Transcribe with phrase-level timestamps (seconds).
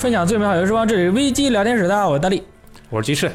[0.00, 2.42] 分享最美好游戏时光，这里是危机聊天室，大家好，我是大力，
[2.88, 3.30] 我是鸡翅，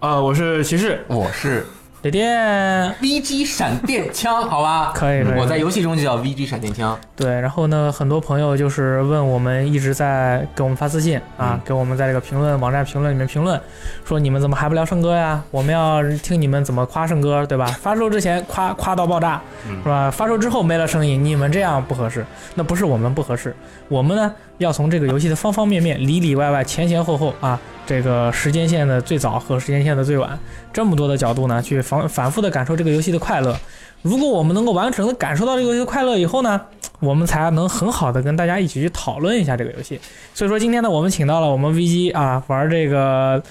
[0.00, 1.66] 呃，我是骑士，我是
[2.00, 4.92] 雷电，VG 闪电枪，好吧？
[4.96, 6.98] 可以可以我在游戏中就叫 VG 闪电枪。
[7.14, 13.60] 对，然后呢，很多朋友就是问我们，一直在给我们发私信啊，给我们在这个评论网站评论里面评论，
[14.06, 15.40] 说你们怎么还不聊圣哥呀？
[15.50, 17.66] 我们要听你们怎么夸圣哥，对吧？
[17.66, 20.10] 发售之前夸夸到爆炸，是吧？
[20.10, 22.24] 发售之后没了声音，你们这样不合适。
[22.54, 23.54] 那不是我们不合适，
[23.88, 30.38] 我们呢要从这个游戏的方方面面、里里外外、前前后后啊，这个时间线的最早和时间线的最晚，
[30.72, 33.56] 这么多的角度呢，去反反复的感受这个游戏的快乐。
[34.02, 36.60] 如果我们能够完整的感受到这个游戏的快乐以后呢，
[37.00, 40.00] 我们才能很好的跟大家一起去讨论一下这个游戏。
[40.34, 43.42] 所以说今天呢，我们请到了我们 VG 啊玩这个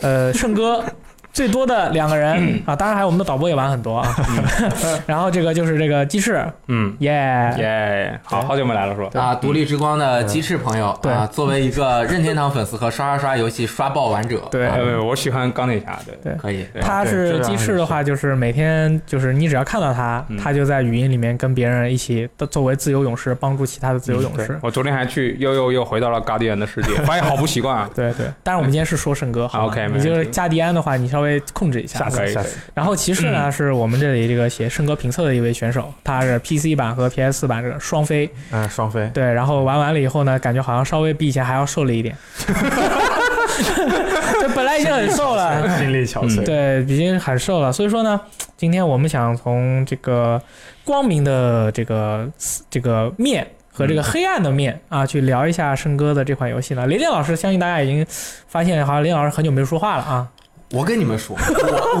[0.00, 0.84] 呃圣歌
[1.36, 4.08] 最多的两个人啊，当然还有我们的导播也玩很多啊。
[5.04, 7.12] 然后这个就是这个鸡翅，嗯，耶、
[7.58, 9.20] 耶，好好久没来了是吧？
[9.20, 11.12] 啊，独立之光的鸡翅朋友对。
[11.12, 14.66] 啊，作为一个 任天堂粉丝和刷刷刷游戏刷爆玩者，对。
[14.98, 16.16] 我喜欢钢铁侠，对。
[16.24, 16.38] 对。
[16.38, 16.66] 可以。
[16.80, 20.38] 他是鸡翅的话，就是每天就是你只要看到他，嗯。
[20.38, 24.58] 他就在语音里面跟别人一起的作为自由勇士帮助其他的自由勇士。
[24.62, 27.90] 我昨天还去又又又回到了嘎迪安的世界，发现好不习惯啊。
[27.94, 32.08] 对对，但是我们今天是说圣哥，好你就是加迪安的话，你稍微控制一下。
[32.10, 38.30] 可以下次然后骑士呢，是我们这里这个写圣歌评测的一位选手，他是 PC 版和 PS 4版这个双飞。
[38.50, 42.16] 嗯，双飞，对，然后玩完了以后呢，感觉好像稍微比以前还要瘦了一点。
[44.40, 47.72] 这本来已经很瘦了，心力憔悴，对，已经很瘦了。
[47.72, 48.20] 所以说呢，
[48.56, 50.40] 今天我们想从这个
[50.84, 52.28] 光明的这个
[52.70, 56.86] 这个面和这个黑暗的面啊，去聊一下圣哥的这款游戏呢。
[56.86, 58.06] 雷电老师，相信大家已经
[58.46, 60.28] 发现，好像雷电老师很久没说话了啊，
[60.70, 61.36] 我跟你们说，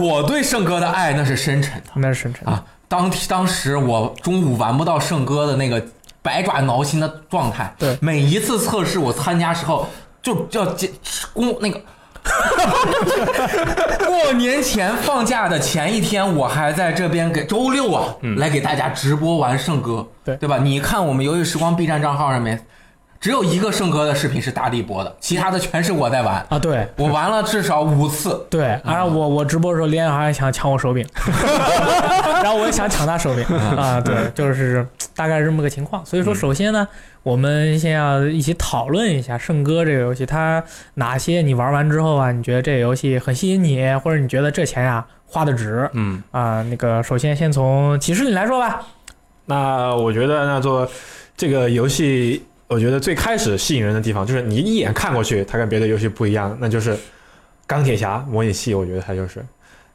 [0.00, 2.46] 我对圣哥的爱那是深沉的 那是深沉。
[2.48, 2.62] 啊。
[2.88, 5.84] 当当时我中午玩不到圣哥的那个
[6.22, 9.88] 百爪挠心的状态，对每一次测试我参加时候
[10.22, 10.90] 就要接
[11.32, 11.80] 公那个。
[14.06, 18.04] 过年前放假的前一天，我还在这边给周六啊，
[18.36, 20.58] 来给大家直播玩圣歌，对对吧？
[20.58, 22.66] 你看我们游戏时光 B 站账号上面，
[23.20, 26.44] 只有一个圣哥的视频是大力播的，其他的全是我在玩。
[26.48, 26.86] 啊，对。
[26.96, 31.06] 我玩了至少五次，对，然后我我直播的时候，雷电老师还想抢我手柄，
[32.42, 33.44] 然后我也想抢他手柄。
[33.56, 36.04] 啊，对，就是大概是这么个情况。
[36.04, 36.86] 所以说，首先呢，
[37.22, 40.62] 我们先要一起讨论一下《圣哥》这个游戏，它
[40.94, 45.88] 哪些你玩完之后啊，你觉得这个游戏很吸引你，或者你觉得这钱呀、花的值。
[45.92, 46.62] 嗯，啊？
[46.70, 48.80] 那个，首先先从骑士你来说吧。
[49.46, 50.88] 那我觉得那做
[51.36, 56.96] 这个游戏，我觉得最开始吸引人的地方，就是你一眼看过去，它跟别的游戏不一样，那就是
[57.66, 58.74] 钢铁侠模拟器。
[58.74, 59.44] 我觉得它就是，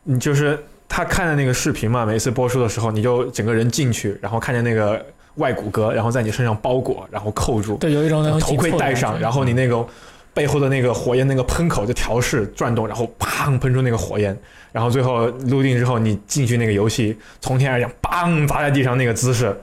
[0.04, 5.06] 你就是他看的那个视频嘛，每次播出的时候，你就整个人进去，然后看见那个
[5.36, 9.86] 外骨骼，然后在你身上包裹，然后扣住，对，有一种那种头盔戴上，然后你那个
[10.34, 14.38] 背后的那个火焰那个喷口就调试转动，然后砰喷出那个火焰，
[14.72, 19.54] 然后最后录定之后，你进去那个游戏从天而降，砰砸在地上那个姿势，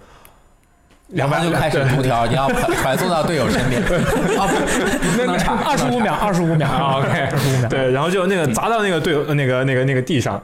[1.11, 3.83] 然后就开始读条， 你要传传送到队友身边。
[3.83, 7.09] 啊， 不不能差，二十五秒，二十五秒啊，OK。
[7.09, 7.69] 二十五秒。
[7.69, 10.43] 对，然后就那个砸到那个队友呃那个那个那个地上，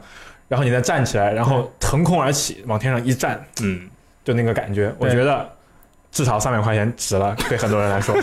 [0.48, 3.82] 然后你再站起来，然后腾空而起，往天上一站，嗯，
[4.25, 5.47] 就那个感觉，我觉得
[6.10, 8.14] 至少三百块钱值了，对很多人来说。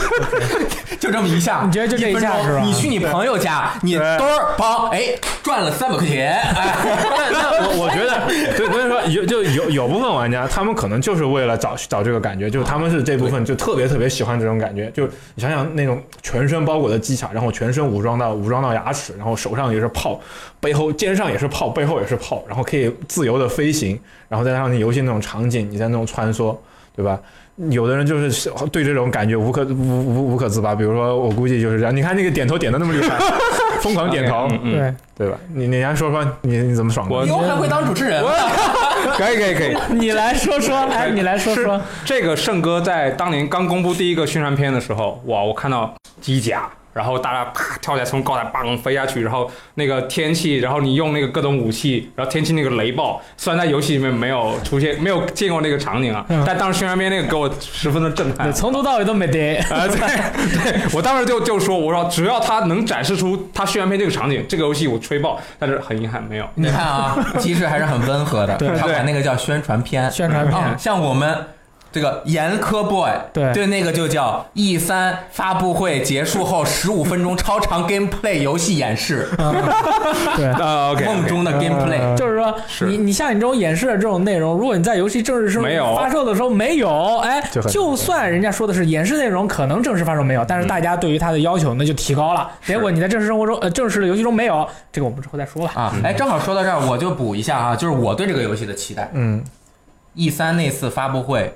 [1.02, 5.08] 就这么一下，你觉得就这一下是吧你去你朋友家，你对兜儿帮，哎，
[5.42, 6.76] 赚了三百块钱，哎，
[7.34, 14.92] 那那我我觉得，对，所以说有就有有部分玩家，他们可能就是为了找找这个感觉，就是他们是这部分就特别特别喜欢这种感觉。
[14.92, 20.22] 就你想想那种全身包裹的机甲，然后全身武装到武装到牙齿，然后手上也是炮，
[20.60, 24.00] 背后肩上也是炮，背后也是炮，然后可以自由的飞行，
[24.30, 26.56] 然后再加上你游戏那种场景，你在那种穿梭，
[26.96, 27.20] 对吧？
[27.70, 31.96] 有的人就是对这种感觉无可无无无可自拔，比如说我估计就是这样。
[31.96, 33.18] 你看那个点头点的那么厉害，
[33.82, 35.38] 疯狂点头，对，对吧？
[35.54, 37.20] 你你来说说你你怎么爽过？
[37.20, 38.24] 我以后还会当主持人。
[39.18, 39.76] 可以可以可以。
[39.90, 41.80] 你来说说，来， 你来说说。
[42.06, 58.54] 这个圣哥在当年刚公布第一个宣传片的时候，哇，我看到机甲，然后大家啪跳起来从高台砰飞下去，然后那个天气，然后你用那个各种武器，然后天气那个雷暴，虽然在游戏里面没有出现，没有见过那个场景啊，嗯但当时宣传片那个给我十分的震撼对，。
[58.54, 59.58] 从头到尾都没得。
[59.70, 65.40] 啊，对对，我当时就就说，我说只要他能展示出他宣传片这个场景，这个游戏我吹爆。
[65.58, 66.46] 但是很遗憾没有。
[66.56, 70.10] 你看啊，其实还是很温和的，对他管那个叫宣传片。
[70.12, 71.46] 宣传片啊，像我们
[71.92, 79.30] 这个严苛 boy 对对那个就叫 E 三发布会结束后十五分钟超长 gameplay 游戏演示，
[80.36, 80.48] 对。
[80.48, 82.00] 啊，OK，梦中的 gameplay。
[82.00, 82.54] 嗯就是说，
[82.88, 92.50] 你你像你这种演示的这种内容，如果你在游戏正式生没有发售的时候没有，哎就算人家说的是演示内容可能正式发售没有，但是大家对于它的要求那就提高了。
[92.66, 95.74] 结果你在正式生活中，呃，正式的游戏中没有，这个我们之后再说吧。
[95.76, 99.10] 啊，哎，正好说到这儿，我就补一下啊，就是我对这个游戏的期待。
[99.14, 99.44] 嗯
[100.16, 101.54] ，E 三那次发布会，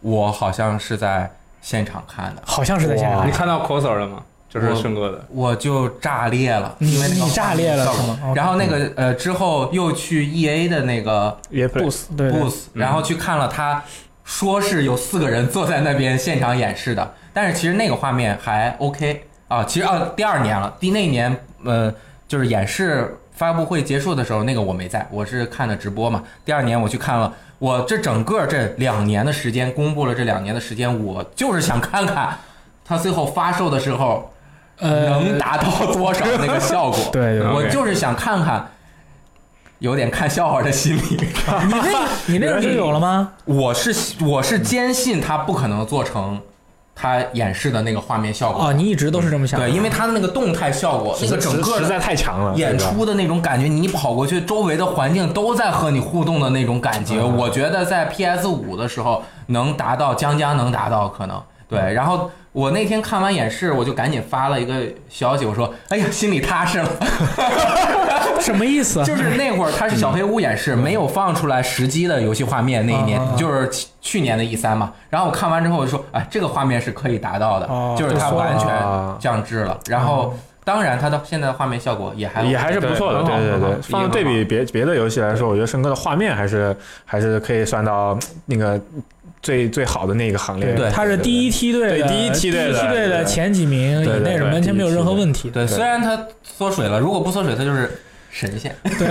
[0.00, 1.30] 我好像是在
[1.60, 4.22] 现场看的，好像是在现场你，看到 coser 了吗？
[4.48, 8.18] 就是顺哥的，我就炸裂了，你因为那个你炸裂了是吗？
[8.34, 12.30] 然后那个呃之后又去 E A 的那个也 play boost 对。
[12.30, 13.84] 对 booth，然后去看了他
[14.24, 19.62] 说是有四个人坐在那边现场演示的，但是其实那个画面还 OK 啊。
[19.64, 21.92] 其实啊，第二年了，第那年呃
[22.26, 26.24] 就是演示发布会结束的时候，那个我没在，我是看的直播嘛。
[26.44, 32.36] 第二年我去看了，我这整个这两年的时间，公布了这两年的时间，我就是想看看
[32.84, 34.32] 它最后发售的时候
[34.80, 36.98] 呃，能达到多少那个效果。
[37.12, 38.68] 对我就是想看看。
[39.80, 41.28] 有点看笑话的心理，你
[41.70, 43.34] 那你那个就 有了吗？
[43.44, 43.94] 我是
[44.24, 46.40] 我是坚信他不可能做成
[47.00, 48.66] 他演示的那个画面效果。
[48.66, 49.68] 哦，你一直都是这么想的。
[49.68, 61.40] 对，因为他的那个动态效果，那个整个实在太强了，演出的那种感觉，你跑过去，周围的环境都在和你互动的那种感觉，我觉得在 PS 五的时候能达到，将将能达到可能。
[61.68, 66.88] 对，然后我那天看完演示，我就赶紧发了一个消息，我说：“哎呀，心里踏实了。
[68.40, 69.04] ”什么意思？
[69.04, 74.92] 就是那会儿它是小黑屋演示，没有放出来实机的游戏画面那一年就是去去年的 E 三嘛。
[75.10, 79.78] 然后我看完之后我就说，哎，这个画面是可以达到的哦，就是它完全啊降质了。
[79.86, 80.34] 然后
[80.64, 83.82] 当然它的现在的画面效果也还也还是不错的，对对对。
[83.82, 86.74] 放对比别别的游戏来说，我觉得申哥的画面还是
[87.04, 88.80] 还是可以算到那个
[89.42, 90.74] 最最好的那个行列。
[90.74, 95.50] 对他是第一梯队的，对第一梯队的第一梯队的前几名以内是完全没有任何问题。
[95.50, 97.90] 对，虽然他缩水了，如果不缩水，他就是
[98.30, 98.74] 神仙。
[98.82, 99.08] 对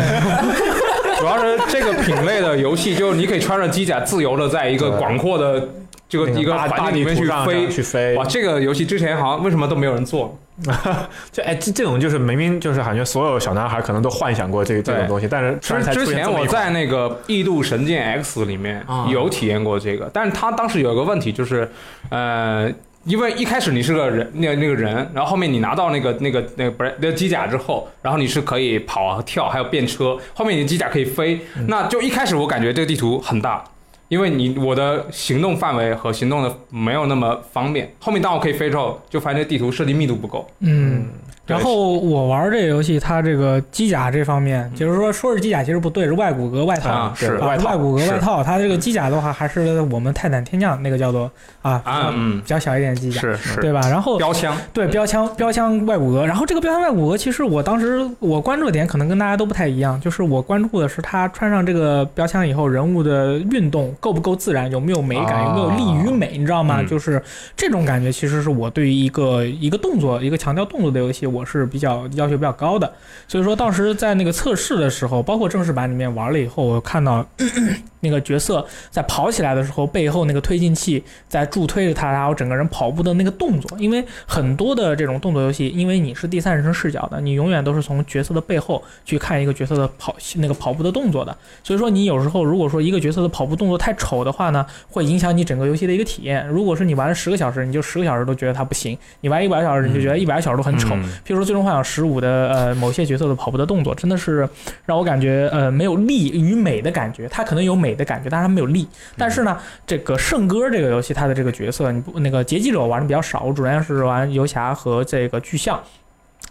[1.20, 5.68] 主要是这个品类的游戏，就是你可以穿着机甲自由的在一个广阔的
[6.10, 7.70] 这个一个大大环境里面去飞。
[7.70, 10.38] 去飞哇，，这个游戏之前好像为什么都没有人做？
[11.32, 21.70] 就哎这这种就是明明就是感觉所有小男孩可能都幻想过这这种东西，但是之之前我在那个《异度神剑 X》里面啊有体验过这个，但是他当时有一个问题就是，
[22.10, 22.68] 呃，
[23.04, 33.64] 因为一开始你是个人，那那个人，然后后面你拿到那个那个那个不是那个机甲之后，然后你是可以跑啊跳，还有变车，后面你的机甲可以飞，那就一开始我感觉这个地图很大。
[34.08, 40.50] 因为你我的行动范围和行动的没有那么方便，后面当我可以飞之后，就发现地图设计密度不够。
[40.60, 41.08] 嗯，
[41.48, 46.90] 然后我玩这个游戏，它这个机甲这方面，就是说说是机甲其实不对，是外骨骼外套。
[46.90, 53.80] 啊是啊外骨骼外套，它这个机甲的话，还是我们泰坦天降那个叫做啊啊嗯比较小一点的机甲，是是，对吧？
[53.90, 66.82] 然后标枪，对标枪标枪外骨骼，然后这个标枪外骨骼，其实我当时我关注的点可能跟大家都不太一样，就是我关注的是他穿上这个标枪以后，人物的运动够不够自然，有没有美感，啊有没有力与美，你知道吗？
[66.82, 67.22] 嗯就是
[67.56, 72.92] 这种感觉，其实是我对于一个一个动作，一个强调动作的游戏，我是比较要求比较高的。
[73.28, 77.26] 所以说当时在那个测试的时候，包括正式版里面玩了以后，我看到
[78.02, 96.48] 那个角色在跑起来的时候，背后那个推进器在助推着他，然后整个人跑步的那个动作，因为很多的这种动作游戏，因为你是第三人称视角的，你永远都是从角色的背后去看一个角色的跑那个跑步的动作的，所以说你有时候如果说一个角色的跑步动作太丑的话呢，会影响你整个游戏的一个体验。
[96.48, 100.96] 如果是你玩了十个小时，你就十个小时都觉得它不行；你玩一百个小时，你就觉得一百个小时都很丑。
[101.28, 104.48] 譬如说《最终幻想十五》的呃某些角色的跑步的动作，真的是
[104.86, 107.28] 让我感觉呃没有力与美的感觉。
[107.28, 108.88] 它可能有美的感觉，但是它没有力。
[109.18, 115.78] 但是呢，这个圣歌这个游戏，它的这个角色，你不那个劫机者我玩的比较少，我主要是玩游侠和这个巨像。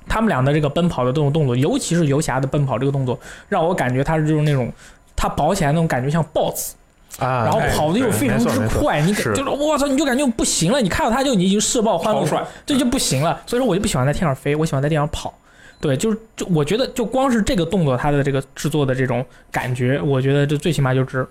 [0.07, 3.19] 他们俩的这个奔跑的这种动作，尤其是游侠的奔跑这个动作，
[3.49, 4.71] 让我感觉他是就是那种
[5.17, 6.75] 他跑起来那种感觉像 BOSS，
[7.19, 13.41] 啊，然后哎跑的又非常之快，你是就是我操，你就感觉不行了，你看到他就你已经射爆欢乐超帅，这就不行了。
[13.47, 15.33] 所以说我就不喜欢在天上飞，我喜欢在地上跑。
[15.81, 21.27] 对，就是就我觉得就光是这个动作，它的这个制作的这种感觉，我觉得这最起码就值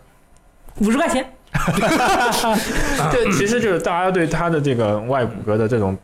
[0.80, 1.26] 五十块钱。
[3.12, 5.98] 这其实就是大家对他的这个外骨骼的这种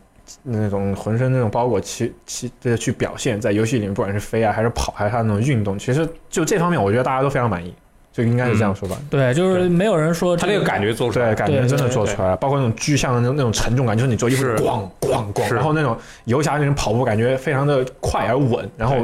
[0.43, 7.73] 那种浑身那种包裹其其这去表现，在游戏里面，不管是飞啊，还是跑，还是他那种运动，其实就这方面，我觉得大家都非常满意。
[8.13, 8.97] 就应该是这样说吧。
[9.09, 11.27] 对，就是没有人说这他那个感觉做出来。
[11.27, 12.29] 对，感觉真的做出来。
[12.29, 14.55] 了，包括那种具象的那种那种沉重感，就是你做衣服是。
[14.57, 18.95] 咣咣咣，然后那种游侠那种跑步感觉非常的快而稳，然后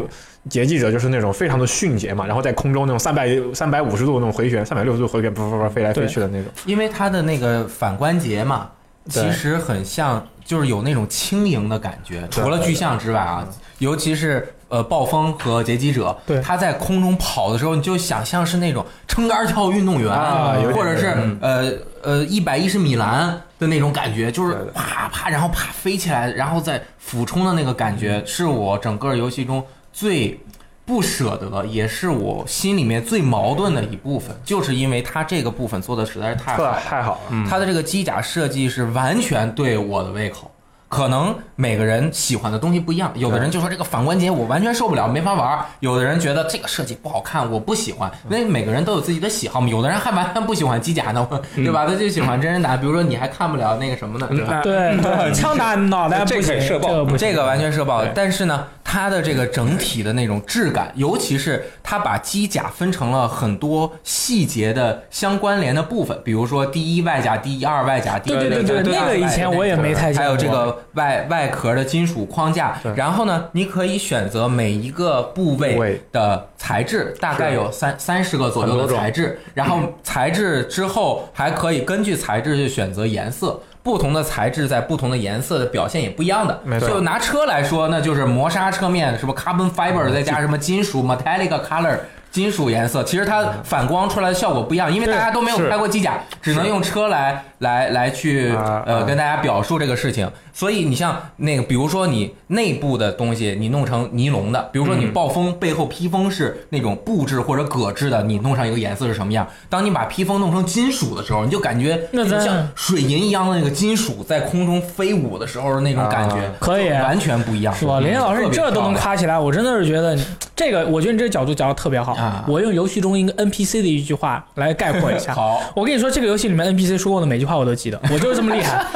[0.49, 6.51] 劫记者就是那种非常的迅捷嘛，然后在空中那种三百三百五十度那种回旋，三百六十度回旋，不不不飞来飞去的那种。
[6.65, 8.69] 因为它的那个反关节嘛，
[9.09, 12.27] 其实很像，就是有那种轻盈的感觉。
[12.29, 13.47] 除了具象之外啊，
[13.79, 21.71] 尤其是呃暴风和劫机者，对他在空中跑的时候，你就想象是那种撑杆跳运动员，啊或者是嗯呃
[22.01, 30.39] 呃一百一十米栏的那种感觉，就是啪啪，然后啪飞起来，然后再俯冲的那个感觉，是我整个游戏中最。
[30.87, 36.79] 不舍得，也是我心里面最矛盾的一部分，就是因为他这个部分做的实在是太好了。
[36.79, 40.49] 太好了，他的这个机甲设计是完全对我的胃口。
[40.87, 48.11] 可能每个人喜欢的东西不一样，有的人就说这个反关节我完全受不了，没法玩；有的人觉得这个设计不好看，我不喜欢。
[48.29, 51.87] 那每个人都有自己的喜好嘛，有的人还完全不喜欢机甲呢， 对吧？
[51.87, 54.27] 他就喜欢真人打，比如说你还看不了那个什么呢？
[54.29, 54.61] 对吧？
[54.61, 83.57] 对 对，枪打脑袋不这行，射爆这个完全射爆，但是呢，它的这个整体的那种质感，尤其是它把机甲分成了很多细节的相关联的部分，比如说第一外甲、第二外甲、第一对对对对那个以前我也没太还有这个外外壳的金属框架，然后呢，你可以选择每一个部部位位的材质，大概有三三十个左右的材质，然后材质之后还可以根据材质去选择颜色。
[83.81, 91.97] 不同的材质在不同的颜色的表现也不一样的，没错就拿车来说，那就是磨砂车面，什么 carbon fiber，再加什么金属 metallic color。
[92.37, 95.67] 金属颜色，其实它反光出来的效果不一样，因为大家都没有是。
[95.67, 98.53] 开过机甲，只能用车来来来去
[98.85, 100.31] 呃跟大家表述这个事情。
[100.53, 105.13] 所以你像那个，比如说你内部的东西，你弄成尼龙的，比如说你嗯。
[105.17, 109.47] 暴风背后披风是那种布制或者革制的，你弄上一个颜色是什么样？
[109.67, 111.99] 当你把披风弄成金属的时候，你就感觉
[112.39, 117.99] 像水银一样的那个金属在空中飞舞的时候的那种感觉啊，可以完全不一样，是吧？
[117.99, 120.15] 林老师，你这都能夸起来，我真的是觉得
[120.55, 122.45] 这个，我觉得你这个角度讲的特别好啊。
[122.47, 125.33] 我用游戏中一个 NPC 的一句话来概括一下。
[125.35, 125.61] 好。
[125.75, 128.83] 我跟你说，这个游戏里面 NPC 说过的每句话我都记得，我就是这么厉害。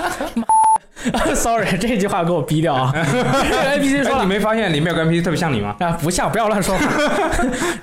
[1.34, 2.92] Sorry，这句话给我逼掉啊！
[2.94, 5.76] 这个 NPC 说你没发现里面有个 NPC 特别像你吗？
[5.80, 6.86] 啊，不像，不要乱说话。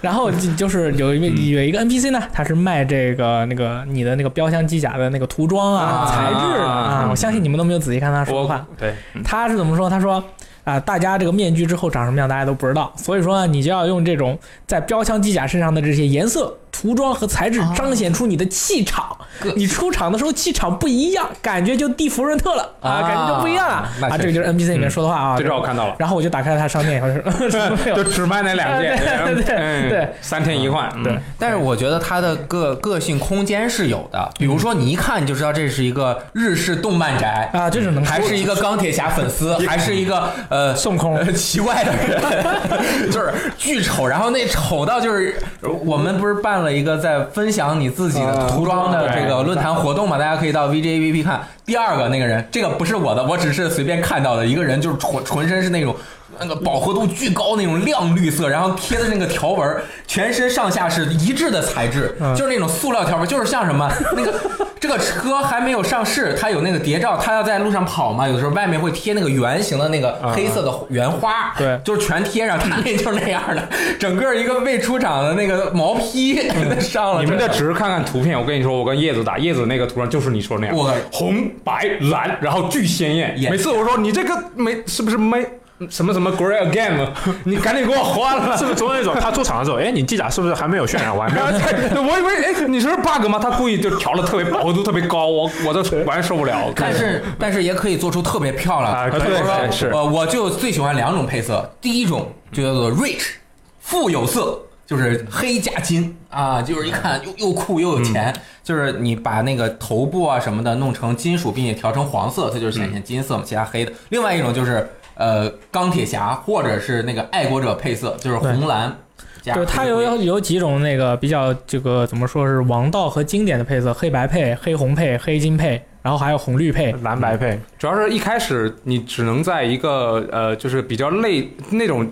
[0.00, 7.00] 然后就就是有一个有一个 NPC 呢，他是卖这个那个你的那个标枪机甲的那个涂装啊、啊材质啊。
[7.02, 8.64] 嗯我相信你们都没有仔细看他说话。
[8.78, 9.90] 对，嗯他是怎么说？
[9.90, 10.23] 他说
[10.69, 19.17] 啊、大家这个面具之后长什么样，大家都不知道，所以说呢，你就要用这种在标枪机甲身上的这些颜色、涂装和材质，彰显出你的气场。
[19.41, 22.63] 个你出场的时候气场不一样，感觉就地福润特了。
[22.81, 23.03] 啊，啊。
[23.03, 23.89] 感觉就不一样了。
[24.09, 24.19] 啊。
[24.19, 25.37] 这个就是 NPC 里面说的话啊。
[25.39, 27.97] 这招我看到了，然后我就打开了他商店，我说 什么没有。
[27.97, 31.05] 就只卖那两件， 对对对三天一换，嗯。
[31.05, 41.17] 对，但是我觉得他的个个性空间是有的，比如说你一看你就知道这是一个日式动漫宅，啊，这种能还是一个钢铁侠粉丝， 还是一个呃孙悟空。
[41.17, 45.37] 呃奇怪的人，就是巨丑，然后那丑到就是
[45.85, 51.41] 我们不是办了一个在分享你自己的涂装的这个论坛活动嘛，大家可以到 VJVP 看。
[51.65, 55.95] 第二个那个人，这个不是我的，我只是随便看到的一个人，就是浑浑身是那种。
[56.40, 59.76] 那个饱和度巨高那种亮绿色，然后贴的那个条纹，
[60.07, 64.35] 全身上下是一致的材质，嗯就是那种塑料条纹，就是像什么 那个
[64.78, 73.68] 这个车还没有上市，它有那个谍照，它要在路上跑嘛，有的时候外面会贴那个圆形的那个黑色的圆花，对就是全贴上，它那就是那样的，
[73.99, 76.49] 整个一个未出厂的那个毛坯
[76.80, 77.21] 上了。
[77.23, 83.09] 你们这这只是看看图片，我跟你说，我跟叶子打，叶子那个图上就是你说那样，我红白蓝，然后巨鲜。
[83.09, 85.45] 艳每次我说你这个没是不是没
[85.89, 87.09] 什么什么 Grey Again，
[87.45, 88.57] 你赶紧给我换了。
[88.59, 91.31] 是不是总有一种他出场的时候，哎，你机甲是不是还没有渲染完？
[91.35, 93.39] 我以为哎，你说是 bug 吗？
[93.39, 96.73] 他故意就调的特别饱和度特别高，我我都完全受不了。
[96.75, 103.35] 但是但是也可以做出特别漂亮的，啊可以比如说是呃，我就最喜欢两种配色，第一种就叫做 rich，
[103.81, 113.93] 富有色，就是黑加金啊，就是一看又又酷又有钱，就是你把那个头部啊什么的弄成金属，并且调成黄色，它就是显现金色嘛，其他黑的。
[114.09, 118.97] 另外一种就是呃钢铁侠或者是那个爱国者配色，就是红蓝
[119.43, 126.93] 加对，它有有有几种那个比较这个怎么说是王道和经典的配色，黑白配、黑红配、黑金配，然后还有红绿配。
[127.03, 132.09] 蓝白配，主要是一开始你只能在一个呃，就是比较类那种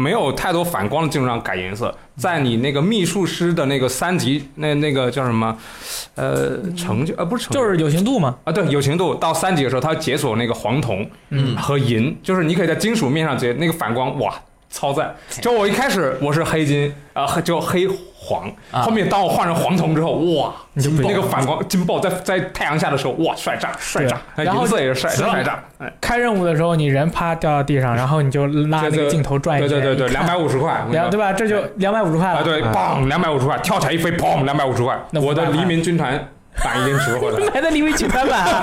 [0.00, 5.58] 没有太多反光的基础上改颜色，在你那个秘术师的那个三级那那个叫什么
[6.14, 7.60] 呃成就呃不是成就。
[7.60, 11.56] 就是有形度嘛，啊，对，有情度到三级的时候，它解锁那个黄铜嗯。
[11.56, 14.32] 和银，就是你可以在金属面上直接那个反光，哇，
[14.70, 15.12] 超赞！
[15.42, 17.88] 就我一开始我是黑金啊、呃，就黑
[18.28, 18.82] 黄，啊。
[18.82, 25.30] 后面当我换成黄铜之后，哇，那个反光金爆在在太阳下的时候，哇，帅炸帅炸，对然后银色也是帅死了。
[25.30, 31.32] 帅炸，哎，开任务的时候，你人啪掉到地上，然后你就拉那这个镜头转一圈，对对对两百五十块，对吧？
[31.32, 32.40] 这就两百五十块了。
[32.40, 36.28] 啊对，棒，两百五十块，跳起来一飞，砰，两百五十块，那500块我的黎明军团
[36.64, 37.50] 版已经值回来了。
[37.54, 38.62] 买的黎明军团版啊，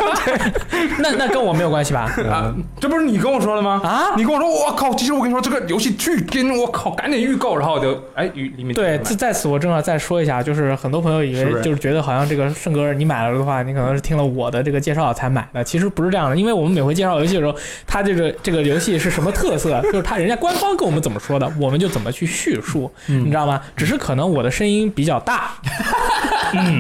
[0.99, 2.01] 那那跟我没有关系吧？
[2.29, 3.81] 啊，这不是你跟我说的吗？
[3.83, 4.93] 啊你跟我说，我靠！
[4.95, 8.29] 其实我跟你说，这个游戏巨跟我靠，赶紧预购，然后我就哎，
[8.73, 23.61] 对，在在此我正好再说一下，就是很多朋友以为就是觉得好像这个圣哥你买了的话，你可能是听了我的这个介绍才买的，其实不是这样的，因为我们每回介绍游戏的时候，他这个这个游戏是什么特色， 就是他人家官方跟我们怎么说的，我们就怎么去叙述，你知道吗？
[23.75, 25.51] 只是可能我的声音比较大，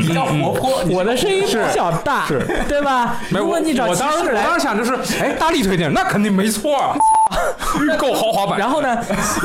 [0.01, 0.83] 比较活泼。
[0.89, 3.17] 我的声音比较大，是对吧？
[3.29, 6.95] 没有我如果你找我当时我当时想就是，哎，大力推荐，那肯定没错
[7.29, 7.37] 啊，
[7.81, 8.59] 预购豪华版。
[8.59, 8.97] 然后呢，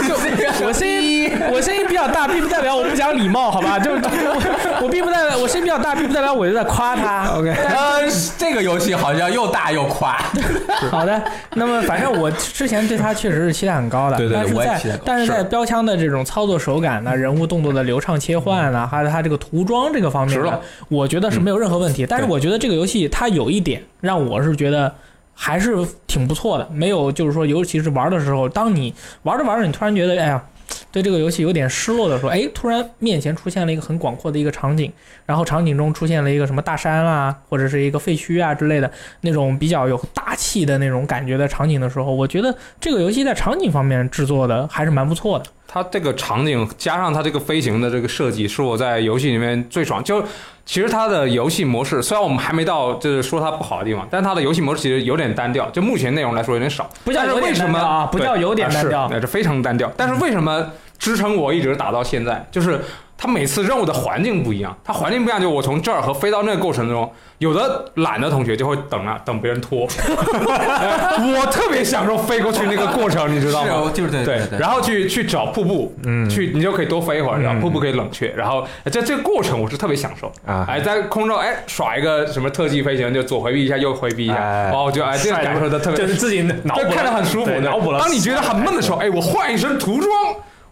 [0.08, 0.14] 就
[0.66, 3.78] 我声音我声音比较大，并不代表我不讲礼貌，好吧？
[3.78, 7.32] 就就我 我并不代表我声音比较大，并不代表我就在夸他。
[7.36, 8.02] OK，呃，
[8.36, 10.16] 这个游戏好像又大又夸。
[10.90, 11.20] 好的。
[11.54, 20.58] 那么反正我之前对它确实是期待很高的，对对但是我也期待但是在标枪的这种操作手感呢、人物动作的流畅切换啊，还有它这个涂装这个方面呢，
[20.88, 22.06] 我觉得是没有任何问题。
[22.06, 24.92] 但是我觉得这个游戏它有一点让我是觉得。
[25.42, 25.74] 还是
[26.06, 28.92] 挺不错的，没有就是说，尤其是玩的时候，当你
[29.22, 30.44] 玩着玩着，你突然觉得，哎呀，
[30.92, 34.92] 对这个游戏有点失落的时候，哎，突然面前出现了一个很广阔的一个场景，
[35.24, 38.92] 然后场景中出现了一个什么大山啊，或者是一个废墟啊之类的
[39.22, 45.46] 那种比较有大气的那种感觉的场景的时候，我觉得这个游戏在场景方面制作的还是蛮不错的。
[45.72, 50.02] 它这个场景加上它这个飞行的这个设计，是我在游戏里面最爽。
[50.02, 50.20] 就
[50.66, 56.90] 其实它的游戏模式，虽然我们还没到就是说它不好的地方，但它的游戏模式其实有点单调，就目前内容来说有点少。
[57.04, 59.92] 不叫有点为什么单调啊不叫有点单调那是非常单调。
[59.96, 60.66] 但是为什么
[60.98, 62.44] 支撑我一直打到现在？
[62.50, 62.80] 就是
[63.22, 73.84] 它每次任务的环境不一样，它环境不一样，就我从这儿和飞到那个过程中，有的懒的同学就会等啊等别人拖， 我特别享受飞过去那个过程，你知道吗？
[73.88, 74.58] 是，就是对对，对。
[74.58, 80.32] 然后去去找瀑布，嗯去你就可以多飞一会儿，然后嗯瀑布可以冷却，然后在这个过程我是特别享受。
[80.46, 87.50] 啊，哎，在空中哎耍一个什么特技飞行，就左回避一下，右回避一下，哎哦，我就哎这个帅感受的特别就是，自己脑补了，看着很舒服。
[87.60, 87.98] 脑补了。
[87.98, 90.08] 当你觉得很闷的时候，哎，我换一身涂装，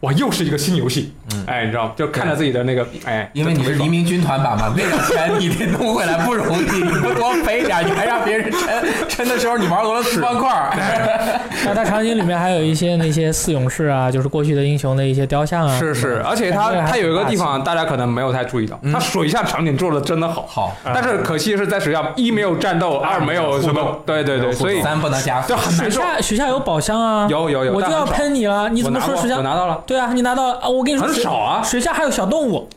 [0.00, 1.12] 哇，又是一个新游戏。
[1.46, 1.92] 哎，你知道吗？
[1.96, 10.70] 就看着自己的那个，哎，因为你是黎明军团版嘛，为了钱你得弄回来不容易，你不多赔点，你还让别人抻抻的时候你玩俄罗斯方块儿，
[11.64, 15.78] 那它场景里面还有一些那些四勇士啊，就是过去的英雄的一些雕像啊。
[15.78, 20.46] 是是，而且它它有一个地方大家可能没有太注意到，它水下场景做的真的好。
[20.46, 25.56] 好，但是可惜是在水下，一没有战斗，二没有什么，对对对，所以三不能加速就。
[25.56, 26.00] 很水难受。
[26.00, 29.36] 下水下有宝箱啊，有有有，我就要喷你了，你怎么说水下？
[29.36, 30.68] 我拿到了，对啊，你拿到啊！
[30.68, 32.68] 我跟你说，水很少啊，水下还有小动物，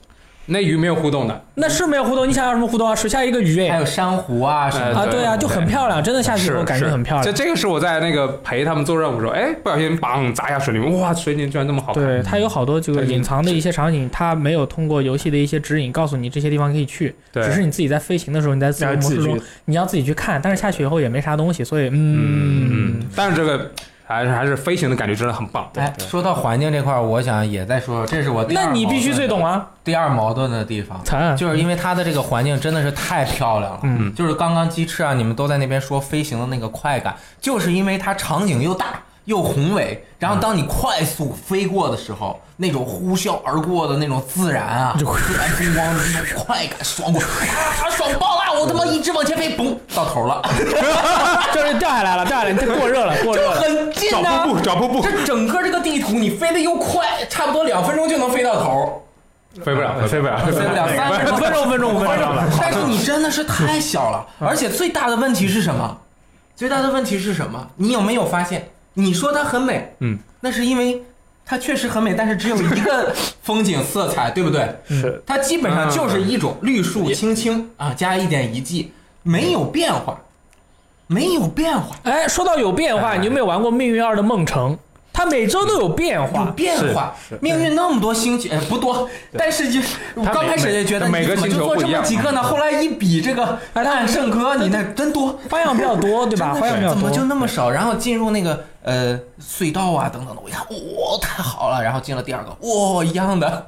[0.45, 2.27] 那鱼没有互动的，那是没有互动。
[2.27, 2.95] 你想要什么互动啊？
[2.95, 7.23] 水下一个鱼哎还有珊瑚啊什么啊，的，对啊，就很漂亮，真的下去以后是感觉很漂亮。
[7.25, 12.01] 这这个是我在那个陪他们做任务的时候，哎，不小心梆砸一下水里面，哇，水里居然这么好看。
[12.01, 23.69] 对，它有好多这个隐藏的一些场景，它没有通过游戏的一些指引告诉你这些地方可以去，对只是你自己在飞行的时候，你在自由模式中，你要自己去看，但是下去以后也没啥东西，所以嗯，但是这个
[24.11, 25.69] 还是还是飞行的感觉真的很棒。
[25.75, 29.51] 哎，说到环境这块儿，我想也再说说，这是我第二那你必须最懂啊。
[29.51, 31.01] 啊，第二矛盾的地方，
[31.35, 33.79] 就是因为它的这个环境真的是太漂亮了。
[33.83, 38.87] 嗯，就是刚刚鸡翅啊，你们都在那边说飞行的那个快感，就是因为它场景又大
[39.25, 48.59] 又宏伟，然后当你快速飞过的时候，那种呼啸而过的那种自然啊，就自然风光的那种快感，爽过啊， 爽爆了！
[48.59, 50.41] 我他妈一直往前飞，嘣，到头了，
[51.53, 53.61] 就是掉下来了，掉下来，你这过热了， 过热就了。
[53.61, 54.53] 很近找啊瀑。
[54.53, 59.03] 布，找瀑布，这整个这个地图你飞得又快，差不多两分钟就能飞到头，
[59.63, 62.35] 飞不了，飞不了，飞不了三分钟，分钟，五分钟，五分钟。
[62.59, 65.97] 但是你真的是太小了，而且最大的问题是什么？
[66.55, 67.67] 最大的问题是什么？
[67.77, 68.69] 你有没有发现？
[68.93, 71.01] 你说它很美，嗯，那是因为
[71.45, 74.69] 它确实很美，但是只有一个风景色彩，对不对？
[74.87, 78.91] 是它基本上就是一种绿树青青啊，加一点遗迹，
[79.23, 80.19] 没有变化，
[81.07, 84.77] 没有变化，哎，说到有变化，你有没有玩过《命运二》的梦城？
[85.13, 86.51] 它每周都有变化有化。
[86.51, 87.13] 变化。
[87.41, 89.81] 命运那么多星球，哎，不多，但是就
[90.15, 92.41] 我刚开始也觉得每个你怎么就做这么几个呢？
[92.41, 95.37] 后来一比这个哎圣歌，你那真多。
[95.49, 96.53] 花样比较多，对吧？
[96.53, 97.11] 花样比较多怎么。
[97.11, 97.69] 就那么少？
[97.69, 101.83] 然后进入那个呃隧道啊等等的，我一看，哇，太好了！
[101.83, 103.63] 然后进了第二个，哇，一样的，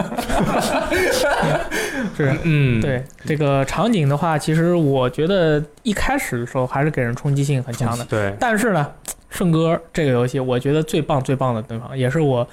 [2.16, 2.38] 是。
[2.44, 8.04] 嗯，对这个场景的话，其实我觉得一开始的时候还是给人冲击性很强的。
[8.06, 8.92] 对，但是呢，
[9.30, 12.48] 圣歌这个游戏，我觉得最棒最棒的地方，也是我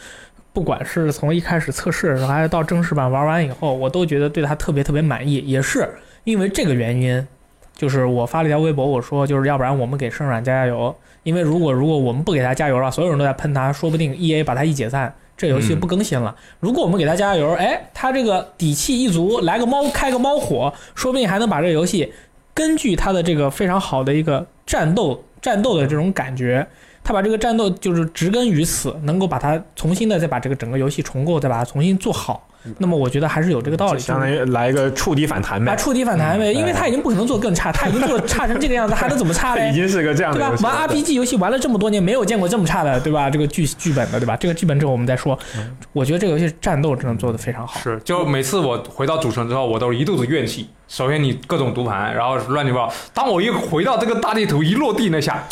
[0.52, 5.36] 不管是从一开始测试的时候，还是到正式版玩完以后，我都觉得对它特别特别满意。
[5.38, 5.88] 也是
[6.24, 7.26] 因为这个原因，
[7.74, 15.14] 就是我发了一条微博，我说就是要不然我们给圣软加加油，因为如果如果我们不给他加油了，所有人都在喷他，说不定 E A 把他一解散。
[15.36, 16.36] 这游戏不更新了。
[16.58, 22.12] 如果我们给他加油，哎，他这个底气一足，来个猫开个猫火，说不定还能把这个游戏
[22.52, 26.66] 根据他的这个非常好的一个战斗战斗的这种感觉，
[27.02, 32.46] 他把这个战斗就是植根于此，能够把它重新的再把这个整个游戏重构，再把它重新做好。
[32.76, 35.72] 那么我觉得还是有这个道理，相当于来一个触底反弹呗。
[35.72, 39.70] 来触底反弹呗，因为他已经不可能做更差，他已经做的差成这个样子，还能怎么差嘞？
[39.72, 43.30] 已经是个这样的对吧玩 RPG 游戏玩了这么多年，没有见过这么差的，对吧？
[43.30, 44.36] 这个剧剧本的，对吧？
[44.36, 45.38] 这个剧本之后我们再说。
[45.94, 47.80] 我觉得这个游戏战斗真的做的非常好。
[47.80, 50.68] 是，就每次我回到主城之后，我都是一肚子怨气。
[50.86, 52.92] 首先你各种读盘，然后乱七八糟。
[53.14, 55.42] 当我一回到这个大地图一落地那下，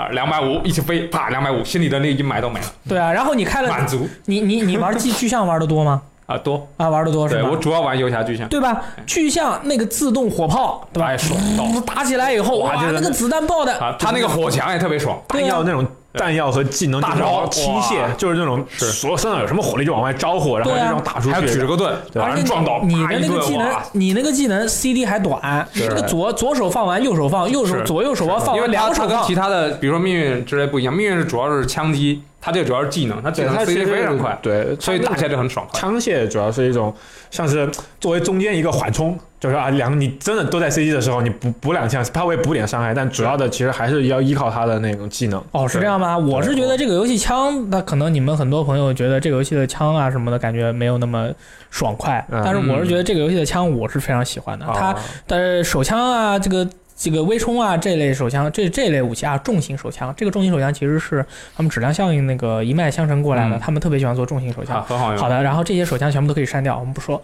[0.00, 6.00] 啊，两百五一起飞，啪，两百五，心里的那阴霾都没了，对啊，然后你开了，满足你你你玩巨巨像玩的多吗？
[6.24, 6.66] 啊，多。
[6.78, 7.54] 啊，玩的多是吧对我？
[7.56, 8.80] 主要玩游侠巨像，对吧？
[9.04, 11.08] 巨像那个自动火炮，对吧？
[11.08, 15.20] 哎爽到打起来以后，哇，就是那个子弹爆的，啊，他那个火墙也特别爽。
[15.28, 29.34] 对啊弹药那种弹药和技能，大就是招倾泻，就是那种是所身上有什么火力就往外招呼，然后对啊这种打出去还举着个盾，对把而且人撞倒，你的那个技能，你那个技能 CD 还短，你是个左左手放完，右手放，右手左右手要放完，因为两个手放跟其。
[29.40, 35.78] 他的，比如说命运之类不一样，命运是主要是枪击，它这个主要是技能，它技对，能 CD 非常快，对，所以打起来就很爽快。
[35.78, 36.94] 枪械主要是一种
[37.30, 45.42] 像是作为中间一个缓冲，就是啊，两你真的都在 CG 的时候，你补补两枪，它会补点伤害，但主要的其实还是要依靠它的那种技能。
[45.52, 46.16] 哦，是这样吗？
[46.16, 51.28] 我是觉得这个游戏枪，那可能你们很多朋友觉得这个游戏的枪啊什么的感觉没有那么
[51.70, 54.64] 爽快，嗯但是我是觉得这个游戏的枪我是非常喜欢的。
[54.74, 56.66] 它啊但是手枪啊，这个
[57.00, 61.24] 这个微冲啊这类手枪，这这类武器啊，重型手枪，这个重型手枪其实是
[61.56, 64.84] 他们质量效应那个一脉相承过来的，嗯他们特别喜欢做重型手枪啊，。
[64.86, 65.18] 很好用。
[65.18, 67.20] 好的，然后这些手枪全部都可以删掉，我们不说。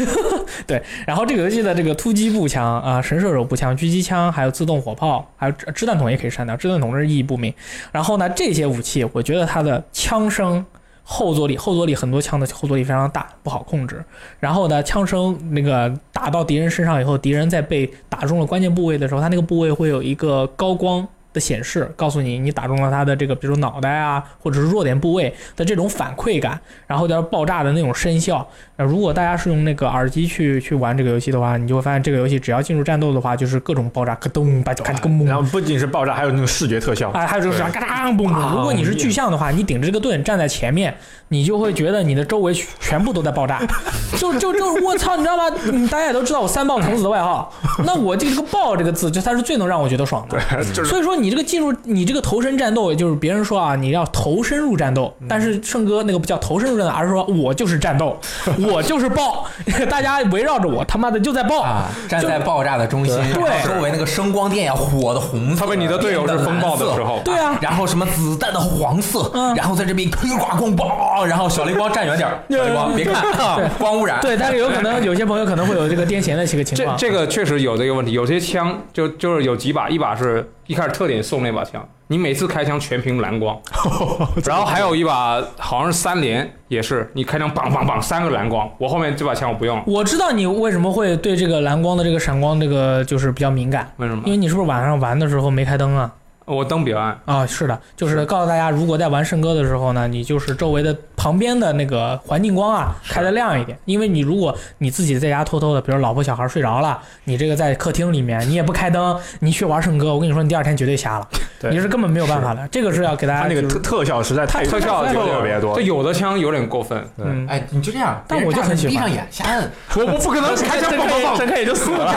[0.66, 7.50] 对，然后这个游戏的这个突击步枪啊、神射手步枪、狙击枪，还有自动火炮，还有掷掷弹筒也可以删掉，掷弹筒是意义不明。
[7.90, 10.62] 然后呢，这些武器我觉得它的枪声。
[11.10, 14.04] 后坐力，后坐力很多枪的后坐力非常大，不好控制。
[14.38, 28.46] 然后呢，枪声那个打到敌人身上以后，敌人在被打中了关键部位的时候，他那个部位会有一个高光的显示，告诉你你打中了他的这个，比如脑袋啊，或者是弱点部位的这种反馈感，然后叫爆炸的那种声效。
[28.76, 37.10] 呃，如果大家是用那个耳机去去玩这个游戏的话，你就会发现这个游戏只要进入战斗的话，就是各种爆炸，咯咚吧，咔咚然后不仅是爆炸，还有那种视觉特效。
[37.10, 38.28] 啊，还有就是嘎当嘣。
[38.56, 40.96] 如果你是巨像的话，你顶着这个盾站在前面，
[41.28, 43.60] 你就会觉得你的周围全部都在爆炸。
[44.16, 45.44] 就就就我操，你知道吗？
[45.64, 47.52] 嗯，大家也都知道我三爆童子的外号，
[47.84, 50.38] 那我这个“爆”这个字，就它是最能让我觉得爽的。
[50.72, 58.18] 就是所以说你这个进入你这个投身战斗，也就是别人说啊，你要投身入战斗，但是胜哥那个不叫投身入战斗，而是说我就是战斗，
[58.70, 59.46] 我就是爆，
[59.90, 61.62] 大家围绕着我，他妈的就在爆。
[61.62, 63.42] 啊，站在爆炸的中心，对。
[63.66, 69.54] 周围那个声光电呀，火的红色，特别你的队友是风暴的时候，对啊，然后什么子弹的黄色，嗯。
[69.54, 76.76] 然后在这边嗑瓜光爆，然后小雷光站远点 雷光别看啊，光污染，对，但是有可能有些朋友可能会有这个癫痫的这个情况。
[76.76, 76.96] 这况。
[76.98, 83.60] 这个确实有这个问题，有些枪就就是有几把，一把是一开始特点送那把枪，你每次开枪全凭蓝光，
[84.46, 94.30] 然后还有一把好像是三连，也是你开枪梆梆梆三个蓝光，我后面这把枪我不用了，我知道你为什么会对这个蓝光的这个闪光这个就是比较敏感，为什么因？
[94.32, 96.12] 为你是不是晚上玩的时候没开灯啊？
[96.48, 111.28] 我灯比较暗，啊，是的，就是告诉大家，如果在玩圣歌的时候呢，你就是周围的旁边的那个环境光啊开的亮一点，因为你如果你自己在家偷偷的，比如老婆小孩睡着了，你这个在客厅里面你也不开灯，你去玩圣歌，我跟你说，你第二天绝对瞎了，
[111.60, 112.66] 对你是根本没有办法的。
[112.68, 115.82] 这个是要给大家就是它那个特特效实在太特效有特别多这。
[115.82, 122.14] 有的枪有点过分，嗯，哎，你就这样，但我就很喜欢闭上眼瞎摁，我我不可能 开枪梆梆梆，睁开眼就 死了，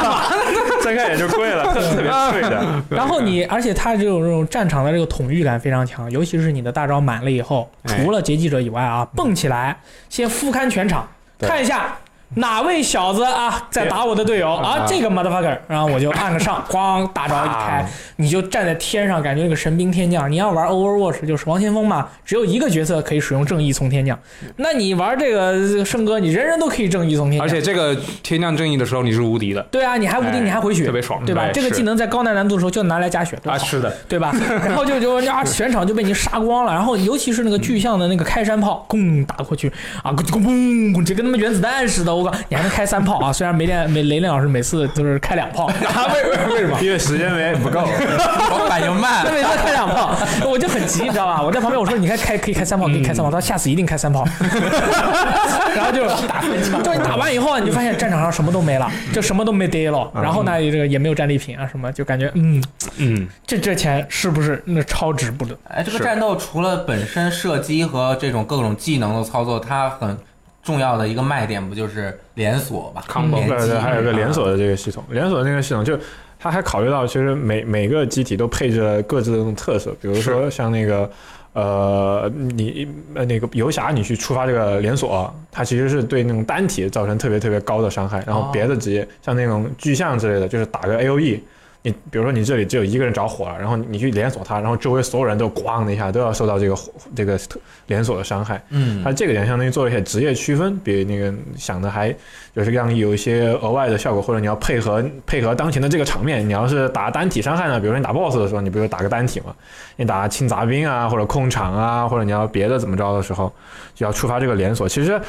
[0.82, 2.84] 睁开眼就跪了， 特别脆的。
[2.90, 9.78] 然后你，而且它这种这种战场的这个统御感非常强，尤其是你的大招满了以后，哎除了劫机者以外啊，蹦起来
[10.10, 11.08] 先俯瞰全场，
[11.40, 11.96] 看一下
[12.36, 14.86] 哪位小子啊在打我的队友啊？
[14.88, 20.32] 这个 motherfucker，然后我就按个上， 咣，大招一开，你就站在天上，感觉那个神兵天降。
[20.32, 24.18] 你要玩 Overwatch 就是王先锋嘛，只有一个角色可以使用正义从天降。
[24.56, 31.50] 那你玩这个圣哥，你人人都可以正义从天降，而且这个天降正义的时候你是无敌的对啊，你还无敌，哎你还回血，特别爽对吧？
[31.54, 34.34] 这个技能在高难难度的时候就拿来加血，多啊，是的，对吧？
[34.64, 36.72] 然后就就啊，全场就被你杀光了。
[36.72, 39.68] 然后尤其是那个巨象的那个开山炮，咣打过去
[40.02, 42.21] 啊，咣咣咣，这跟他妈原子弹似的。
[42.22, 43.34] 我靠，你还能开三炮啊？
[43.34, 46.80] 虽然没练没雷电老师每次都是开两炮，啊，为为为什么？
[46.82, 47.82] 因为时间没不够。
[47.88, 50.16] 我反应慢他，每次开两炮，
[50.48, 51.42] 我就很急，你知道吧？
[51.42, 53.32] 我在旁边我说你开开可以开三炮，可以开三炮。
[53.32, 54.26] 他说下次一定开三炮。
[55.76, 60.12] 然后就打分枪，就你打完以后，你就发现战场上什么都没了，就什么都没得了。
[60.14, 62.64] 然后呢，这个也没有战利品啊什么，就感觉嗯，
[62.98, 65.58] 嗯，这这钱是不是那超值不得？
[65.70, 70.18] 哎，这个战斗除了本身射击和这种各种技能的操作，它很
[70.64, 73.04] 重要的一个卖点不就是连锁吧
[73.48, 75.98] 对对，还有一个连锁的这个系统，连锁的那个系统就。
[76.44, 81.08] 它还考虑到，其实每每个机体都配置了各自的那种特色，比如说像那个，
[81.54, 88.24] 呃，你呃那个游侠，你去触发这个连锁，它其实是对那种单体造成特别特别高的伤害。
[88.26, 91.44] 然后别的职业，像那种巨象之类的，就是打个 A O E，
[91.84, 97.40] 你比如说你这里只有一个人着火了，然后你去连锁它，然后周围所有人都咣的一下都要受到这个火这个
[97.88, 98.62] 连锁的伤害。
[98.70, 102.16] 嗯它这个点相当于做了一些职业区分，比那个想的还
[102.56, 106.48] 就是让你有一些额外的效果，或者你要配合配合当前的这个场面。
[106.48, 109.56] 你要是打单体伤害呢，比如说你打 BOSS 的时候，你不就打个单体嘛，
[109.96, 113.52] 你打清杂兵啊，或者控场啊，或者你要别的怎么着的时候，
[113.96, 114.88] 就要触发这个连锁。
[114.88, 115.20] 其实。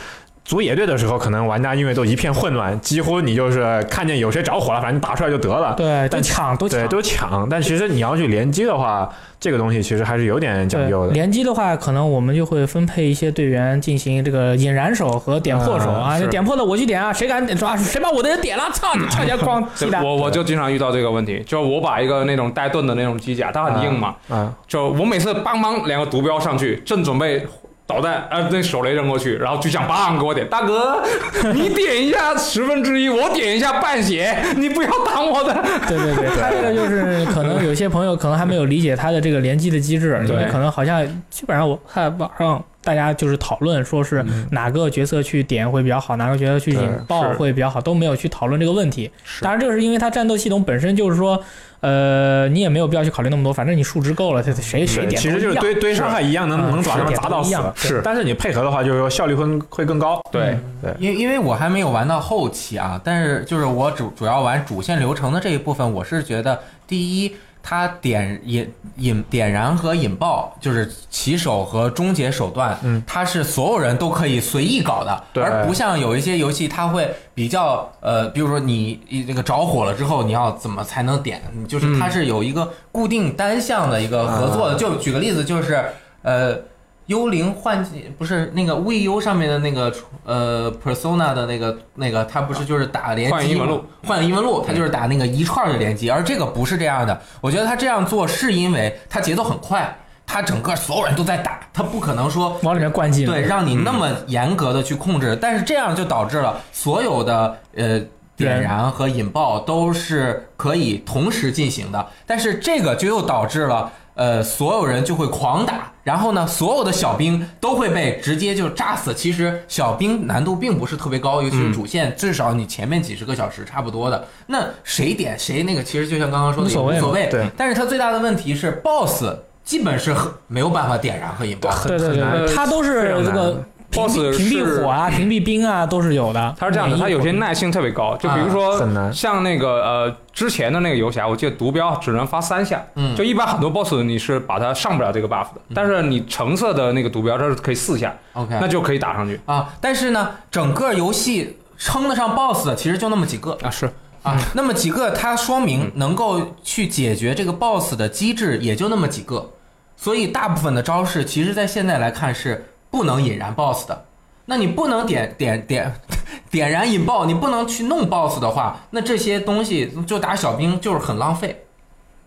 [0.45, 5.75] 组野队的时候，可能玩家因为都一片混乱，几乎你就是看见有谁着火了，反正你打出来就得了。
[5.77, 6.89] 对，但都抢都对，抢。
[6.89, 7.49] 都抢。
[7.49, 11.13] 但其实你要去联机的话，这个东西其实还是有点讲究，的。
[11.13, 16.15] 联机的话，可能我们就会分配一些队员进行这个引燃手和点破手啊。
[16.15, 17.77] 啊是点破的我去点啊，谁敢点抓？
[17.77, 18.65] 谁把我的人点了？
[18.73, 18.95] 操！
[18.97, 19.65] 你跳起来咣。
[20.03, 27.47] 我我就经常遇到这个问题，就我把一个那种带盾的那种机甲，它很硬嘛，啊，就我每次邦邦两个毒标上去，正准备
[27.87, 31.03] 导弹啊那手雷扔过去，然后巨响棒给我点，大哥
[31.53, 35.53] 你点一下十分之一，我点一下半血，你不要挡我的。
[35.89, 49.11] 对对对，他这个就是可能有些朋友可能还没有理解他的这个联机的机制，因为对可能好像基本上我看网上大家就是讨论说是哪个角色去点会比较好，哪个角色去引爆会比较好，都没有去讨论这个问题。
[49.41, 51.43] 当然，这个是因为它战斗系统本身就是说，
[51.83, 57.53] 呃，你也没有必要去考虑那么多，反正你数值够了，它谁谁点其实就是堆堆伤害一样，能嗯能往上砸到死。
[57.75, 60.23] 是但是你配合的话，就是说效率会会更高。
[60.31, 81.41] 对对，因因为我还没有玩到后期啊，但是就是我主主要玩主线流程的这一部分，我是觉得第一，它点引引点燃和引爆，就是起手和终结手段，嗯，它是所有人都可以随意搞的，对而不像有一些游戏它会比较呃，比如说你一这个着火了之后，你要怎么才能点？
[81.69, 84.77] 就是它是有一个固定单项的一个合作的。
[84.77, 85.85] 就举个例子，就是
[86.23, 86.59] 呃。
[87.07, 89.93] 幽灵幻境不是那个 VU 上面的那个
[90.25, 97.21] 呃 Persona 的那个那个，它不是就是打联机幻影异闻录吗，幻影异闻录，它就是打那个一串的联机，而这个不是这样的。
[97.41, 99.95] 我觉得他这样做是因为他节奏很快，
[100.27, 103.27] 他整个所有人都在打，他不可能说往里面灌进。
[103.27, 108.01] 对，让你那么严格的去控制，但是这样就导致了所有的呃
[108.43, 113.91] 点燃和引爆都是可以同时进行的，但是这个就又导致了。
[114.15, 119.15] 呃，所有人就会狂打，然后呢，所有的小兵都会被直接就炸死。
[119.15, 124.29] 其实小兵难度并不是特别高，尤其是主线，至少你前面几十个小时差不多的。
[124.49, 127.27] 那谁点谁那个，其实就像刚刚说的，无所谓无所谓。
[127.31, 129.25] 对但是它最大的问题是，BOSS
[129.65, 131.89] 基本是很没有办法点燃和引爆的。
[131.89, 136.55] 对对对很难，它都是这个 Boss 屏蔽火啊、屏蔽冰啊都是有的。
[136.59, 138.79] 它是这样的，它有些耐性特别高，就比如说
[139.13, 143.15] 像那个呃之前的那个游侠，我记得毒标只能发三下，嗯。
[143.15, 149.39] 就一般很多 BOSS 你是把它上不了这个 buff 的，但是你橙色的那个毒标它是可以四下，OK，那就可以打上去。
[149.47, 153.57] 啊，但是呢，整个游戏称得上 BOSS 的其实就那么几个。
[153.63, 153.91] 啊，是。
[154.23, 159.51] 啊，那么几个，它说明能够去解决这个 BOSS 的机制也就那么几个，
[159.97, 164.05] 所以大部分的招式其实在现在来看是不能引燃 BOSS 的。
[164.45, 165.93] 那你不能点点点
[166.51, 171.65] 点燃引爆，你不能去弄 BOSS 的话，那这些东西就打小兵就是很浪费。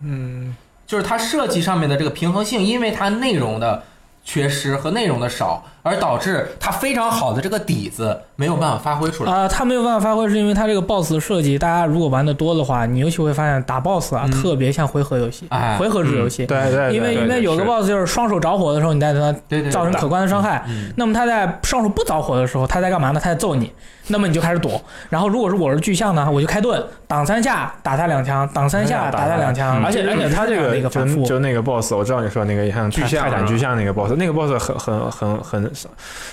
[0.00, 0.54] 嗯，
[0.86, 3.82] 就是它设计上面的这个平衡性，因为它内容的
[4.24, 9.32] 缺失和内容的少，而导致他非常好的这个底子没有办法发挥出来。
[9.32, 16.44] 啊、他没有办法发挥，是因为他这个 BOSS 的设计，大家如果玩的多的话，你尤其会发现打 BOSS 啊，嗯特别像回合游戏，哎回合制游戏。
[16.46, 20.64] 对对，因为对因为有个 BOSS 就是双手着火的时候，你在对他对对对造成可观的伤害。
[20.68, 23.20] 嗯那么他在双手不着火的时候，他在干嘛呢？
[23.22, 23.72] 他在揍你。
[24.08, 24.80] 那么你就开始躲。
[25.10, 29.82] 然后如果是我是巨象呢，我就开盾，挡三下打他两枪，挡三下打他两枪。
[29.84, 35.74] 而且而且他这个个反复，就就那个 boss，我知道你说那个像巨象泰坦巨象那个 boss，那个 boss 很很很很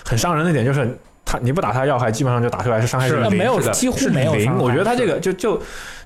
[0.05, 3.97] 很伤人的点就是他你不打他要害，基本上就打出来是伤害是零，呃没有几乎。
[4.09, 5.61] 没有伤害我觉得他这个就就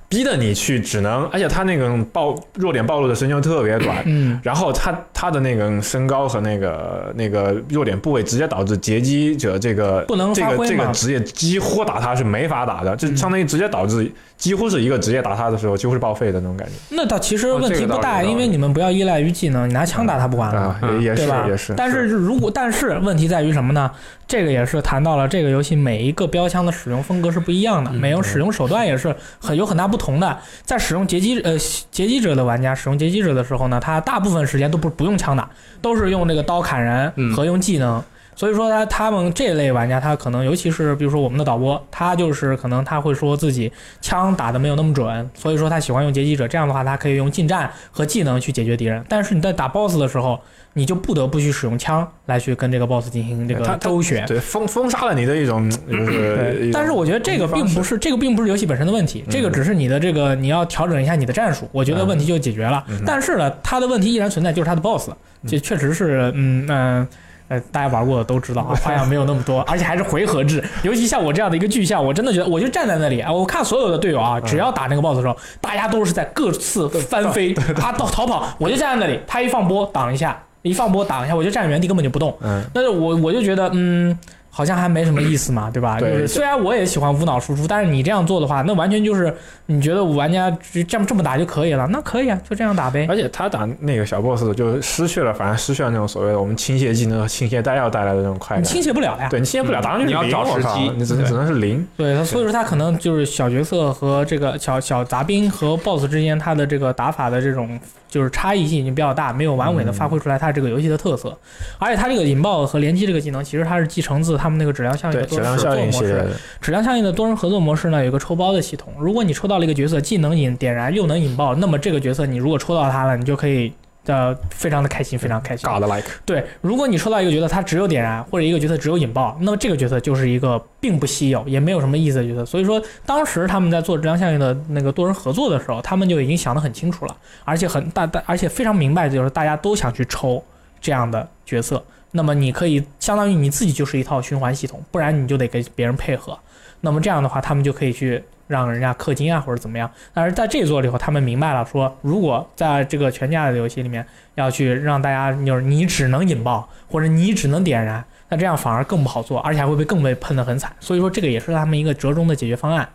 [0.08, 4.02] 逼得你去只能，而且他那个暴弱点暴露的时间就特别短。
[4.06, 10.84] 嗯，然后他他的那个身高和那个那个弱点部位，直接导致截击者这个不能这个发挥嘛。
[10.84, 21.74] 这个职业几乎打他是没法打的，就相当于直接导致几乎是一个职业打他的时候几乎是报废的那种感觉那倒其实哦问题不大，因为你们不要依赖于技能，你拿枪打他不完了也是也是。
[21.76, 23.90] 但是如果但是问题在于什么呢？
[24.28, 30.38] 这个也是谈到了这个游戏每一个标枪的使用风格是不一样的，嗯每种使用手段也是很有很大不同的。
[30.62, 31.56] 在使用截击呃
[31.90, 35.48] 截击者的玩家使用截击者的时候呢，他大部分时间都不不用枪打，
[35.80, 38.04] 都是用这个刀砍人嗯和用技能。
[38.36, 46.46] 所以说他他们这类玩家，他可能尤其是比如说我们的导播，他就是可能他会说自己枪打的没有那么准，所以说他喜欢用截击者。
[46.46, 49.04] 这样的话，他可以用近战和技能去解决敌人。
[49.08, 50.40] 但是你在打 BOSS 的时候，
[50.74, 54.24] 你就不得不去使用枪来去跟这个 BOSS 进行这个他他周旋。
[54.26, 55.76] 对封封杀了你的一种 就
[56.06, 62.84] 是对，但是我觉得这个并不是这个并不是游戏本身的问题，这个只是你的这个你要调整一下你的战术，我觉得问题就解决了。
[62.88, 65.10] 嗯但是呢，它的问题依然存在，就是它的 BOSS，
[65.46, 67.08] 这确实是嗯嗯。
[67.50, 70.62] 呃，大家玩过的都知道啊， 花样没有那么多，而且还是回合制。
[70.82, 82.36] 尤其像我这样的一个巨像，我真的觉得，我就站在那里啊，我看所有的队友啊，只要打那个 BOSS 的时候，大家都是在各自翻飞，他到逃跑，我就站在那里，他一放波挡一下，一放波挡一下，我就站原地根本就不动。
[82.40, 84.18] 嗯，但是我我就觉得，嗯，
[84.50, 85.98] 好像还没什么意思嘛，对吧？
[85.98, 89.32] 对就是虽然我也喜欢无脑输出，但是你这样做的话，那完全就是
[89.66, 93.06] 你觉得玩家只这么这么打就可以了，那可以啊，就这样打呗。
[93.08, 98.62] 而且他打那个小 boss 就失去了，反而失去了那种所谓的我们倾泻技能和倾泻弹药带来的那种快感。
[98.62, 101.86] 你倾泻不了呀，对你倾泻不了，当然就是零你要找时我靠机你只能只能是零。
[101.96, 111.36] 对，他所以说他可能就是小角色和这个小小杂兵和 BOSS 之间，他的这个打法的这种就是差异性已经比较大，没有完美的发挥出来他这个游戏的特色。
[111.78, 116.26] 而且他这个引爆和连击这个技能，其实它是继承自他们那个质量效应的多人合作模式。
[116.60, 118.92] 质量效应的多人合作模式呢，有个抽包的系统。
[118.98, 123.72] 如果你抽到了一个角色，既能引点燃又能引爆，那么这个角色你如果抽到它了，你就可以
[124.06, 125.68] 呃非常的开心，非常开心。
[125.68, 132.46] God like，对，如果你抽到一个角色，它只有点燃，或者一个角色只有引爆，那么这个角色就是一个并不稀有，也没有什么意思的角色。
[132.46, 140.42] 所以说，当时他们在做质量效应的那个多人合作的时候，他们就已经想得很清楚了，而且很大大，而且非常明白，就是大家都想去抽
[140.80, 141.82] 这样的角色。
[142.10, 146.38] 那么你可以相当于你自己就是一套循环系统，不然你就得跟别人配合。
[146.80, 149.90] 那么这样的话，他们就可以去让人家氪金啊，或者怎么样。
[150.14, 160.72] 但是在这一座里头，他们明白了说，如果在这个全价的游戏里面要去让大家就是你只能引爆或者你只能点燃，那这样反而更不好做，而且还会被更被喷得很惨。
[160.80, 162.88] 所以说这个也是他们一个折中的解决方案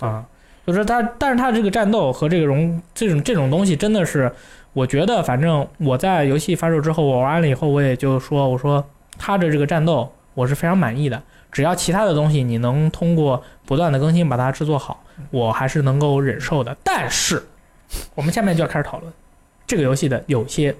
[0.00, 0.24] 啊。
[0.64, 4.30] 就是他，但是他这个战斗和这个融这种这种东西真的是，
[4.72, 8.84] 我觉得反正我在游戏发售之后，我玩了以后，我也就说，我说
[9.18, 11.22] 他的这个战斗我是非常满意的。
[11.50, 16.74] 只要其他的东西你能通过不断的更新把它制作好，我还是能够忍受的。
[16.82, 17.42] 但是
[18.14, 19.12] 我们下面就要开始讨论
[19.66, 20.74] 这个游戏的有些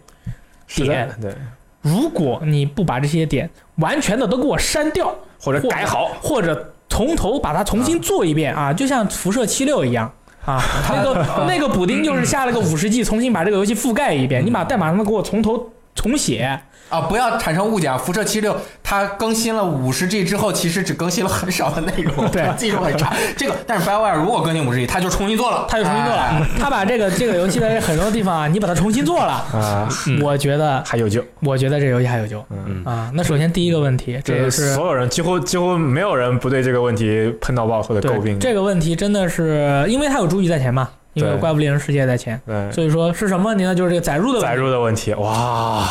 [0.67, 1.35] 点，对，
[1.83, 10.11] 如果你不把这些点完全的都给我删掉，或者改好，或者从头把它重新做一遍啊，就像辐射七六一样。
[10.45, 16.61] 啊，那个 那个补丁就是下了个五十 G，重新把这个游戏覆盖一遍，你把代码他妈给我从头重写，
[16.93, 17.97] 啊，不要产生误解啊！
[17.97, 23.15] 辐射七六它更新了五十 G 之后，其实只更新了很少的内容，对技术很差。
[23.35, 26.47] 这个，但是 BioWare 如果更新五十 G，它就重新做了，它就重新做了哎。
[26.61, 29.89] 他把这个这个游戏的很多地方啊，你把它重新做了，啊，
[30.23, 31.25] 我觉得还有救。
[31.41, 33.11] 我觉得这游戏还有救嗯，啊。
[33.15, 38.39] 那首先第一个问题，这这也是所有人几乎几乎没有人不对这个问题喷到爆或者诟病。
[38.39, 43.75] 这个问题真的是，因为它有主语在前嘛，因为有怪物猎人世界在前，对所以说是什么问题呢？
[43.75, 45.89] 就是这个载入的问题载入的问题，哇，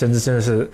[0.00, 0.70] 真的真的是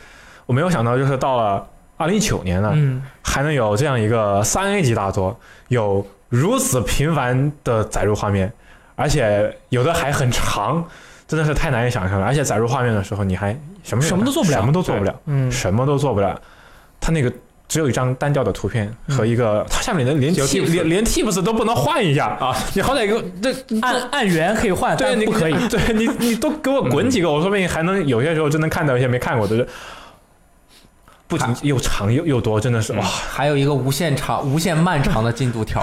[0.46, 5.36] 我没有想到，就是到了二零一九年了，嗯，还能有这样一个三 A 级大作，
[5.66, 8.52] 有如此频繁的载入画面，
[8.94, 10.84] 而且有的还很长，
[11.26, 12.26] 真的是太难以想象了。
[12.26, 16.40] 而且载入画面的时候，你还什么什么都做不了什么都做不了，嗯，什么都做不了。
[17.00, 17.32] 它那个
[17.68, 22.56] 只有一张单调的图片和一个，它下面连连连连 Tips 都不能换一下啊！
[22.74, 25.54] 你好歹给我这按按圆可以换，对，你但不可以。
[25.68, 29.66] 对你你都给我滚几个，我说不定还能有些时候真能看到一些没看过的。
[31.28, 33.02] 就不仅又长又又多，真的是哇！
[33.02, 35.80] 还有一个无限长、 无限漫长的进度条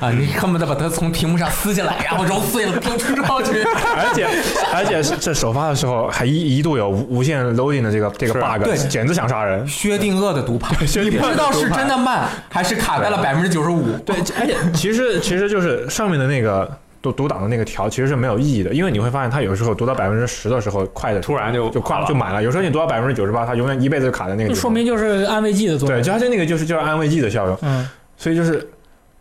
[0.00, 0.10] 啊！
[0.10, 3.20] 你恨不得把它从屏幕上撕下来，然后揉碎了丢出去。
[3.94, 4.26] 而且
[4.72, 9.66] 而且这首发的时候还一一度有无无限 loading 的这个这个 bug，对简直想杀人。
[9.68, 13.96] 薛定谔的读 盘，你不知道是真的慢还是卡在了百分之九十五。
[13.98, 16.70] 对，而且其实其实就是上面的那个
[17.02, 24.54] 读读档的那个条其实是没有意义的，因为你会发现它有时候读到百分之十的时候快的突然就就快了就满了，有时候你读到百分之九十八，它永远一辈子就卡在那个地方。
[24.54, 25.98] 就说明就是安慰剂的作用。
[25.98, 27.86] 对，就它这那个就是就是安慰剂的效用，嗯，
[28.16, 28.66] 所以就是。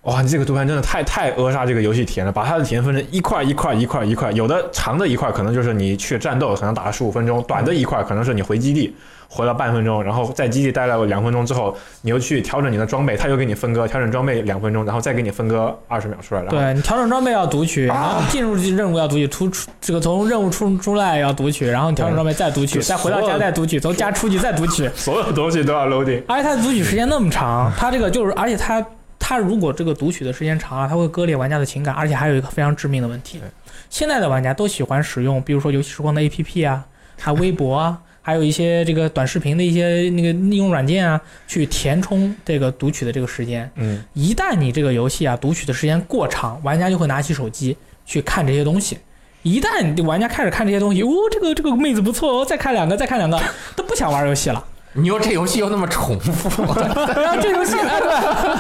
[0.03, 8.95] 哇，你这个读盘真的太太扼杀这个游戏体验了，把它的体验分成一块一块一块一块，有的长的一块可能就是你去战斗，可能打了十五分钟；短的一块可能是你回基地
[9.29, 24.89] 回了半分钟，然后在基地待了两分钟之后，你又去调整你的装备，它又给你分割，调整装备两分钟，然后再给你分割二十秒出来，然后对你调整装备要读取，然后进入任务要读取，出出这个从任务出出来要读取，然后你调整装备再读取，再回到家再读取，从家出去再读取。
[24.95, 26.23] 所有东西都要 loading。
[26.27, 28.83] 而且它的读取时间那么长，它这个就是，而且它
[29.31, 33.39] 它如果这个读取的时间长啊，它会割裂玩家的情感，而且还有一个非常致命的问题，
[33.89, 36.85] 现在的玩家都喜欢使用，比如说游戏时光的 APP 啊，
[37.17, 37.97] 还有微博啊。
[38.23, 43.71] 还有一些这个短视频的一些那个应用软件啊，去填充这个读取的这个时间。
[43.75, 47.75] 嗯，一旦你这个游戏啊读取的时间过长，玩家就会拿起手机
[48.05, 48.97] 去看这些东西。
[49.43, 53.41] 一旦玩家开始看这些东西，哦，这个这个妹子不错哦，再看两个，再看两个，
[53.77, 54.63] 都不想玩游戏了。
[54.93, 57.99] 你说这游戏又那么重复， 然后这游戏，哎，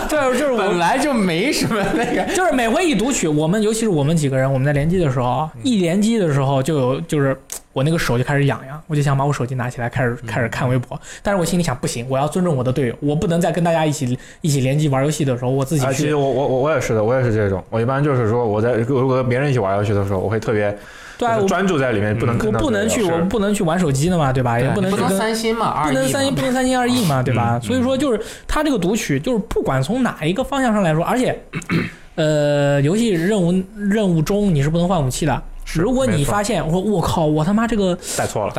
[0.07, 0.57] 对，就是就是我。
[0.57, 2.23] 本来就没什么那个。
[2.33, 7.37] 就是每回一读取，我们尤其是我们几个人，我们在联机的时候啊，一联机的时候就有就是
[7.73, 17.61] 我那个手就开始痒痒，我就想把我手机拿起来开始开始看微博，但是我心里想不行，我要尊重我的队友，我不能再跟大家一起一起联机玩游戏的时候，我自己啊，其去实我我我我也是的，我也是这种。
[17.69, 20.73] 我一般就是说我在如果跟别人一起玩游戏的时候，我会特别
[21.21, 24.59] 对啊，我专注在里面，不能我不能去，我不能去玩手机的嘛，对吧？
[24.59, 27.59] 也不能不能去跟三星嘛，不能三星不能三心二意嘛，对吧？
[27.61, 31.39] 嗯所以说就是它这个读取，就是不管从哪一个方向上来说，而且，
[32.15, 35.43] 呃，游戏任务任务中你是不能换武器的。
[35.75, 37.95] 如果你发现我我靠，我他妈这个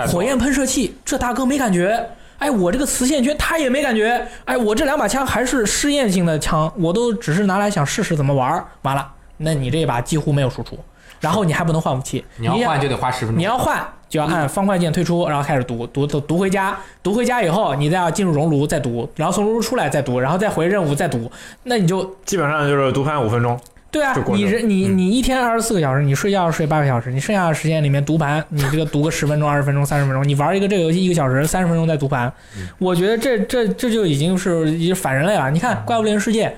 [0.06, 2.00] 火焰喷射器，这大哥没感觉。
[2.38, 4.24] 哎，我这个磁线圈他也没感觉。
[4.44, 8.64] 哎，我这两把枪还是试验性的枪，我都只是拿来想试试怎么玩儿。
[8.82, 9.06] 完了，
[9.36, 10.78] 那你这一把几乎没有输出，
[11.22, 13.38] 然后你还不能换武器，你要换就得花十分钟。
[13.38, 21.30] 你要换就要按方块键退出，然后开始读读读读回家，读回家以后你再要进入熔炉再读，然后从熔炉出来再读，然后再回任务再读，
[21.62, 23.58] 那你就基本上就是读盘五分钟。
[23.90, 32.32] 对啊你人你嗯你一天二十四个小时，你睡觉睡八个小时，你剩下的时间里面读盘，你这个读个十分钟、二十分钟、三十分钟，你玩一个这个游戏一个小时，三十分钟再读盘，
[32.78, 35.50] 我觉得这这这就已经是已经反人类了。
[35.50, 36.48] 你看《怪物猎人世界》，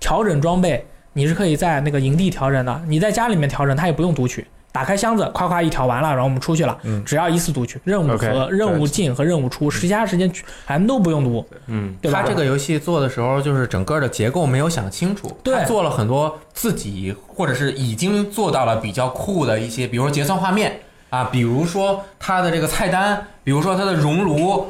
[0.00, 0.82] 调整装备
[1.18, 4.46] 你是可以在那个营地调整的，你在家里面调整，它也不用读取。
[4.70, 12.22] 打开箱子，夸夸一调完了，然后我们出去了，嗯只要一次读取，任务和任务进和任务出，其他时间全都不用读，嗯，对吧？
[12.22, 20.78] 他这个游戏做的时候，就是整个的结构没有想清楚，对他做了很多自己或者是已经做到了比较酷的一些，比如说结算画面
[21.10, 24.68] 啊，比如说它的这个菜单，比如说它的熔炉。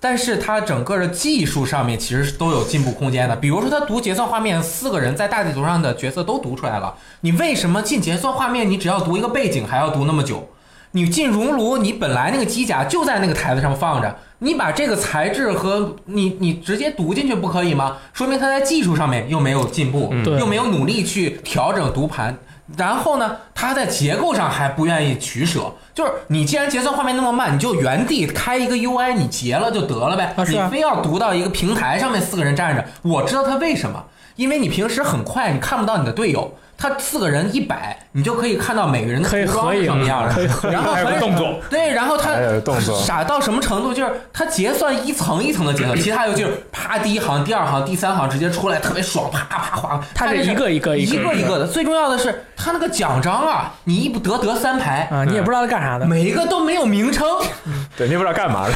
[0.00, 10.48] 但是它整个的技术上面其实是都有进步空间的，比如说它读结算画面，四个人在大地图上的角色都读出来了，你为什么进结算画面，你只要读一个背景还要读那么久？
[10.92, 17.98] 你进熔炉，你本来那个机甲就在那个台子上放着，你把这个材质和你你直接读进去不可以吗？
[18.14, 22.34] 说明它在技术上面又没有进步，嗯又没有努力去调整读盘。
[22.76, 30.34] 然后呢，它在结构上还不愿意取舍，就是你既然结算画面那么慢，你就原地开一个 UI，你结了就得了呗。
[30.46, 34.04] 你非要读到一个平台上面四个人站着，我知道他为什么，
[34.36, 43.92] 因为你平时很快你看不到你的队友，他四个人一摆，你就可以看到每个人的可以服装是什么样的，可以合影然后还有动作，对，然后他动作傻到什么程度？
[43.92, 50.00] 就是他结算一层一层的结算，其他游戏就是啪第一行、第二行、第三行直接出来，特别爽，啪啪划。
[50.14, 51.66] 他是一个一个一一个个一个的。
[51.66, 56.06] 最重要的是，他那个奖章啊，你一不得得三排，啊，你也不知道他干啥的。
[56.06, 57.26] 每一个都没有名称，
[57.98, 58.74] 对，你也不知道干嘛的。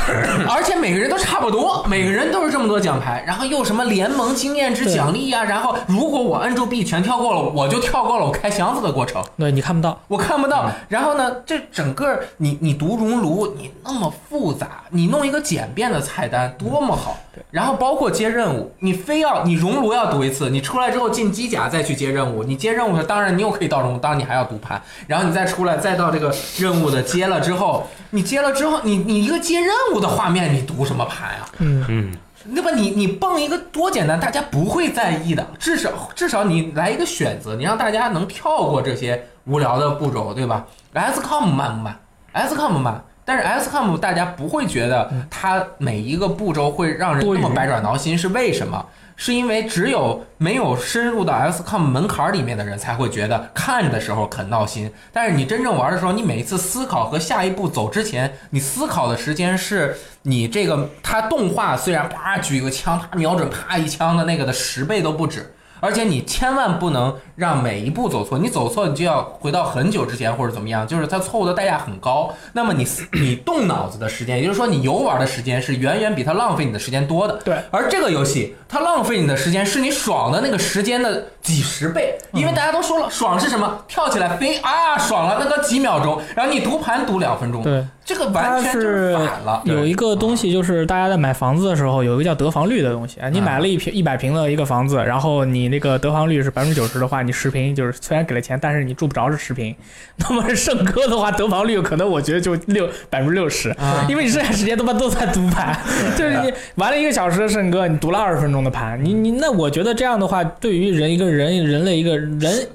[0.49, 9.22] 而且每个人都差不多，每个人都是这么多奖牌，然后又什么联盟经验值奖励呀、然后如果我摁住 B 全跳过了，我就跳过了我开箱子的过程。
[9.36, 10.70] 对你看不到，我看不到。
[10.88, 17.18] 然后呢，这整个你你读熔炉，你那么复杂，你弄一个简便的菜单多么好。
[17.51, 22.45] 然后包括接任务，你非要你熔炉要读一次，你出来之后进机甲再去接任务。
[22.45, 24.80] 你接任务的时候，当然你又可以到熔炉，当然你还要读盘。
[25.07, 31.49] 然后你再出来，再到这个任务的接了之后，你接了之后，你你一个接任务的画面，你读什么盘啊？
[31.59, 32.14] 嗯，嗯，
[32.55, 32.70] 对吧？
[32.74, 35.47] 你你蹦一个多简单，大家不会在意的。
[35.59, 41.99] 至少至少你来一个选择，你让大家能跳过这些无聊的步骤，对吧？SCOM 慢不慢
[42.34, 48.84] ？SCOM 慢但是 SCOM 大家不会觉得它每一个步骤会让人那么百爪挠心，是为什么？
[49.17, 65.55] 是因为只有没有深入到 XCOM 门槛里面的人才会觉得看的时候很闹心，但是你真正玩的时候，你每一次思考和下一步走之前，你思考的时间是你这个它动画虽然啪举个枪，啪瞄准啪一枪的那个的十倍都不止。
[65.83, 72.33] 而且你千万不能让每一步走错，你走错你就要回到很久之前或者怎么样，就是它错误的代价很高。
[72.53, 72.87] 那么你
[73.20, 77.35] 你动脑子的时间，也就是说你游玩的时间是远远比它浪费你的时间多的。
[77.45, 83.83] 对而这个游戏它浪费你的时间是你爽的那个时间的几十倍，因为大家都说了，爽是什么？
[83.89, 89.61] 跳起来飞啊，爽了那个几秒钟，然后你读盘读两分钟，对，这个完全就是反了。
[89.64, 93.28] 有一个东西，就是大家在买房子的时候，有一个叫得房率的东西啊。
[93.28, 99.75] 你买了一平一百平的一个房子，然后你那个得房率是百分之九十的话，你十平就是虽然给了钱，但是你住不着是十平。
[100.18, 105.77] 那么圣歌的话，得房率可能我觉得就六百分之六十，啊因为你剩下时间他妈都在读盘，
[106.16, 112.68] 就是你玩了一个小时的圣歌，你读了二十分钟的盘，你你那我觉得这样的话，对于人一个人人类一个人。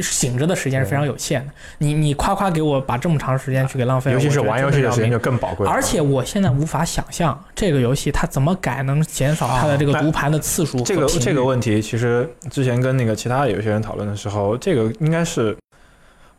[0.00, 5.72] 醒着的时间是非常有限的，你你夸夸给我把这么长时间去给浪费了，尤其是玩游戏的时间就更宝贵了。
[5.72, 15.56] 而且我现在无法想象这个游戏它怎么改能减少它的这个读盘的次数和这个这个问题，其实之前跟那个其他有些人讨论的时候，这个应该是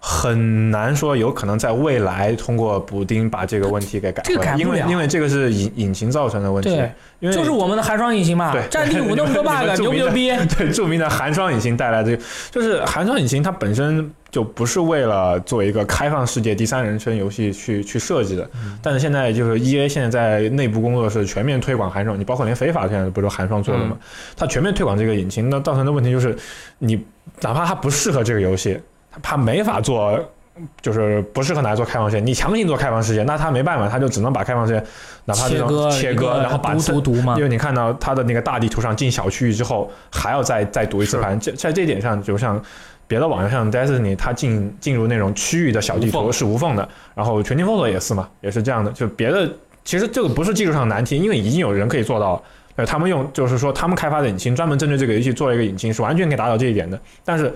[0.03, 4.87] 很难说有可能在未来通过补丁把这个问题给改这个改不了。
[4.89, 10.31] 因为这个是引引擎造成的问题对，因为就是我们的寒霜引擎嘛对，战地五那么多 bug， 牛不牛逼？
[10.57, 12.17] 对著名的寒霜引擎带来的，
[12.49, 18.49] 就是寒霜引擎它本身就不是为了做一个开放世界第三人称游戏去去设计的，
[18.81, 23.95] 但是现在就是 E A 现在在内部工作室全面推广寒霜，你包括连非法现在不是寒霜做的嘛，
[24.35, 26.35] 它全面推广这个引擎，那造成的问题就是
[26.79, 26.99] 你
[27.41, 28.79] 哪怕它不适合这个游戏，
[29.11, 30.19] 它它没法做。
[30.81, 34.83] 就是不适合拿来做开放世界，你强行做开放世界，那他没办法，他就只能把开放世界
[35.25, 42.61] 哪怕这种切割切割，然后把读嘛因，为你看到他的那个大地图上进小区域之后，还要再再读一次盘，这在这一点上，就像
[43.07, 48.91] 别的网游像 Destiny，它进进入那种区域的小地图是无缝的，然后全境封锁也是嘛，也是这样的。
[48.91, 49.49] 就别的
[49.85, 52.41] 其实这个不是技术上的难题，因为已经有人可以做到了。
[52.75, 57.51] 呃，他们用就是说他们开发的引擎专门针对这个游戏做了一个引擎，是完全可以达到这一点的，但是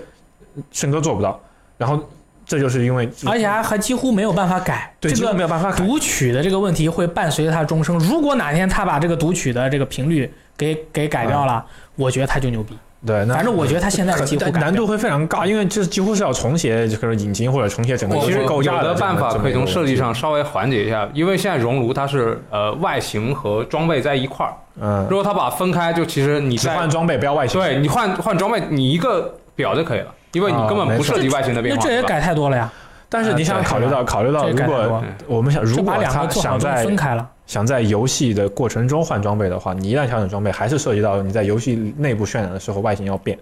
[0.72, 1.38] 圣哥做不到。
[1.76, 1.98] 然后
[2.44, 4.94] 这就是因为而且还还几乎没有办法改。
[5.00, 5.76] 对这个没有办法改。
[5.76, 7.98] 读取的这个问题会伴随着他终生。
[7.98, 11.64] 如果哪天他把这个读取的这个频率给给改掉了，
[11.96, 12.76] 我觉得他就牛逼。
[13.06, 27.60] 对，那反正我觉得他现在几乎难度会非常高，因为这几乎是要重写就是引擎或者重写整个我游戏构有的办法可以从设计上稍微缓解一下，因为现在熔炉它是呃外形和装备在一块儿，嗯如，果它把分开，就其实你在只换装备不要外形。
[27.60, 31.82] 对你换换装备，你一个表就可以了，因为你根本不涉及外形的变化。
[31.82, 32.70] 那这也改太多了呀，
[33.08, 37.28] 但是你想考虑到，考虑到如果我们想，如果他想在分开了。
[37.46, 43.38] 想在游戏的过程中换装备的话，你一旦调整装备，还是涉及到你在游戏内部渲染的时候外形要变，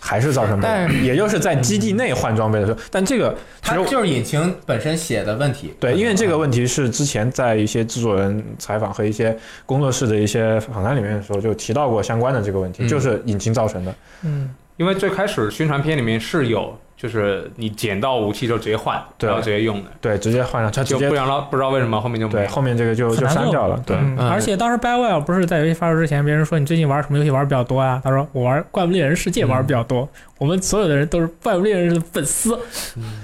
[0.00, 0.92] 还是造成但。
[1.04, 5.72] 也就是在基地内换装备的时候，但这个它就是引擎本身写的问题。
[5.78, 13.94] 对，因为这个问题是之前在一些制作人采访和一些工作室的一些访谈里面的时候就提到过相关的这个问题，嗯就是引擎造成的。
[14.22, 22.46] 嗯，因为最开始宣传片里面是有，就是你捡到武器就直接换，对然后直接用的，对，直接换上，他直接就不然了不知道为什么后面就没对。
[22.48, 23.82] 后面这个就就删掉了。
[23.86, 27.98] 对，嗯，嗯而且当时 BioWare 不是在游戏发售之前，别人说你最近玩什么游戏玩的比较多啊？
[28.04, 30.06] 他说我玩《怪物猎人世界》玩的比较多。
[30.36, 32.58] 我们所有的人都是《怪物猎人》的粉丝。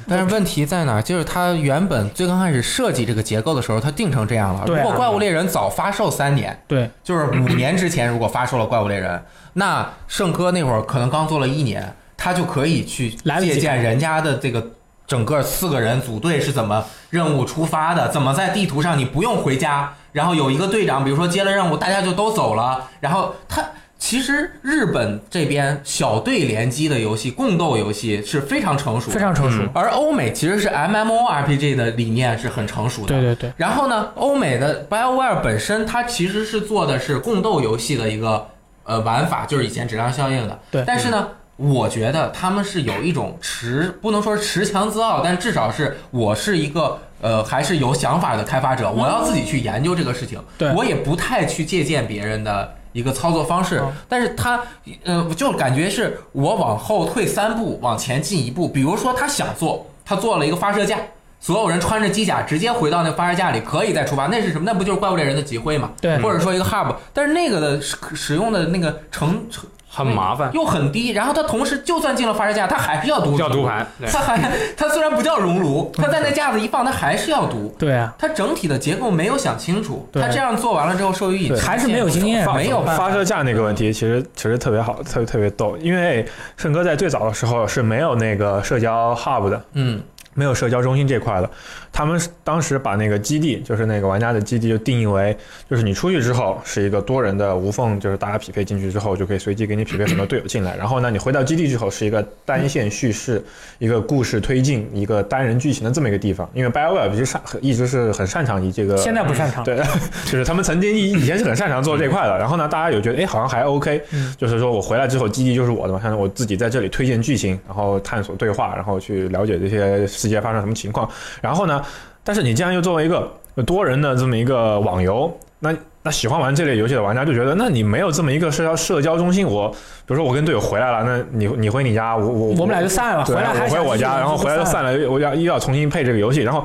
[0.09, 1.03] 但是问题在哪儿？
[1.03, 4.65] 就是他原本最刚开始设计这个结构的时候，他定成这样了。
[4.65, 9.19] 对啊如果《怪物猎人》早发售三年，对，就是五年之前如果发售了《怪物猎人》，
[9.55, 11.95] 那圣哥那会儿可能刚做了一年，
[12.27, 13.11] 他就可以去
[13.41, 14.67] 借鉴人家的这个
[15.07, 23.65] 整个四个人组队是怎么任务出发的，怎么在地图上你不用回家，然后有一个队长，比如说接了任务，大家就都走了，然后他。
[23.99, 29.63] 其实日本这边小队联机的游戏、共斗游戏是非常成熟，非常成熟。
[29.63, 33.09] 嗯而欧美其实是 MMORPG 的理念是很成熟的。
[33.09, 38.47] 对对对，然后呢，欧美的 BioWare 本身它其实是做的是共斗游戏的一个
[38.85, 40.61] 呃玩法，就是以前质量效应的。
[40.71, 50.39] 对但是呢，我觉得他们是有一种持不能说是持强自傲，但至少是我是一个呃还是有想法的开发者，我要自己去研究这个事情。
[50.59, 52.75] 对我也不太去借鉴别人的。
[52.93, 54.59] 一个操作方式嗯，但是他，
[55.05, 58.67] 呃，就感觉是我往后退三步，往前进一步。
[58.67, 60.97] 比如说，他想做，他做了一个发射架，
[61.39, 64.29] 所有人穿着机甲直接回到那发射架里，可以再出发。
[64.29, 64.63] 那是什么？
[64.65, 65.91] 那不就是怪物猎人的集会嘛？
[66.01, 73.87] 对或者说一个 hub，但是那个的使使用的那个成成很麻烦，又很低，然后它同时就算进了发射架，它还是要读叫读盘。
[73.99, 74.39] 对它还
[74.77, 77.75] 它虽然不叫熔炉， 它在那架子一放，它还是要读。
[77.79, 86.27] 对啊，它整体的结构没有想清楚，对它这样做完了之后，受益对还是没有经验没有办法发射架那个问题，其实其实特别好，特别特别逗，因为
[86.59, 90.03] 圣哥在最早的时候是没有那个社交 hub 的，嗯
[90.35, 91.49] 没有社交中心这块的。
[91.97, 95.35] 他们当时把那个基地，就是那个玩家的基地，就定义为，
[95.71, 100.77] 就是你出去之后是一个多人的无缝，就是大家匹配进去之后，就可以随机给你匹配很多队友进来。
[100.77, 103.43] 然后呢，你回到基地之后是一个单线叙事、
[103.79, 106.47] 一个故事推进、一个单人剧情的这么一个地方。
[106.53, 109.65] 因为 BioWare 其实擅一直是很擅长于这个现在不擅长。
[109.65, 109.79] 对，
[110.27, 121.09] 就是他们曾经以以前是很擅长做这块的，然后呢，大家有觉得哎好像还 OK，、嗯就是说我回来之后基地就是我的嘛，像我自己在这里推荐剧情，然后探索对话，然后去了解这些世界发生什么情况，
[121.41, 121.83] 然后呢，
[122.25, 123.31] 但是你既然又作为一个
[123.65, 129.77] 多人的这么一个网游，那那喜欢玩这类游戏的玩家就觉得，那你没有这么一个社交社交中心，我比
[130.09, 134.97] 如说我跟队友回来了，那你你回你家，我我我们俩就散了，回，来还我回我家，然后回来就散了。
[134.97, 136.65] 了，我要又要重新配这个游戏，然后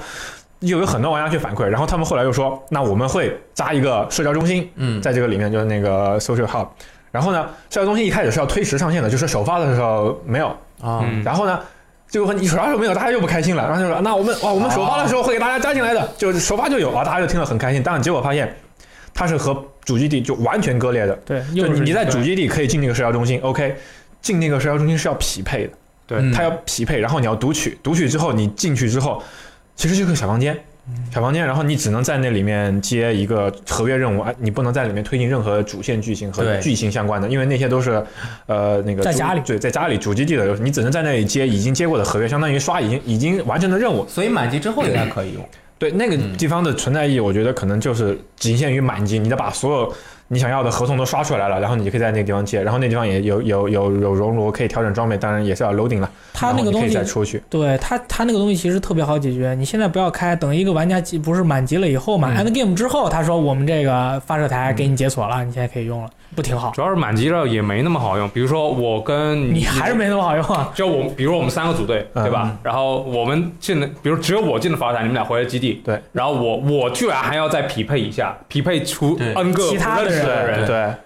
[0.59, 6.67] 又有很多玩家去反馈，然后他们后来又说，那我们会扎一个社交中心，嗯，在这个里面就是那个 social hub，
[7.11, 10.47] 然后呢，社交中心一开始是要推迟上线的，就是首发的时候没有，
[10.81, 11.59] 啊嗯然后呢。
[12.11, 17.81] 结果你首发的时候没有，大家又不开心了，然后就说那我们哇，我们首发的时候会给大家加进来的，就是首发就有啊，大家就听了很开心。
[17.81, 18.53] 但是结果发现，
[19.13, 23.73] 它是和主基地就完全割裂的，对，就你在主基地可以进那个社交中心，OK，
[24.21, 25.73] 进那个社交中心是要匹配的，
[26.05, 26.17] 对。
[26.19, 29.23] 嗯它要匹配，然后你要读取，读取之后你进去之后，
[29.77, 30.61] 其实就是个小房间，
[31.13, 38.01] 小房间，然后你只能在那里面接一个合约任务，哎，你不能在里面推进任何主线剧情和剧情相关的，因为那些都是
[38.45, 44.07] 呃那个在家里对，在家里主基地的，你只能在那里接已经接过的合约，相当于刷已经已经完成的任务。
[44.07, 45.45] 所以满级之后应该可以用。
[45.77, 49.93] 对那个嗯地方的存在意义，我觉得可能就是仅限于满级，你得把所有
[50.33, 57.43] 你想要的合同都刷出来了，然后你就可以在那个地方接，然后那地方也有有有有熔炉可以调整装备，当然也是要 loading 了，它那个东西然后可以再，出去。
[57.49, 59.53] 对它它那个东西其实特别好解决。
[59.55, 66.71] 你现在不要开，等一个玩家级不是满级了以后嘛、嗯 e n d game 之后，他说我们这个发射台给你解锁了，你现在可以用了，不挺好？
[66.71, 68.27] 主要是满级了也没那么好用。
[68.29, 70.71] 比如说我跟你还是没那么好用啊。
[70.73, 72.57] 就我，比如我们三个组队，嗯对吧？
[72.63, 75.99] 然后我们进了，比如只有我进了法塔，你们俩回了基地，对。
[76.11, 80.67] 然后我我居然还要再匹配一下，匹配出 N 个其他的不认识的人人。
[80.67, 80.97] 对，哎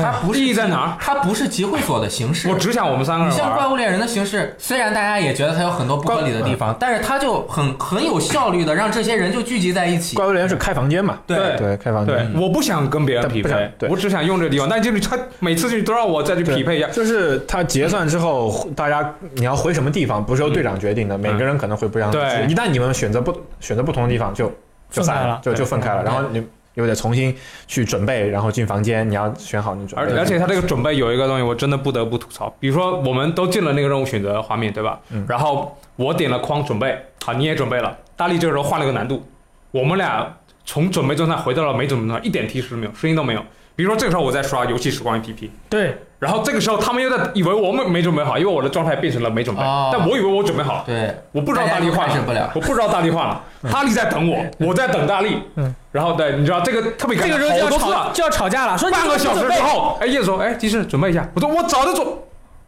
[0.00, 2.48] 它不是意义在哪儿它不是集会所的形式。
[2.48, 3.30] 我只想我们三个你。
[3.32, 10.16] 像怪物猎人的形式，虽然大家也觉得它有很多不合理的地方，但是它就很很有效率的让这些人就聚集在一起。
[10.16, 11.18] 怪物猎人是开房间嘛？
[11.26, 12.14] 对对，开房间。
[12.32, 14.68] 对，我不想跟别人但匹配，我只想用这个地方。
[14.68, 16.88] 但就是他每次去都让我再去匹配一下。
[16.88, 22.20] 就是他结算之后，大家你要回什么地方，不是由队长决定的，每个人可能会不一样的。
[22.20, 24.52] 对一旦你们选择不选择不同的地方，就
[24.90, 26.02] 就散了就就分开了。
[26.04, 27.34] 然后你又得重新
[27.66, 30.18] 去准备，然后进房间，你要选好你准备的。
[30.18, 32.54] 而而且他这个准备有一个东西，我真的不得不吐槽。
[32.58, 35.00] 比如说，我们都进了那个任务选择画面，对吧？
[35.10, 37.96] 嗯然后我点了框准备，好，你也准备了。
[38.16, 39.26] 大力这个时候换了个难度，
[39.70, 43.44] 我们俩从准备状态回到了没准备状态，一点提示都没有，声音都没有。
[43.74, 52.50] 比如说这个时候我在刷游戏时光 APP，对，然后这个时候他们又在以为我们没准备好，因为我的状态变成了没准备，哦但我以为我准备好了，对，我不知道大力换大家都开始不了。
[52.54, 57.96] 我不知道大力换了，大力在等我，我在等大力，嗯，然后对，你知道这个特别尴尬，这个时候就要多次了。
[57.96, 62.06] 吵就要吵架了，说你半个小时之后，哎，叶子说，哎，技师准备一下，我说我早就准，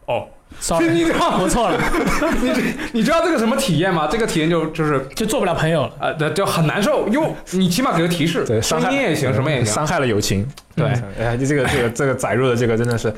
[0.07, 0.27] 哦，
[0.59, 1.79] ，sorry，你知道我错了，
[2.41, 4.07] 你你知道这个什么体验吗？
[4.11, 5.91] 这个体验就就是就做不了朋友了。
[5.99, 10.47] 呃，对就很难受，因为你起码给个提示，对声伤害音也行，什么也行，伤害了友情。
[10.75, 10.87] 对
[11.19, 13.13] 哎，你，这个这个这个载入的这个真的是，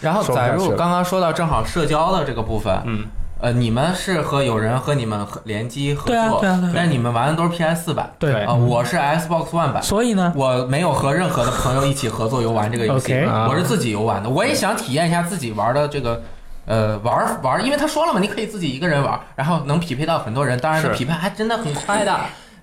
[0.00, 3.04] 然后载入刚刚说到正好社交的这个部分，嗯，
[3.40, 8.12] 呃，你们是和有人和你们合联机合对啊作对啊对啊，但是你们玩的都是 PS 四版。
[8.18, 8.32] 对。
[8.32, 9.80] 对啊，我是 Xbox One 版。
[9.80, 13.14] 所以呢，我没有和任何的朋友一起合作游玩这个游戏。
[13.14, 14.28] OK 我是自己游玩的。
[14.28, 16.20] 我也想体验一下自己玩的这个，
[16.66, 20.88] 呃，玩玩，因为他说了嘛，你可以自己一个人玩，然后能匹配到很多人，当然是。
[20.88, 22.12] 匹配还真的很快的。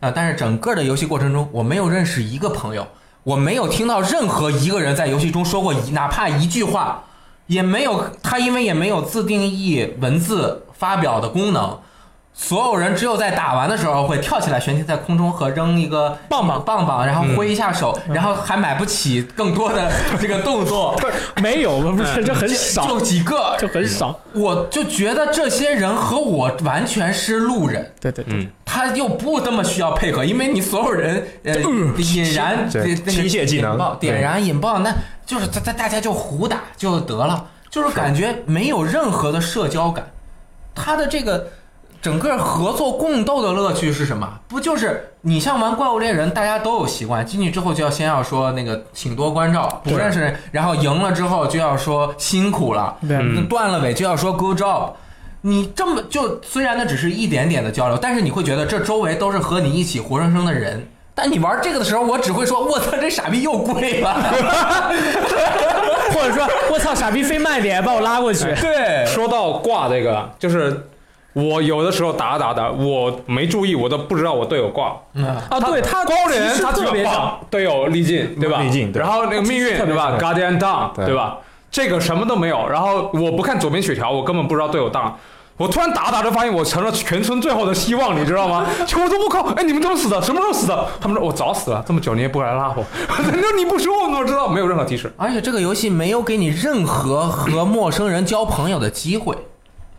[0.02, 2.86] 啊、但是整个的游戏过程中，我没有认识一个朋友，
[3.24, 7.06] 我没有听到任何一个人在游戏中说过一哪怕一句话，
[7.48, 11.80] 也没有他因为也没有自定义文字发表的功能。
[12.38, 16.62] 所有人只有在打完的时候会跳起来悬停在空中和扔一个棒棒。
[16.66, 21.00] 棒棒，然后挥一下手，然后还买不起更多的这个动作，
[21.42, 24.20] 没有， 不是，这很少，就几个，就很少。
[24.34, 27.94] 我就觉得这些人和我完全是路人。
[28.02, 34.94] 对对对，嗯，他又不那么需要配合，因为你所有人呃引燃机械技能引爆点燃引爆，那
[35.26, 40.06] 就是大大大家就胡打就得了，就是感觉没有任何的社交感。
[40.76, 41.48] 他的这个
[42.02, 44.30] 整个合作共斗的乐趣是什么？
[44.48, 52.96] 不就是你像玩怪物猎人，大家都有习惯，进去之后就要先要说那个请多关照，不认识人，然后赢了之后就要说辛苦了，
[53.50, 54.92] 断了尾就要说 good job。
[55.42, 60.88] 你这么就虽然那只是一点点的交流，但是你会觉得这周围都是和你一起活生生的人。
[61.18, 64.16] 但你玩这个的时候，我只会说：“我操，这傻逼又跪了。
[66.14, 70.88] 或者说我操傻逼飞慢点把我拉过去，”对， 说到挂这个，就是
[71.34, 74.96] 我有的时候打打打，我没注意，我都不知道我队友挂。
[75.14, 78.62] 嗯，啊，对他高人他特别少，队友力尽，对吧？
[78.62, 81.38] 力尽然后那个命运，对吧特？Guardian down，对对吧？
[81.72, 82.66] 这个什么都没有。
[82.70, 85.12] 然后我不看左边血条，我根本不知道队友 down。
[85.58, 88.66] 我突然打打着发现我成了全村最后的希望，你知道吗？
[88.86, 90.22] 就我说我靠，哎，你们怎么死的？
[90.22, 90.88] 什么时候死的？
[91.00, 92.84] 他们说我早死了，这么久你也不来拉我。
[93.08, 94.50] 那你不说我怎么知道？
[94.50, 95.10] 没有任何提示。
[95.16, 99.34] 而且这个游戏没有给你任何和陌生人交朋友的机会，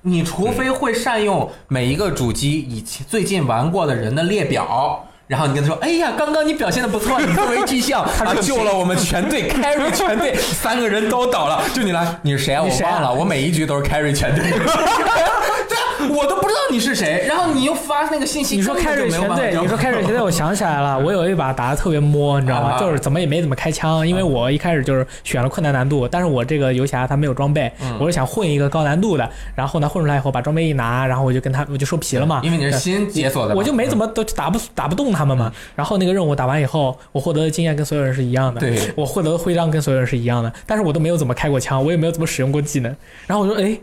[0.02, 5.06] 你除非会善用每一个主机以及最近玩过的人的列表。
[5.26, 12.62] 然后你跟他说：“哎呀，刚刚你表现的不错，你作为巨象， 啊，救了我们全队， carry 全队，三个人都倒了，就你来，你是谁啊？
[12.62, 14.44] 我忘了，我每一局都是 carry 全队。
[16.14, 22.70] 我都不知道你是谁，然后你又发那个信息，你说开瑞根本就没有全队，你说开水全队，我想起来了， 我有一把打的特别摸，你知道吗？
[22.70, 22.78] 啊。
[22.78, 27.96] 就是怎么也没怎么开枪，因为我一开始就是选了困难难度，但是我这个游侠他没有装备，嗯。
[27.98, 35.52] 我是想混一个高难度的，然后呢混出来以后把装备一拿，然后我就跟他我就收皮了嘛，因为你是新解锁的，我就没怎么都打不打不动他们嘛。
[35.74, 38.76] 然后那个任务打完以后，我获得的经验跟所有人是一样的，对。
[38.94, 42.94] 我获得的徽章跟所有人是一样的，但是我都没有怎么开过枪，我也没有怎么使用过技能。
[43.26, 43.78] 然后我说，哎，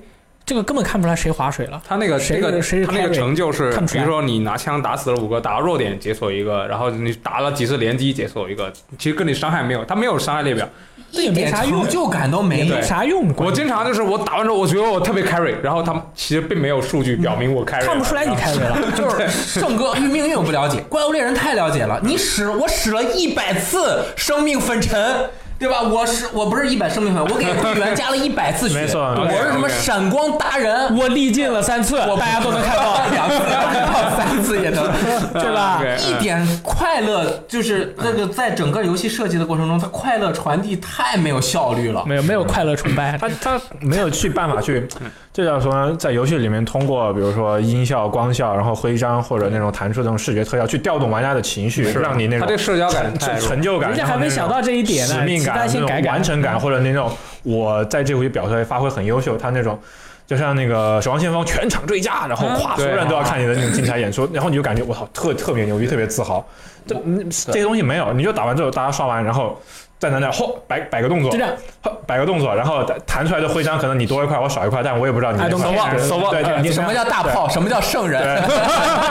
[0.45, 1.81] 这个根本看不出来谁划水了。
[1.87, 10.67] 他那个谁这个谁他那个成就是看不，出来比如说你拿枪打死了五个，打到弱点解锁一个，然后你打了几次连击解锁一个，其实跟你伤害没有，他没有伤害列表。
[11.11, 12.81] 这也没点啥用成，就感都没没。
[12.81, 13.31] 啥用。
[13.37, 18.77] 我经常就是我打完之后，我觉得我特别 carry，然后他们其实并没有数据表明我 carry，看不出来你 carry 了。
[18.95, 21.99] 就是圣哥命运我不了解，怪物猎人太了解了。
[22.03, 25.29] 你使我使了一百次生命粉尘，
[25.64, 25.82] 对吧？
[25.82, 34.84] 我是我不是一百生命粉，我给 会员加了一百次血，没错我是什么闪光达人，我历尽了三次，我大家都能看到， 两次到三次也能，
[35.34, 35.82] 对吧？
[36.07, 42.03] 一点快乐就是那个在整个游戏设计的过程中，它快乐传递太没有效率了。
[42.05, 44.86] 没有没有快乐崇拜，他他没有去办法去，
[45.32, 53.14] 这叫说在游戏里面通过比如说音效、光效，然后徽章或者那种弹出这种视觉特效去调动玩家的情绪，让你那种他这社交感。
[53.20, 57.12] 成成就感，人家还没想到这一点呢使命期那种完成感，或者那种
[57.43, 59.80] 我在这回表现发挥很优秀，他那种。
[60.26, 66.43] 就像那个《守望先锋》全场追加，然后嗯咵，所有人都要看你的那种精彩演出，然后你就感觉我操，特特别牛逼，特别自豪。
[66.88, 69.62] 这嗯这些东西没有，你就打完之后大家刷完，然后
[70.04, 71.54] 站在那儿，嚯，摆摆个动作就这，样。
[71.82, 77.47] 呵摆个动作，然后弹出来的徽章可能你多一块，我少一块，但我也不知道你 care 腕手腕对对，你什么叫大炮？
[77.47, 78.22] 什么叫圣人？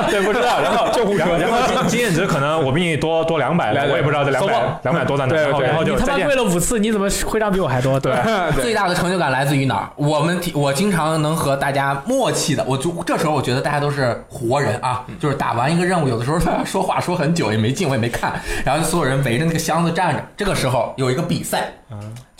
[0.06, 0.60] 对，对，不知道。
[0.60, 5.30] 然后就然后然后经经验值可能我比你多多两百，来我也不知道这两百两百多在哪。
[5.30, 7.98] 对对然后然后就你他妈再见跪了五次，你怎么徽章比我还多？
[8.00, 8.12] 对，
[8.60, 9.88] 最大的成就感来自于哪儿？
[9.96, 18.32] 我们提我经常能和大家默契的，我就这时候我觉得大家都是活人啊，就是打完一个任务，有的时候 说话说很久也没进，我也没看，
[18.64, 20.22] 然后所有人围着那个箱子站着。
[20.36, 21.72] 这个时候有一个比赛，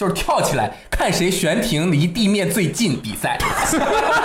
[0.02, 3.38] 就是跳起来看谁悬停离地面最近比赛，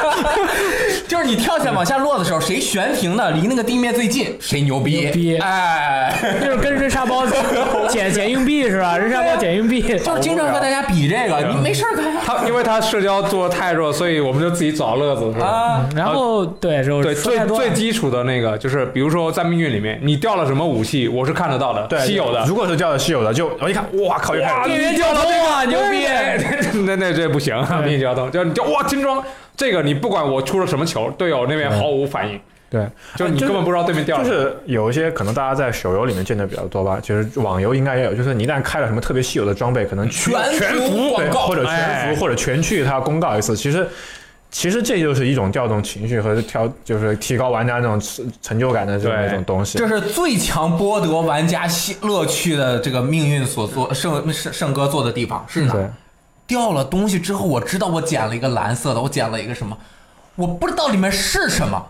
[1.08, 5.02] 就是你跳起来往下落的时候，谁悬停的离那个地面最近，谁牛逼。
[5.02, 7.24] 牛逼哎，就是跟人沙包
[7.88, 8.98] 捡捡硬币是吧？
[8.98, 12.22] 人沙包捡硬币，就是经常和大家比这个，你没事儿干呀。
[12.26, 15.46] 他因为他社交做的太弱，所以我们就自己找乐子，是吧？
[15.46, 22.44] 啊，然后对，就对，最最基础的那个就是，比如说在命运里面，你掉了什么武器，我是看得到的，对稀有的。
[22.48, 26.06] 如果是掉的稀有的，就我一看，哇靠，一开始电源交通啊，牛逼！
[26.86, 29.24] 那那这不行，必须交通，就你就哇金装，
[29.56, 32.40] 这个你不管我出了什么球，队友那边毫无反应，
[32.70, 34.24] 对，就是你根本不知道对面掉了。
[34.24, 34.32] 就。
[34.32, 42.14] 是有一些可能大家在手游里面见的比较多吧，其实网游应该也有，就是你一旦开了什么特别稀有的装备，可能全全服对广告或者全哎。
[42.14, 43.88] 服或者全去，他要公告一次，其实。
[44.50, 49.78] 其实这就是一种调动情绪和调，就是提高玩家那种成成就感的这么一种东西。
[49.78, 55.76] 这是最强剥夺玩家喜乐趣的这个命运所做圣圣圣哥做的地方是哪？
[56.48, 59.78] 掉了东西之后，我知道我捡了一个蓝色的，我捡了一个什么，
[60.36, 61.86] 我不知道里面是什么，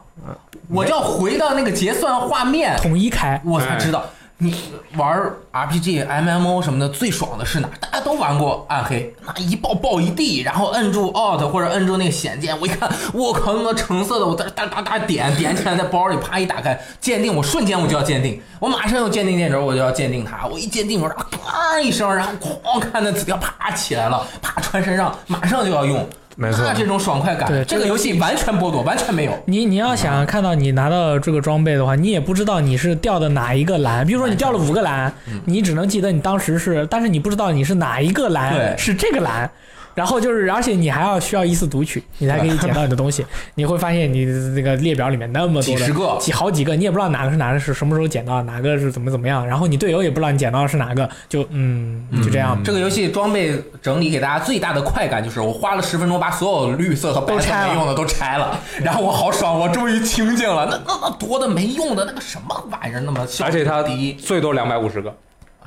[0.67, 4.03] 我就要回到那个结算画面，统一开，我才知道。
[4.39, 4.53] 你
[4.95, 5.19] 玩
[5.51, 7.67] RPG、MMO 什么的，最爽的是哪？
[7.81, 26.07] 大家都玩过暗黑，那一爆爆一地，然后摁住 Alt 或者摁住那个显键，我一看，我靠，那个橙色的，我在哒哒哒点点起来，在包里啪一打开，鉴定，我瞬间我就要鉴定，我马上有鉴定键轴，我就要鉴定它，我一鉴定，我说啪一声，然后哐看那紫条啪起来了，啪穿身上，马上就要用。
[26.39, 29.31] 没错那这种爽快感对，这个游戏完全剥夺，完全没有。
[29.45, 34.05] 你你要想看到你拿到这个装备的话，你也不知道你是掉的哪一个蓝。
[34.05, 35.11] 比如说你掉了五个蓝，
[35.45, 39.49] 你只能记得你当时是，但是你不知道你是哪一个蓝对是这个蓝。
[39.97, 43.25] 然后就是，而且你还要需要一次读取，你才可以捡到你的东西。
[43.55, 49.45] 你会发现你的这个列表里面那么多的几十个几好几个，你也不知道哪个是哪个是什么时候捡到，哪个是怎么怎么样。
[49.47, 52.55] 然后你队友也不知道你捡到的是哪个，就嗯就这样。
[52.63, 57.33] 这个游戏装备整理给大家最大的快感就是，我花了十分钟把所有绿色和没
[57.73, 60.67] 用的都拆了，然后我好爽，我终于清静了。
[60.69, 65.11] 那那那多的没用的那个什么玩意儿，那么而且它一，最多两百五十个，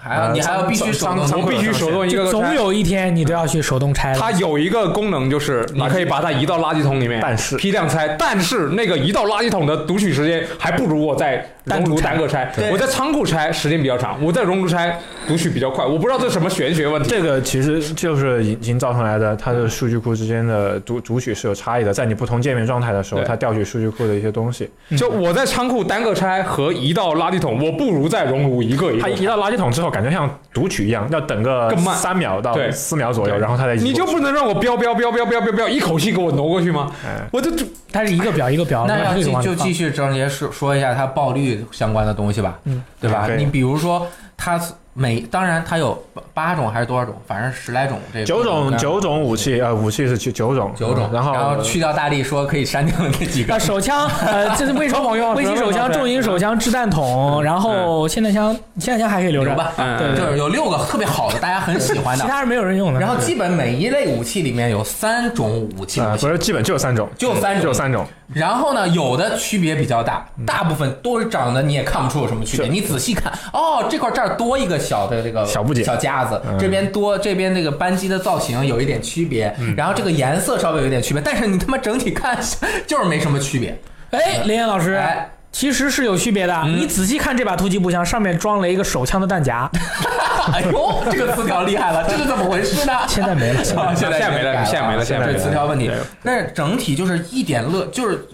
[0.02, 2.54] 还要你还要必须手动我必须手动一个就总。
[2.54, 4.14] 有一天你都要去手动拆。
[4.14, 11.46] 它有一个功能，就是你可以把它移到垃圾桶里面，但是批量拆，但是那个移到垃圾桶的读取时间还不如我在
[11.78, 12.50] 熔炉单个拆。
[12.70, 15.84] 我在仓库拆时间比较长，我在熔炉拆读取比较快。
[15.84, 17.08] 我不知道这是什么玄学问题。
[17.08, 24.68] 这个其实就是已经造成来的，它的数据库之间的读读取是有差异的，在你不同界面状态的时候，它调取数据库的一些东西。
[24.96, 29.10] 就我在仓库单个拆和移到垃圾桶，我不如在熔炉一个一个拆。
[29.10, 36.90] 它移到垃圾桶之后，感觉像读取一样，要等个更慢三秒到四秒左右，然后它再移你就不能让我标标标标标标标一口气给我挪过去吗？
[37.04, 37.50] 哎我就
[37.92, 43.26] 它是一个表一个表，那要就继续整杰说说一下它爆率相关的东西吧，嗯，对吧？
[43.38, 44.06] 你比如说
[44.36, 44.60] 它
[44.92, 46.02] 每当然它有
[46.34, 62.24] 八种还是多少种，反正十来种这个九种九种武器，啊，武器是九九种，九种，然后然后去掉大力说可以删掉的那几个啊，，手枪，呃，这是微 手用微型手枪、重型手枪、掷弹筒，然后霰弹枪，霰弹枪还可以留着，吧，嗯对就是有六个特别好的，大家很喜欢的。
[62.24, 62.98] 其他是没有人用的。
[62.98, 72.66] 然后基本每一类武器里面有三种武器不是基本就有三种，就三种就三种，然后呢，有的区别比较大，大部分都是长得你也看不出有什么区别。
[72.66, 82.38] 是你仔细看，哦，这块这儿多一个小的这个小布件小夹子，这边多这边那个扳机的造型有一点区别，然后这个颜色稍微有一点区别，但是你他妈整体看
[82.86, 83.78] 就是没什么区别。
[84.10, 86.64] 哎，林岩老师，哎，其实是有区别的。
[86.66, 89.70] 你仔细看这把突击步枪，上面装了一个手枪的弹夹，
[90.52, 92.92] 哎呦，这个词条厉害了，这是怎么回事呢？
[93.06, 93.62] 现在没了。
[93.94, 95.96] 现在没了现在没了现在这没了词条问题对。
[96.24, 98.26] 但是整体就是一点乐，就是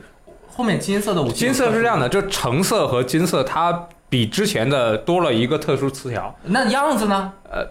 [0.48, 7.32] 后面金色的武器，金色是这样的，就橙色和金色它比之前的多了一个特殊词条，那样子呢？
[7.50, 7.66] 呃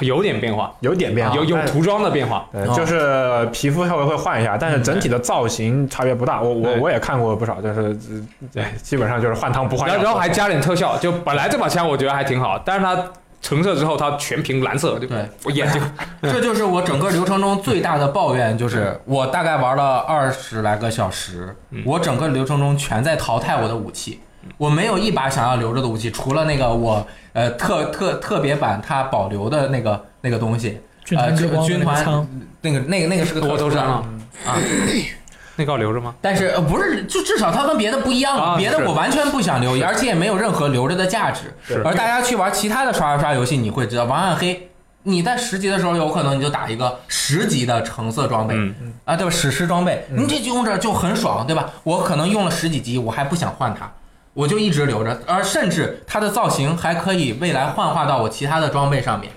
[0.00, 2.48] 有点变化，有点变化，有有涂装的变化。
[2.74, 6.40] 就是皮肤稍微会换一下，但是整体的造型差别不大。
[6.40, 7.96] 我我我也看过不少，就是呃
[8.52, 9.96] 对，基本上就是换汤不换药。
[10.00, 12.96] 然后还加点特效，就本来这把枪我觉得还挺好，但是它
[13.42, 15.28] 成色之后它全屏蓝色，就对。
[15.44, 15.82] 我眼睛。
[16.22, 24.20] 这就是我整个流程中最大的抱怨，就是我大概玩了二十来个小时，我整个流程中全在淘汰我的武器，
[24.56, 30.80] 我没有一把想要留着的武器，除了那个我呃特特特别版它保留的那个那个东西，
[31.16, 32.26] 呃军团那个，
[32.60, 34.04] 那个那个那个是个我都删了，
[34.46, 34.56] 啊，
[35.56, 36.14] 那个要留着吗？
[36.20, 41.54] 但是呃不是，就至少它跟别的不一样啊别的我完全不想留，而且也没有任何留着的价值。
[41.66, 41.82] 是。
[41.84, 44.70] 而大家去玩其他的刷刷刷游戏，你会知道，王暗黑，
[45.02, 48.94] 你在十级的时候，有可能你就打一个十级的橙色装备，嗯。
[49.04, 49.30] 啊，对吧？
[49.30, 51.70] 史诗装备，你这就用着就很爽，对吧？
[51.82, 53.90] 我可能用了十几级，我还不想换它。
[54.34, 59.32] 我就一直留着，而甚至它的造型还可以未来幻化到我其他的装备上面。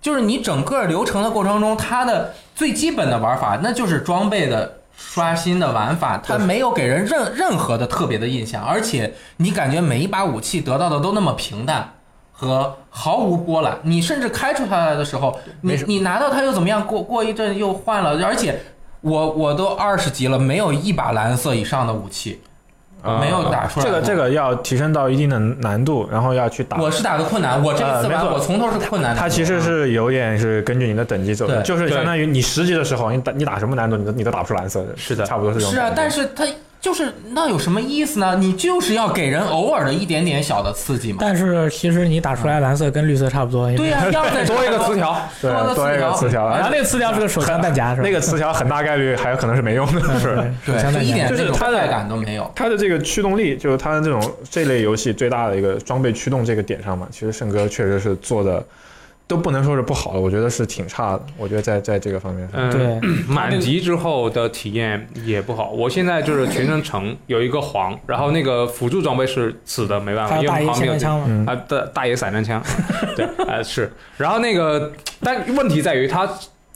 [0.00, 11.94] 就是你整个流程的过程中，它的最基本的玩法，那就是装备的刷新的玩法，它没有给人任任何的特别的印象，而且你感觉每一把武器得到的都那么平淡
[12.30, 13.78] 和毫无波澜。
[13.82, 16.86] 你甚至开出它来的时候，你你拿到它又怎么样？
[16.86, 18.60] 过过一阵又换了，而且
[19.00, 22.47] 我我都二十级了，没有一把蓝色以上的武器，啊
[23.02, 23.86] 没有打出来。
[23.86, 26.76] 这个这个要提升到一定的难度，然后要去打。
[26.78, 29.20] 我是打的困难，我这次没错我从头是困难的。
[29.20, 35.90] 它其实是有点是根据你的等级走的，就是相当于你十级的时候，你打你打什么难度，你都你都打不出蓝色的，是的差不多是这种是啊。
[35.94, 36.44] 但是它
[36.80, 38.36] 就是那有什么意思呢？
[38.38, 41.18] 你就是要给人偶尔的一点点小的刺激嘛。
[41.20, 43.70] 但是其实你打出来蓝色跟绿色差不多。
[43.76, 48.02] 对呀、要再 多一个词条，对多一个词条，然后那个词条是个手枪弹夹是吧？
[48.06, 50.00] 那个词条很大概率还有可能是没用的。
[50.20, 51.14] 是对，就一手枪弹夹。
[51.14, 52.50] 点这种就是它的感都没有。
[52.54, 58.64] 它的这个驱动力，就是它的这种这类游戏最大的一个装备驱动这个点上嘛，其实圣哥确实是做的
[59.28, 61.22] 都不能说是不好的，我觉得是挺差的。
[61.36, 65.68] 我觉得在在这个方面上，嗯，对， 满级之后的体验也不好。
[65.68, 70.94] 我现在就是全身橙有一个黄，然后那个辅助装备是紫的，没办法，因为黄没有
[71.46, 72.62] 啊，大大爷散弹枪，
[73.14, 73.92] 对，啊 是。
[74.16, 76.26] 然后那个，但问题在于他，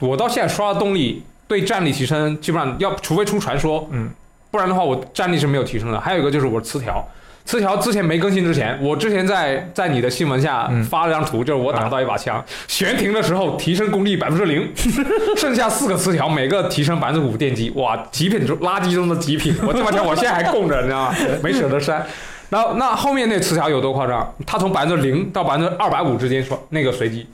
[0.01, 4.11] 我到现在刷的动力对战力提升，基本上要除非出传说，嗯，
[4.51, 5.99] 不然的话我战力是没有提升的。
[5.99, 7.03] 还有一个就是我词条，
[7.45, 14.71] 词条之前没更新之前，我之前在在你的新闻下嗯发了张图，就是我打到一把枪，悬停的时候提升功率百分之零，
[15.37, 21.17] 剩下四个词条，每个提升百分之五电机，哇，极品中垃圾中的极品，我这把枪我现在还供着，你知道吗？
[21.43, 22.07] 没舍得删。
[22.49, 24.35] 然后那后面那词条有多夸张？
[24.47, 27.27] 它从百分之零到百分之二百五之间说那个随机，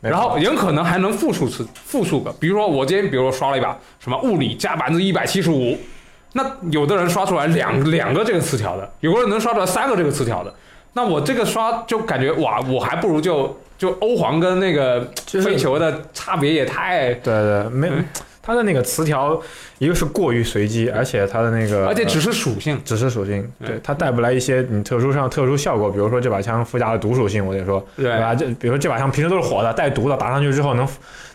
[0.00, 5.78] 然后有可能还能复数次复数个，比如说我今天比如说刷了一把什么物理加百分之一百七十五，
[6.36, 10.52] 那有的人刷出来两两个这个词条的，有个人能刷出来三个这个词条的，
[10.92, 18.04] 那我这个刷就感觉哇，我还不如就就欧皇跟那个就是飞球的差别也太，对对，没嗯
[18.44, 19.40] 它的那个词条，
[19.78, 28.34] 一个是过于随机，而且它的那个，而且只是属性，只是属性，对对它带不来一些你特殊上特殊效果，比如说这把枪附加了毒属性，我得说，对对吧？
[28.34, 30.86] 这比如说这把枪平时都是火的，带毒的，打上去之后能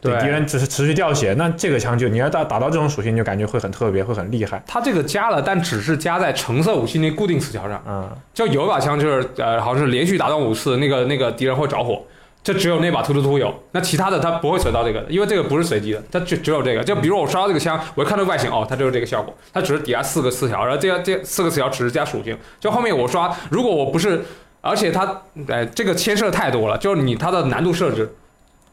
[0.01, 4.64] 对对敌人只是持续掉血，那这个枪就你要打打到这种属性，就感觉会很特别，会很厉害。
[4.68, 7.84] 它这个加了，但只是加在橙色武器那固定词条上。
[7.88, 12.01] 嗯，就有一把枪就是呃，好像是连续打中五次，那个那个敌人会着火，
[12.42, 16.84] 这只有那把突突突有，那其他的它不会扯到这个的，因为这个不是随机的，它就只有这个。
[16.84, 22.36] 就比如我刷到这个枪，我一看这个外形，哦，它就是这个效果，它只是底下四个词条，然后这个这四个词条只是加属性。
[22.60, 24.24] 就后面我刷，如果我不是，
[24.62, 28.16] 而且它哎这个牵涉太多了，就是你它的难度设置，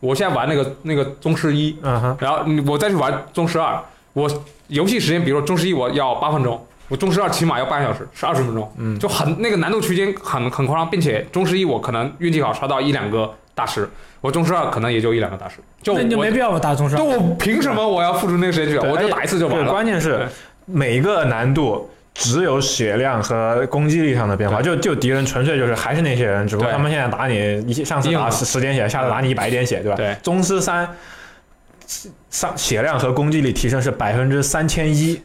[0.01, 4.31] 我现在玩那个那个宗师一，嗯哼，然后我再去玩宗师二，我
[4.69, 13.89] 游戏时间，比如说宗师一我要八分钟，我宗师二起码要半个小时，是二十分钟，嗯就很那个难度区间很很夸张，并且宗师一我可能运气好刷到一两个大师，
[14.21, 17.05] 我宗师二可能也就一两个大师，就你就没必要打宗师二就。
[17.05, 18.87] 我凭什么我要付出那个时间去？
[18.87, 19.73] 我就打一次就完对，了。
[19.73, 20.27] 关键是对
[20.67, 21.91] 每个难度。
[22.19, 29.97] 只有血量和攻击力上的变化，就就敌人纯粹就是还是那些人，只不过他们现在打你一上次打十十点血，下次打你一百点血，对吧？
[29.99, 30.89] 对宗师三
[32.31, 35.21] 上血量和攻击力提升是百分之三千一，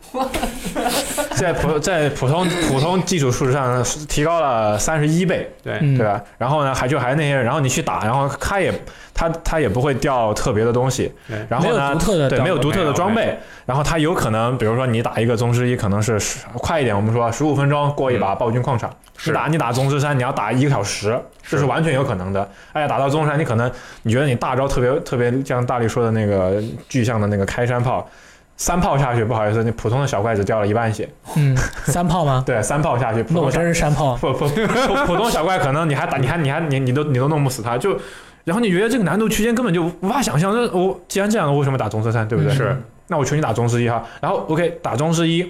[1.41, 6.21] 在普在普通 普通基础数值上提高了三十一倍，对嗯对吧？
[6.37, 8.71] 然后呢，还就还那些人，然后你去打，然后他也
[9.11, 13.35] 他他也不会掉特别的东西对，然后呢独，特的装备对没有独特的装备，
[13.65, 18.87] 然后他有可能，比如说你打一个宗师一，可能是十快一点，我们说十五分钟过一把暴君矿场，
[19.17, 22.47] 是你打你打宗师三，你要打一个小时，这是完全有可能的。
[22.71, 23.71] 而且打到宗师三，你可能
[24.03, 28.07] 你觉得你大招特别特别，像大力说的那个巨象的那个开山炮。
[28.61, 31.09] 三炮下去，不好意思，你普通的小怪只掉了一半血。
[31.35, 32.43] 嗯， 三炮吗？
[32.45, 34.15] 对，三炮下去，普那我通真是三炮。
[34.17, 37.97] 不不普普通小怪可能你还打你还你还你你都你都弄不死他，就
[38.43, 40.53] 然后你觉得这个难度区间根本就无法想象。
[40.53, 42.53] 那我既然这样，我为什么打宗师三，对不对？
[42.53, 44.03] 嗯是那我求你打宗师一哈。
[44.21, 45.41] 然后 OK 打宗师一，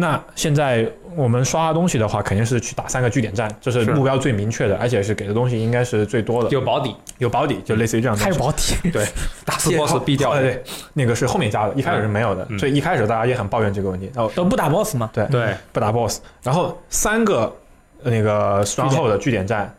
[0.00, 3.90] 那现在我们刷东西的话，肯定是去打三个据点战，这是是。
[3.90, 8.30] 目标最明确的，而且是给的东西应该是最多的，有保底，有保底，就类似于这样的还。
[8.30, 9.04] 有保底，对，
[9.44, 10.38] 打死 BOSS 必掉。
[10.38, 12.56] 对，那个是后面加的，一开始是没有的，嗯。
[12.60, 14.08] 所以一开始大家也很抱怨这个问题。
[14.14, 15.10] 哦都不打 BOSS 嘛？
[15.12, 17.52] 对对，不打 BOSS，然后三个
[18.04, 19.74] 呃那个双后的据点战，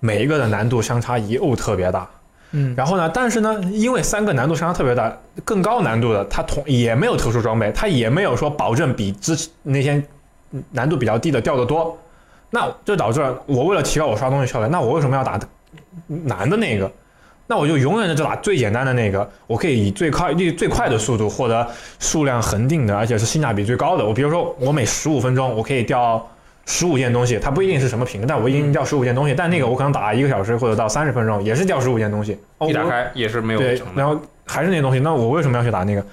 [0.00, 2.08] 每一个的难度相差一哦特别大。
[2.52, 10.02] 嗯，然后呢，但是呢，因为三个难度相差特别大，更高难度的它同也没有特殊装备，它也没有说保证比之那些
[10.70, 11.96] 难度比较低的掉的多，
[12.50, 15.38] 那就导致了我为了提高我刷东西效率，那我为什么要打
[16.06, 16.90] 难的那个？
[17.50, 21.66] 那我就永远的就打最简单的那个，我可以以最快最最快的速度获得
[21.98, 24.04] 数量恒定的，而且是性价比最高的。
[24.04, 26.26] 我比如说，我每十五分钟我可以掉
[26.70, 29.34] 十五件东西，它不一定是什么品质，但我一定掉十五件东西。
[29.34, 32.38] 但那个我可能打一个小时或者到三十分钟，也是掉十五件东西。
[32.58, 33.80] 哦一打开也是没有对。
[33.96, 36.04] 然后还是那些东西，那我为什么要去打那个？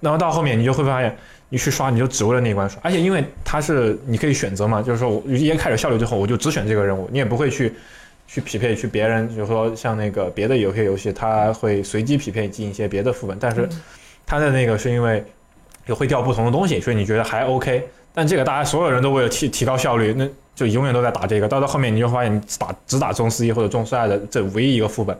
[0.00, 1.16] 然后到后面你就会发现，
[1.48, 7.72] 你去刷你就只为了那一关刷，而且因为它是你可以选择嘛，就是说我一开始效率之后，我就只选这个任务，你也不会去
[8.26, 13.68] 去匹配去别人，就是说像那个别的有些游戏，它会随机匹配进一些别的副本，但是
[14.26, 15.24] 它的那个是因为
[15.86, 17.86] 有会掉不同的东西，所以你觉得还 OK。
[18.14, 25.16] 但这个大家所有人都为了提提高效率，那就永远都在打这个，到到后面你就发现你打只打中四一或者中四二的这唯一一个副本。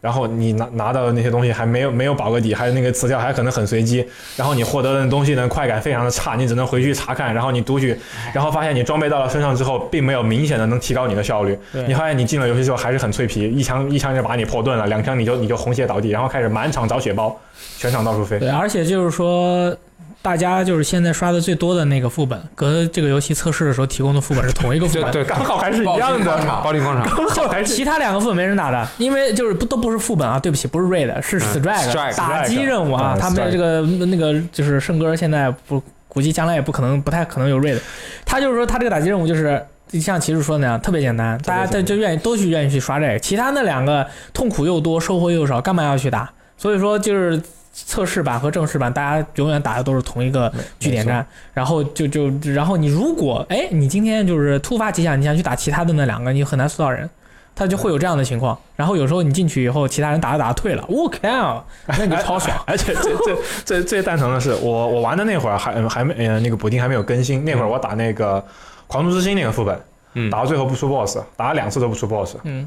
[0.00, 4.02] 然后你拿拿到的那些东西还没有没有保个底，还有那个词条还可能很随机，
[4.34, 7.94] 然后你获得的东西呢快感非常的差，你只能回去查看， 然后你读取，
[8.32, 11.54] 然后发现你装备到了身上之后，并没有明显的能提高你的效率，
[11.86, 17.38] 你发现你进了游戏之后还是很脆皮，一枪一枪就把你破盾了，两枪你就你就红血倒地，然后开始满场找血包，
[17.76, 18.38] 全场到处飞。
[18.38, 19.76] 对，而且就是说，
[20.22, 25.10] 大家就是现在刷的最多的那个副本，和这个游戏测试的时候提供的副本是同一个副本。
[25.12, 33.14] 对对，刚好还是一样的，广场刚好还是其他两个副本没人打的，因为就是不都不是副本啊，对不起，不是 raid，是 strike、打击任务啊。
[33.16, 37.78] 嗯他们这个那个就是圣哥现在不估计将来也不可能不太可能有 raid，
[38.24, 39.62] 他就是说他这个打击任务就是。
[40.00, 43.18] 像骑士说的那样，特别简单，大家特别简单就愿意都去愿意去刷这个。
[43.18, 46.30] 其他那两个痛苦又多，收获又少，干嘛要去打？
[46.56, 47.42] 所以说就是
[47.72, 57.08] 测试版和正式版，大家永远打的都是同一个据点战，然后就就然后你如果哎你今天就是突发奇想，你想去打其他的那两个，你很难搜到人。
[57.52, 62.56] 他就会有这样的情况，然后有时候你进去以后，其他人打着打着退了， 我靠，那你超爽。
[62.64, 68.42] 而且最最最最蛋疼的是，我我玩的那会儿还还没呃那个补丁还没有更新，那会儿我打那个
[68.86, 69.78] 狂徒之心那个副本，
[70.14, 70.30] 嗯。
[70.30, 72.66] 打到最后不出 boss，打了两次都不出 boss，嗯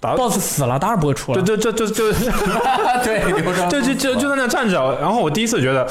[0.00, 1.42] ，BOSS 死了，当然不会出了。
[1.42, 2.12] 就就就就就
[3.04, 3.22] 对，
[3.70, 5.86] 就就就 就在那站着，然后我第一次觉得，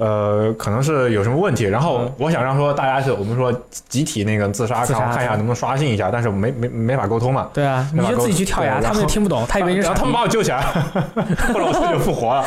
[0.00, 3.52] 呃，可能是有什么问题，然后我想让说大家是我们说
[3.86, 7.48] 集体那个自杀，自杀看我看一下能不能刷新一下，但是没没没法沟通嘛。
[7.52, 10.62] 对啊，你就自己去跳崖，他们也听不懂， 他以为你后他们把我救起来，
[11.52, 12.44] 后来我自己就复活了。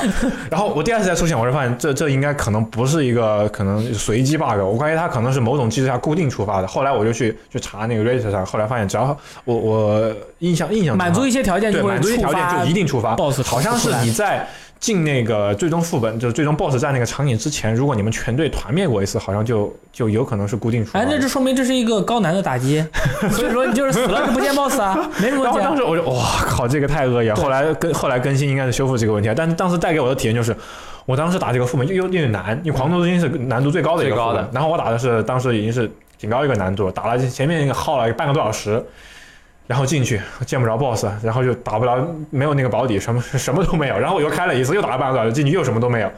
[0.50, 6.68] 然后我第二次再出现，我就发现这这应该可能不是一个可能随机 bug，我怀疑它可能是某种机制下固定触发的。
[6.68, 14.48] 后来我就去去查那个 Reddit 上，后来发现只要我我印象印象中满足一些条件就会对满足一些条件就一定触发 BOSS 好像是你在
[14.84, 22.86] 进那个最终副本，就是最终 BOSS 战那个场景之前，如果你们全队团灭过一次，好像就就有可能是固定触发哎，那这说明这是一个高难的打击，
[23.32, 25.78] 所以说你就是死了是不见 BOSS 啊， 没什么问题啊然后当。
[25.78, 27.36] 时我就哇靠，这个太恶意了。
[27.38, 30.54] 后来更后来更新应该是修复这个问题，但是当时带给我的体验就是，
[31.06, 38.84] 我当时打这个副本又又有点难，因为狂徒之心是难度最高的一个最高的副本，然后我打的是当时已经是挺高一个难度，打了前面耗了半个多小时。
[39.66, 43.98] 然后进去见不着 BOSS，然后就打不了，没有那个保底，什么什么都没有。
[43.98, 46.12] 然后我又开了一次，又打了半个小时，进去又什么都没有。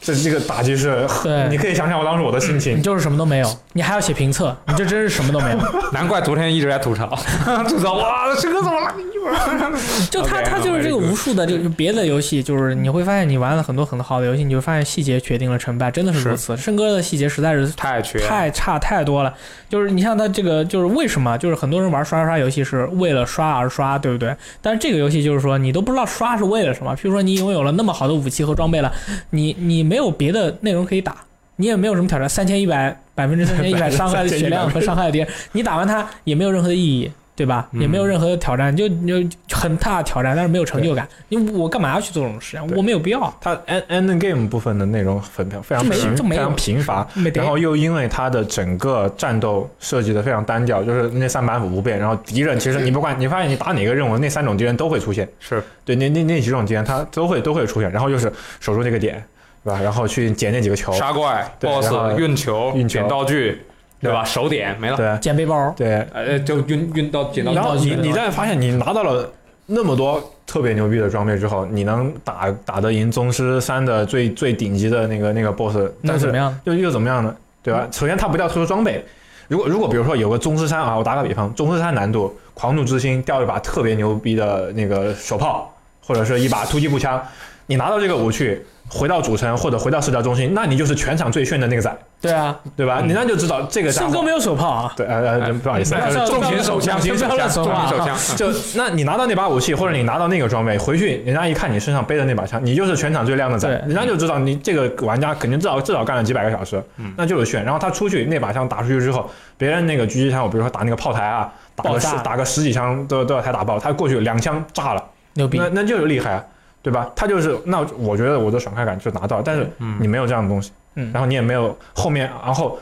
[0.00, 2.82] 这这个打击是，对你可以想想我当时我的心情你。
[2.82, 5.58] 就是什么都没有，你还要写评测，你这真是什么都没有。
[5.92, 7.06] 难怪昨天一直在吐槽，
[7.68, 8.94] 吐槽哇，这个怎么了？
[10.10, 16.56] 就它 OK，它就是这个无数的这个别的游戏，就是你会发现你玩了很多很好的游戏，你就发现细节决定了成败，真的是如此。
[16.56, 19.34] 圣哥的细节实在是太缺，太差太多了。
[19.68, 21.36] 就是你像他这个，就是为什么？
[21.36, 24.34] 就是很多人玩刷刷游戏是为了刷而刷，对不对？
[24.62, 26.94] 但是这个游戏就是说，你都不知道刷是为了什么。
[26.96, 28.90] 譬如说，你拥有了那么好的武器和装备了，
[29.30, 31.16] 你你没有别的内容可以打，
[31.56, 37.10] 你也没有什么挑战，三千一百 百分之三千一百伤害的血量和伤害的敌人，你打完它也没有任何的意义。
[37.38, 37.68] 对吧？
[37.70, 39.14] 嗯也没有任何的挑战，就就
[39.52, 41.06] 很大的挑战，但是没有成就感。
[41.28, 42.64] 因为我干嘛要去做这种事啊？
[42.76, 59.24] 我没有必要，它 end end game 部分的内容很非常这没贫这没有非常贫乏，然后又因为它的整个战斗设计的非常单调，就是那三板斧不变，然后敌人其实你不管你发现你打哪个任务，那三种敌人都会出现，是对，那那那几种敌人它都会都会出现，然后就是守住那个点，
[59.68, 59.82] 对吧？
[59.82, 63.62] 然后去捡那几个球，杀怪、对 BOSS、运球、运球捡道具，
[64.00, 64.24] 对吧？
[64.24, 69.30] 手点没了，对捡背包，对，呃，就运运到捡到然后你你再发现你拿到了
[69.66, 76.58] 那么多特别牛逼的装备之后，你能打打得赢宗师三的最最顶级的那个那个 BOSS，但是怎么样？
[76.64, 77.36] 又又怎么样呢？
[77.62, 77.86] 对吧？
[77.92, 79.04] 首先它不掉特殊装备。
[79.48, 85.74] 如果如果比如说有个宗师三啊，我打个比方，宗师三难度狂怒之心掉一把特别牛逼的那个手炮，
[86.06, 87.22] 或者是一把突击步枪，
[87.68, 88.58] 你拿到这个武器，
[88.88, 93.00] 回到主城或者回到社交中心，那你就是全场最炫的那个仔，对啊，对吧？
[93.02, 93.08] 嗯。
[93.08, 103.76] 你那就知道这个圣哥没有手炮啊，对呃呃不好意思，不要重型手枪，重型手枪，乱说话重型手枪，就那你拿到那把武器，或者你拿到那个装备，回去人家一看你身上背的那把枪，你就是全场最靓的仔，对。
[103.86, 107.12] 人家就知道你这个玩家肯定至少至少干了几百个小时，嗯。
[107.18, 107.62] 那就是炫。
[107.62, 115.04] 然后他出去那把枪打出去之后，别人那个狙击枪，我比如说打那个炮台啊，打个十打个十几枪都都要才打爆，他过去两枪炸了，
[115.34, 115.58] 牛逼。
[115.58, 115.68] 那！
[115.68, 116.44] 那就是厉害啊，
[116.82, 117.10] 对吧？
[117.14, 122.78] 他就是那我觉得我的爽快感就拿到，但是嗯你没有这样的东西，嗯然后你也没有后面，然后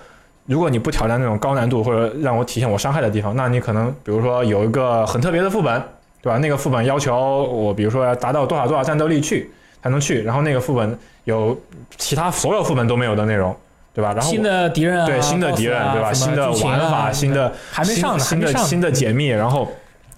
[0.46, 5.82] 如果你不挑战那种高难度或者让我体现我伤害的地方，那你可能比如说有一个很特别的副本，
[6.22, 6.38] 对吧？
[6.38, 9.50] 那个副本要求我比如说要达到多少多少战斗力去
[9.82, 11.58] 才能去，然后那个副本有
[11.96, 13.54] 其他所有副本都没有的内容，
[13.94, 14.12] 对吧？
[14.12, 16.12] 然后新的敌人啊，对新的敌人，啊对吧？
[16.12, 19.68] 新的玩法，新的还没上呢，新的新的解密，然后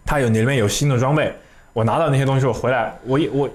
[0.04, 1.32] 它有里面有新的装备，
[1.72, 3.48] 我拿到那些东西我回来，我也我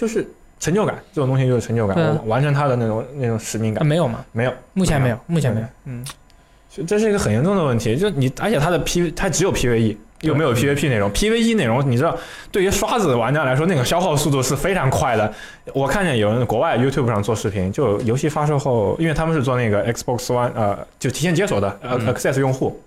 [0.00, 0.26] 就是
[0.58, 4.24] 成就感，这种东西就是成就感，完成它的那种那种使命感，啊没有吗？
[4.32, 5.68] 没有，目前没有，目前没没有。
[5.84, 9.96] 嗯，这是一个很严重的问题，就你而且它的 P 它只有 PVE。
[10.22, 12.14] 又没有 PVP 内容，PVE 内容你知道，
[12.52, 15.32] 对于刷子的玩家来说，那个消耗速度是非常快的。
[15.72, 22.78] 我看见有人国外 YouTube 上做视频，就游戏发售后，因为他们是做那个 Xbox One 呃，就提前解锁的 Access 用户，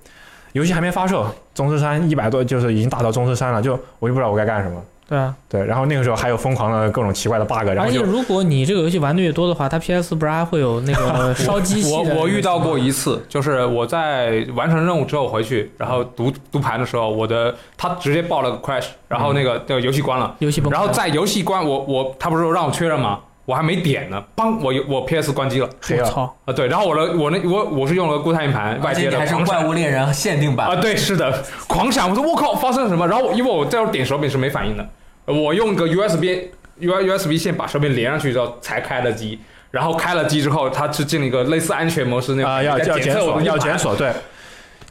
[0.51, 4.79] 游戏还没发售，宗师山一百多就是已经打到宗师山了，就我就不知道我该干什么。
[5.13, 5.35] 对啊。
[5.47, 12.15] 对，然后那个时候还有疯狂的各种奇怪的 bug，然后而且如果你这个游戏玩的越多的话，它 PS 不是还会有 那个烧机器我的？
[12.15, 23.19] 我遇到过一次，就是我在完成任务之后回去，然后读读盘的时候，我的他直接报了个 crash，然后那个那个游戏关了，游戏崩溃，然后在游戏关我我他不是说让我确认吗？
[23.45, 33.05] 我还没点呢，邦我我 PS 关机了黑操，啊，对，然后我的我那我我是用了固态硬盘外接的还是怪物猎人限定版啊，对，是的，狂闪，我说我靠，发生了什么？
[33.05, 34.89] 然后因为我这会儿点手柄是没反应的，
[35.25, 36.49] 我用个 USB
[36.79, 39.39] U USB 线把设备连上去之后才开了机，
[39.71, 44.11] 然后开了机之后，它是进了一个类似安全模式那种啊，要在要检索，测我的硬盘要检索，对。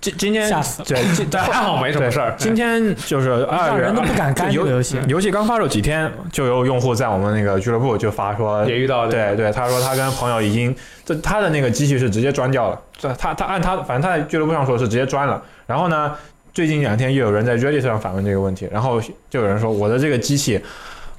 [0.01, 0.85] 今今天吓死了。
[0.89, 2.35] 对，今但还好没什么事儿。
[2.37, 4.99] 今天就是二月，让人都不敢干就这个游戏。
[5.07, 10.75] 游戏刚发售几天，就有用户在我们那个俱乐部就发说，也遇到对对，他说他跟朋友已经，
[11.05, 16.13] 这他的那个机器是直接装掉了，这他他按他反正他在俱乐部上说是直接装了，然后呢，
[16.55, 19.01] 最近两天又有人在 Reddit 上反问这个问题，然后
[19.31, 20.61] 就有人说我的这个机器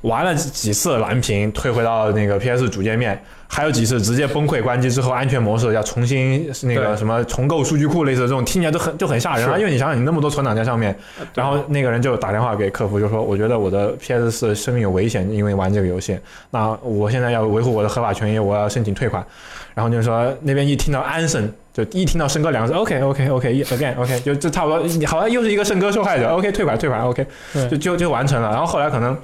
[0.01, 3.21] 玩了几次蓝屏，退回到那个 PS 主界面。
[3.45, 9.55] 还有几次直接崩溃关机之后，安全模式要重新那个什么重构数据库，类似的这种听起来都很就很吓人啊！
[9.59, 10.97] 因为你想想，你那么多存档在上面，
[11.35, 16.17] 然后那个人就打电话给客服，就说：“我觉得我的 PS 四生命有危险，因为玩这个游戏。
[16.49, 19.23] 那我现在要维护我的合法权益，我要申请退款。”
[19.75, 24.77] 然后就说那边一听到安生，就一听到申哥两个字，OK OK OK again OK，就就差不多，
[25.07, 27.25] 好像又是一个生哥受害者，OK 退款退款 OK，
[27.71, 28.51] 就就就完成了。
[28.51, 29.17] 然后后来可能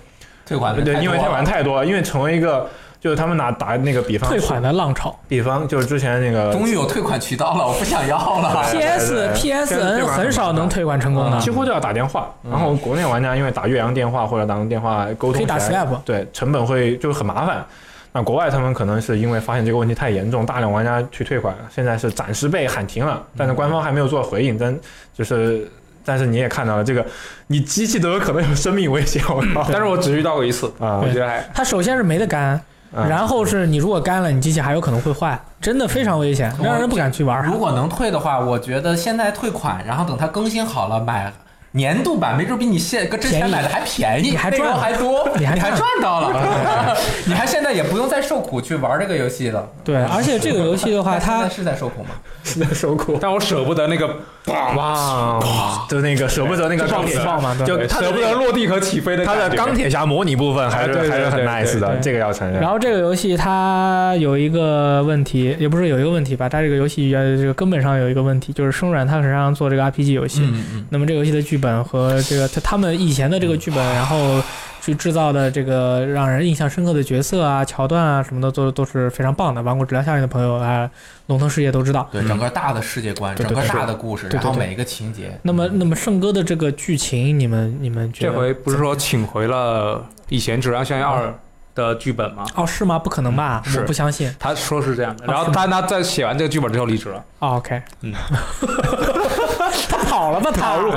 [0.48, 2.68] 退款的对，因为退款太多了，因为成为一个
[3.00, 8.66] 就是他们拿打那个比方，退款的浪潮比方就是之前那个终于有退款渠道了，我不想要了。
[8.74, 16.00] PS PSN 很少能退款成功的嗯几，乎都要打电话，然后国内玩家因为打岳阳电话或者打电话沟通可以打，Skype。
[16.04, 17.64] 对成本会就很麻烦。
[18.12, 24.58] 那国外他们可能是因为发现这个问题太严重，大量玩家去退款，现在是暂时被喊停了，但是官方还没有做回应。
[24.58, 24.76] 但
[25.14, 25.70] 就是，
[26.04, 27.06] 但是你也看到了，这个
[27.48, 29.64] 你机器都有可能有生命危险，我靠！
[29.72, 32.60] 但是我只遇到过一次，啊我觉得还 它首先是没得干，
[32.96, 37.46] 啊然后是你如果干了，你机器还有可能会坏，真的非常危险，让人不敢去玩。
[37.46, 41.32] 如果能退的话，我觉得现在退款，然后等它更新好了买
[41.72, 49.70] 年度版，没准比你现跟之前买的还便宜，你还赚还多， 你还赚赚到了， 你还现在也不用再受苦去玩这个游戏了。
[49.84, 52.10] 对，而且这个游戏的话， 它是在受苦吗？
[52.44, 53.18] 是在受苦。
[53.22, 54.16] 但我舍不得那个
[54.50, 62.60] 哇，就那个舍不得那个就钢铁侠，爆嘛，就他舍不得落地和起飞的他的钢铁侠模拟部分还是还是很 nice 的，这个要承认。
[62.60, 70.42] 然后这个游戏它有一个问题，也不是有一个问题吧，它这个游戏呃这个根本上有一个问题，就是生软它很擅长做这个 RPG 游戏。
[70.90, 74.42] 那么这个游戏的剧本和这个他他们以前的这个剧本，然后
[74.90, 79.62] 去制造的这个让人印象深刻的角色啊、桥段啊什么的，都都是非常棒的。
[79.62, 80.90] 玩过《质量效应》的朋友啊，
[81.28, 82.10] 龙腾世界都知道。
[82.12, 91.28] 对，整个大的世界观，整个大的故事，对对对然后每一个情节，那么，那么圣哥的这个剧情，你们你们觉得这回不是说请回了以前《质量效应二》
[91.76, 92.44] 的剧本吗？
[92.56, 92.98] 哦是吗？
[92.98, 93.62] 不可能吧？
[93.64, 94.34] 是我不相信。
[94.40, 97.24] 他说是这样的，啊然后他他在写完这个剧本之后离职了。
[97.38, 98.12] 哦 OK，嗯，
[99.90, 100.52] 他跑了吧？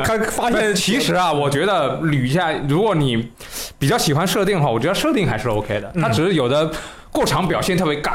[0.05, 3.31] 他他发现其实啊，我觉得捋一下，如果你
[3.79, 5.93] 比较喜欢设定的话，我觉得设定还是 OK 的。
[6.01, 6.71] 他只是有的
[7.11, 8.13] 过场表现特别尬。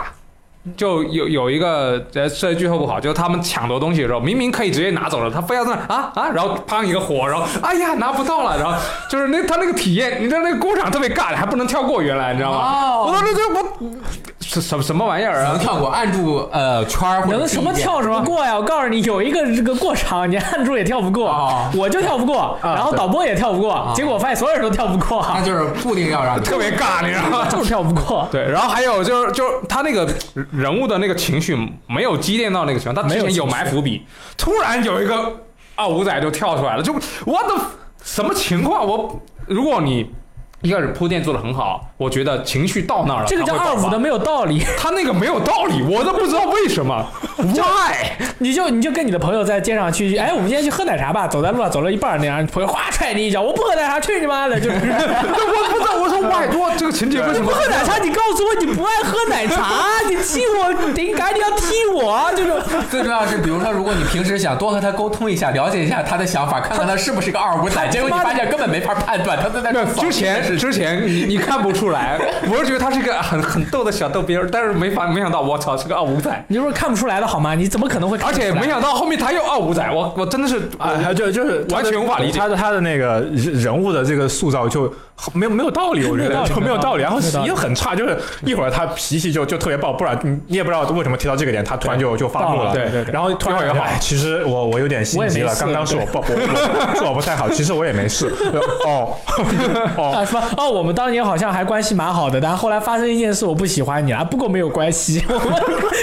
[0.75, 8.77] 就有有一个呃，设计剧透不好，就是他们抢夺东西的时候，明明可以直接拿走了，他非要在那啊啊，然后砰一个火，然后哎呀拿不到了，然后
[9.09, 12.57] 就是那他那个体验，你知道那个过场特别尬，还不能跳过，原来你知道吗？
[12.57, 13.63] 哦我当时就我
[14.47, 15.49] 什什什么玩意儿啊？
[15.51, 18.55] 能跳过，按住呃圈儿能什么跳什么过呀？
[18.55, 27.47] 我告诉你，有一个这个过场，你按住也跳不过，哦我就跳不过，然后导播也跳不过，结果我发现所有人都跳不过，那就是固定要让特别尬，你知道吗？
[27.51, 28.27] 就是跳不过。
[28.31, 30.07] 对，然后还有就是，就是他那个
[30.51, 31.55] 人物的那个情绪
[31.87, 34.05] 没有积淀到那个情况，他之前有埋伏笔，
[34.37, 35.33] 突然有一个
[35.75, 36.93] 二五仔就跳出来了，就
[37.25, 37.55] 我的
[38.01, 38.87] 什么情况？
[38.87, 40.09] 我如果你
[40.63, 47.05] 一开始铺垫做的很好，我觉得情绪到那儿了，这个叫二五的，没有道理， 他那个没有道理，我都不知道为什么，
[47.37, 48.09] why？
[48.39, 54.59] 你就你就跟你的朋友在街上去，哎，我们今天去喝奶茶吧，走在路上走了一半那样，朋友哗踹你一脚，我不喝奶茶，去你妈的！
[54.59, 56.47] 就 是我不知道，我说 why？
[56.59, 57.51] 哇，这个情节为什么不？
[57.51, 59.75] 喝奶茶，你告诉我你不爱喝奶茶，
[60.09, 62.51] 你踢我，你赶紧要踢我，就是
[62.89, 72.19] 最重要是，比如说，如果你平时想多和他沟通一下，了解一下他的想法，看看他是不是个二五仔，结果你发现根本没法判断，他都在那之前之前你你看不出来，
[72.49, 77.55] 我是觉得他是一个很很逗的小逗逼儿，但是没法没想到，我操，是个二五仔，你就是看不出来的好吗？
[77.55, 78.33] 你怎么可能会看而？
[78.33, 84.93] 且没想到后面他又二五仔，我我真的是啊，就就是完全无法理解他的他的那个人人物的这个塑造就
[85.33, 98.31] 没有没有道理， 我觉得就没有道理，然后没有道理又很差，就是一会儿他脾气就就特别爆，不然你你也不知道为什么提到这个点，他突然就就发怒了，对然后突然一会儿又好哎，其实我我有点心急了，刚刚是我不我我是我不太好，其实我也没事，
[98.85, 99.17] 哦
[99.97, 100.25] 哦，
[100.57, 105.43] 哦，我们当年好像还关系蛮好的，但后来发生一件事，我不喜欢你了，不过没有关系，我们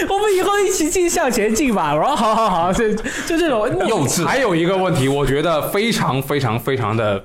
[0.08, 1.94] 我们以后一起进向前进吧。
[1.94, 4.24] 我说好好好，就就这种幼稚。
[4.24, 7.22] 还有一个问题，我觉得非常非常非常的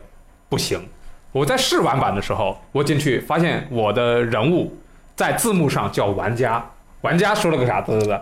[0.47, 0.79] 不行。
[1.31, 4.75] 我在试玩版的时候，我进去发现我的人物
[5.15, 6.63] 在字幕上叫玩家，
[7.01, 7.81] 玩家说了个啥？
[7.81, 8.19] 对对对，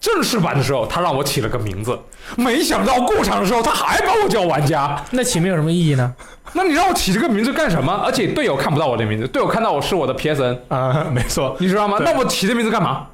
[0.00, 1.98] 正式版的时候他让我起了个名字，
[2.36, 5.00] 没想到过场的时候他还把我叫玩家。
[5.12, 6.12] 那起名有什么意义呢？
[6.54, 7.92] 那你让我起这个名字干什么？
[8.04, 11.98] 而且队友看不到我的名字，队友看到我是我的 PSN，啊，没错，你知道吗？
[12.00, 13.06] 那我起这名字干嘛？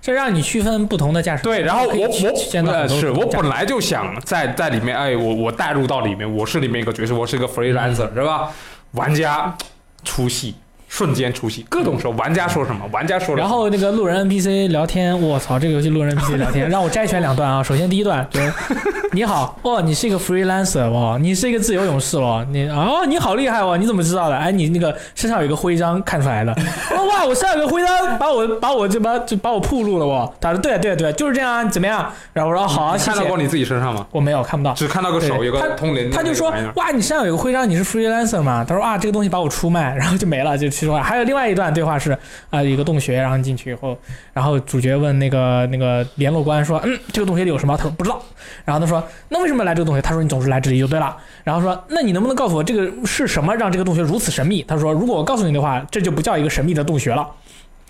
[0.00, 1.42] 这让你区分不同的驾驶。
[1.42, 8.50] 对，然后可以我我见到很多呃是我不同驾本来就想在在里面，哎，我我带入到里面，我是里面一个角色，我是一个 freelancer，、是吧？
[8.92, 9.56] 玩家
[10.04, 10.54] 出戏，
[10.92, 17.62] 瞬间出戏，各种说玩家说什么，玩家说什么然后那个路人 NPC 聊天，我操，这个游戏路人 NPC 聊天，让我摘选两段啊。
[17.62, 18.52] 首先第一段就是
[19.12, 24.36] 你好，哦，你是一个 freelancer 哦，你是一个自由勇士哦，你哦你好厉害哦，你怎么知道的？
[24.36, 26.52] 哎，你那个身上有一个徽章看出来的。
[26.94, 30.30] 哦哇，我身上有个徽章，把我把我就把就把我暴露了哦。
[30.38, 32.12] 他说对对对，就是这样啊，怎么样？
[32.34, 33.28] 然后我说好啊，谢谢你看到。
[33.30, 34.06] 过你自己身上吗？
[34.10, 34.74] 我没有看不到。
[34.74, 38.62] 只看到个手有个通灵他就说哇，你身上有个徽章，你是 freelancer 嘛？
[38.62, 41.00] 他说啊，这个东西把我出卖，然后就没了，就去说。
[41.00, 42.16] 还有另外一段对话是
[42.50, 43.96] 啊、一个洞穴，然后进去以后，
[44.32, 47.76] 然后主角问那个那个联络官说，嗯，这个洞穴里有什么？
[47.76, 48.22] 他说不知道。
[48.64, 50.02] 然后他说那为什么来这个洞穴？
[50.02, 51.16] 他说你总是来这里就对了。
[51.44, 54.62] 然后说那你能不能告诉我这个是什么让这个洞穴如此神秘？
[54.62, 57.26] 他说如果我告诉你的话，这就不叫一个神秘的洞穴了。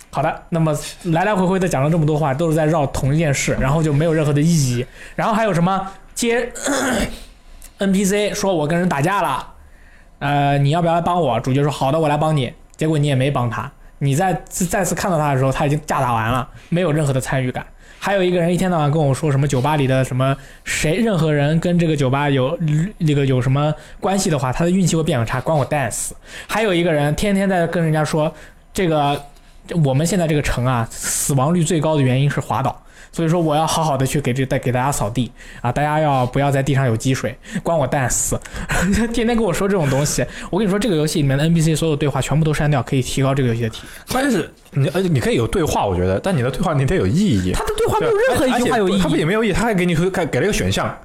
[0.09, 0.71] 好的，那么
[1.05, 4.85] 来来回回的讲了这么多话，都是在绕同一件事，然后就没有任何的意义。
[5.15, 6.51] 然后还有什么接
[7.79, 9.53] NPC 说我跟人打架了，
[10.19, 11.39] 呃，你要不要来帮我？
[11.39, 12.53] 主角说好的，我来帮你。
[12.83, 17.65] 结果你也没帮他，你再再再次看到他的时候，他已经架打完了，没有任何的参与感。
[17.97, 20.35] 还有一个人一天到晚跟我说什么酒吧里的什么
[20.65, 22.59] 谁任何人跟这个酒吧有
[22.97, 26.13] 那个有什么关系的话，他的运气会变很差，关我蛋死。
[26.45, 28.29] 还有一个人天天在跟人家说
[28.73, 29.17] 这个
[29.85, 32.77] 我们现在这个城啊，死亡率最高的原因是滑倒。
[33.13, 35.31] 所以说我要好好的去给这带给大家扫地
[35.61, 35.71] 啊！
[35.71, 37.33] 大家要不要在地上有积水？
[37.61, 38.37] 关我蛋死！
[39.13, 43.91] 天天跟我说这种东西，我跟你说，这个游戏里面的 NPC 所有对话全部都删掉，可以提高这个游戏的体验。
[44.11, 47.51] 关键是你，而且你可以有对话，我觉得，但你的对话你得有意义。
[47.53, 50.97] 他的对话没有任何一句话有意义他不义，也没有意义，他还给你给给了一个选项，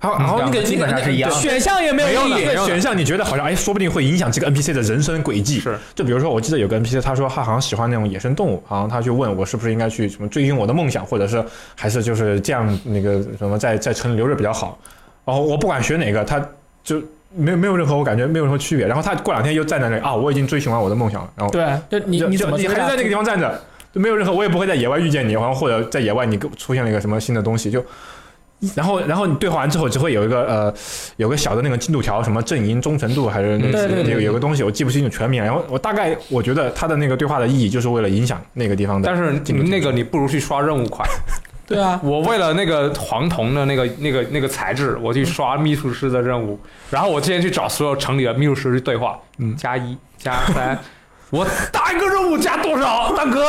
[0.00, 5.60] 然后然后那个基本上是一样的选项也没有意义选项，你觉得好像哎，说不定会影响这个 NPC 的人生轨迹。
[5.60, 11.44] 是，就比如说，我记得有个 NPC，他说他好像喜欢那种野生动物，好像他去问我是不是应该去什么追寻我的梦想，或者是
[11.76, 14.78] 还是就是这样那个什么在在城里留着比较好。
[15.26, 16.40] 然后我不管选哪个，他
[16.82, 17.02] 就
[17.34, 18.86] 没有没有任何我感觉没有任何区别。
[18.86, 21.30] 然后他过两天又站在那里啊，我已经追寻完我的梦想了。
[21.36, 23.60] 然后对，就你就你怎么你还是在那个地方站着，
[23.92, 27.84] 就没有任何，我也不会在野外遇见你，然后或者在野外你出现了一个什么新的东西，就。
[28.74, 30.74] 然后，然后你对话完之后，只会有一个呃，
[31.16, 35.42] 有个小的那个进度条，什么阵营忠诚度还是那嗯对对对有有个东西，我记不清楚全名。
[35.42, 39.70] 然后我大概我觉得他的那个对话的意义，就是为了影响那个地方的但是进度条。
[39.70, 41.08] 那个你不如去刷任务款。
[41.66, 46.58] 对啊，我为了那个黄铜的那个那个那个材质，我去刷秘术师的任务，
[46.90, 50.76] 然后我之前去找所有城里的秘术师去对话，嗯加一加三。
[51.30, 53.44] 我打一个任务加多少， 大哥？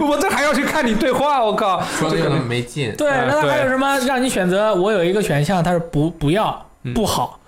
[0.00, 1.82] 我这还要去看你对话，我靠！
[1.98, 2.94] 说的有点没劲。
[2.96, 4.74] 对，嗯那他还有什么让你选择？
[4.74, 7.38] 我有一个选项，它是不不要嗯不好，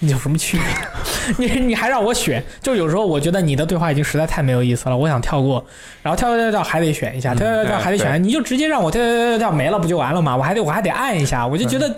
[0.00, 0.66] 你有什么区别？
[1.48, 2.44] 你你还让我选？
[2.60, 5.64] 就有时候我觉得你的对话已经实在太没有意思了，我想跳过，
[6.02, 10.36] 然后跳跳跳跳还得选一下，跳跳跳跳还得选，你就直接让我跳跳跳跳跳没了不就完了吗？
[10.36, 11.94] 我还得我还得按一下，我就觉得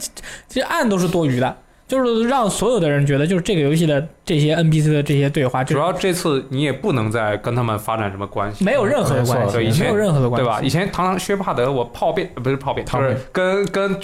[0.48, 1.56] 这按都是多余的。
[1.88, 10.60] 就是让所有的人觉得，就是这个游戏的这些 NPC 的这些对话，主要这次你也不能再跟他们发展什么关系，没有任何的关系，对以前没有任何的关系，对吧？
[10.62, 14.00] 以前堂堂薛帕德，我炮变呃不是炮变，就是跟跟我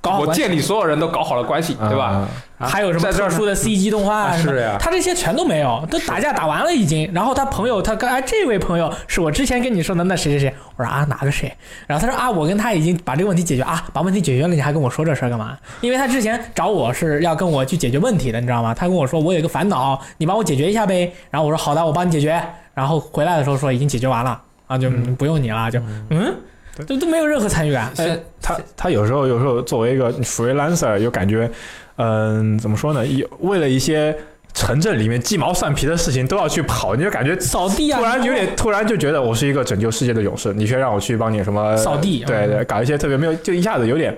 [0.00, 2.26] 搞好关系建立所有人都搞好了关系，对吧？
[2.60, 7.08] 还有什么在这儿特殊的 CG 动画啊什么是呀他这些全都没有，都打架打完了已经。
[7.12, 11.52] 然后他朋友，他刚才这位朋友是我之前跟你说的那谁谁谁，我说啊哪个谁？
[11.86, 15.56] 然后他说啊我跟他已经把这个问题解决啊，把问题解决了，你还跟我说这事儿干嘛？
[15.80, 18.74] 因为他之前找我是要跟我去解决问题的，你知道吗？
[18.74, 21.12] 他跟我说我有一个烦恼，你帮我解决一下呗。
[21.30, 22.40] 然后我说好的，我帮你解决。
[22.74, 25.80] 然后回来的时候说已经解决完了啊，就嗯不用你了，就
[26.10, 26.34] 嗯，
[26.86, 27.90] 都都没有任何参与感。
[27.96, 31.50] 哎现他他有时候有时候作为一个 freelancer，又感觉，
[31.96, 33.06] 嗯、怎么说呢？
[33.06, 34.16] 有为了一些
[34.54, 44.16] 城镇里面鸡毛蒜皮的事情都要去跑，你就感觉扫地啊，突然有点突然就觉得我是一个拯救世界的勇士，你却让我去帮你什么扫地对对，搞一些特别没有，就一下子有点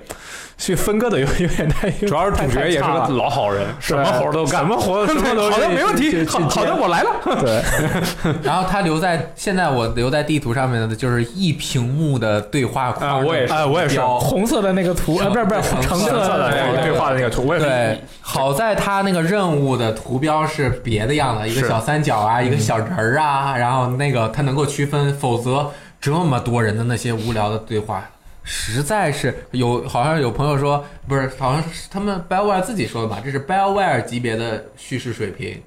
[0.60, 4.68] 去分割的有有点太，主要是主角也是个老好人，什么活都干什。
[4.68, 6.22] 么活 什么都好的，没问题。
[6.26, 7.10] 好好的，我来了。
[7.40, 7.62] 对，
[8.44, 13.08] 然后他留在现在我留在地图上面的就是一屏幕的对话框。
[13.08, 28.04] 啊我也是哎，我也是红色的那个图，呃，不是不是橙橙色的那个对话的那个图，我也是对，好在他那个任务的图标是别的样的，一个小三角啊，一个小人儿啊，然后那个他能够区分，否则这么多人的那些无聊的对话，
[28.52, 35.62] 实在是有，好像有朋友说，不是，好像是他们 BioWare 自己说的吧，这是 BioWare 级别的叙事水平，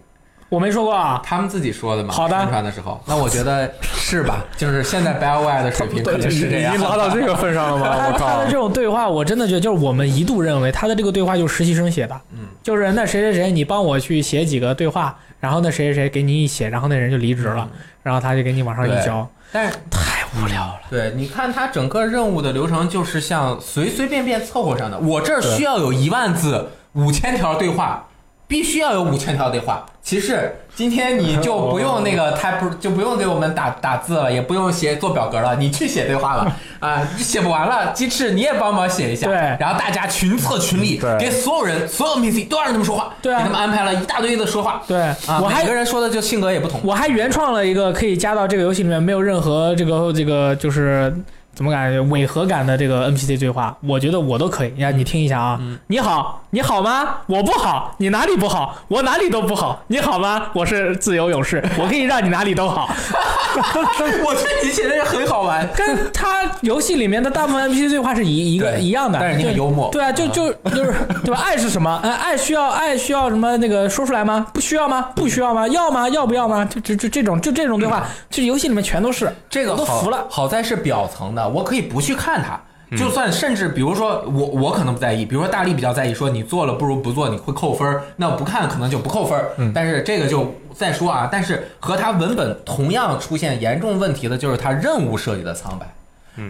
[0.49, 1.22] 我没说过啊。
[1.23, 2.14] 他们自己说的嘛。
[2.14, 4.43] 好的宣传的时候，那我觉得是吧？
[4.57, 6.85] 就是现在 BioWare 的水平 可能是这样已经。
[6.85, 7.97] 拉到这个份上了吗？
[7.97, 8.51] 他 我靠他的这！
[8.51, 17.65] 种对话，我真的觉得就是我们一度认为他的这个对话就是实习生写的，嗯，就是那谁谁谁，你帮我去写几个对话，然后那谁谁谁给你一写，然后那人就离职了，
[18.03, 20.80] 然后他就给你往上一交，但是太无聊了。
[20.89, 24.97] 对，你看他整个任务的流程就是像随随便便凑合上的。
[24.99, 28.07] 我这儿需要有一万字、五千条对话，
[28.53, 29.84] 必须要有五千条对话。
[30.03, 37.01] 其实今天你就不用那个 type，就不用给我们打打字了，也不用写做表格了，你去写对话了 啊！
[37.17, 39.25] 写不完了，鸡翅你也帮忙写一下。
[39.25, 44.84] 对然后大家群策群力，对给所有人、所有 NPC 都让他们说话，对啊给他们安排了一大堆的说话。
[44.88, 46.80] 对，啊，我还每个人说的就性格也不同。
[46.84, 51.11] 我还原创了一个可以加到这个游戏里面没有任何这个这个就是
[51.55, 54.73] 怎么感觉违和感的这个 NPC 对话，我觉得我都可以。
[54.77, 57.17] 呀，你听一下啊，嗯你好，你好吗？
[57.27, 58.75] 我不好，你哪里不好？
[58.88, 59.81] 我哪里都不好。
[59.88, 60.47] 你好吗？
[60.53, 62.89] 我是自由勇士， 我可以让你哪里都好。
[63.55, 65.67] 我觉得你写的是很好玩。
[65.75, 70.93] 跟他游戏里面的大部分 NPC 对话是一一个一样的，但是你很幽默对啊，就就就是
[71.23, 71.39] 对吧？
[71.45, 71.99] 爱是什么？
[72.03, 74.47] 呃，爱需要爱需要什么那个说出来吗？
[74.53, 75.09] 不需要吗？
[75.15, 75.67] 不需要吗？
[75.67, 76.09] 要吗？
[76.09, 76.65] 要不要吗？
[76.65, 79.31] 就就就这种就这种对话，就游戏里面全都是。
[79.49, 82.53] 这个都服了好在是表层的，我可以不去看它。
[82.55, 82.63] 嗯
[82.95, 91.27] 就算甚至比如说我我可能不在意，比如说大力比较在意，说你做了不如不做，你会扣分儿，那不看可能就不扣分但是这个就再说啊。
[91.31, 95.91] 但是和它文本同样出现严重问题的就是它任务设计的苍白。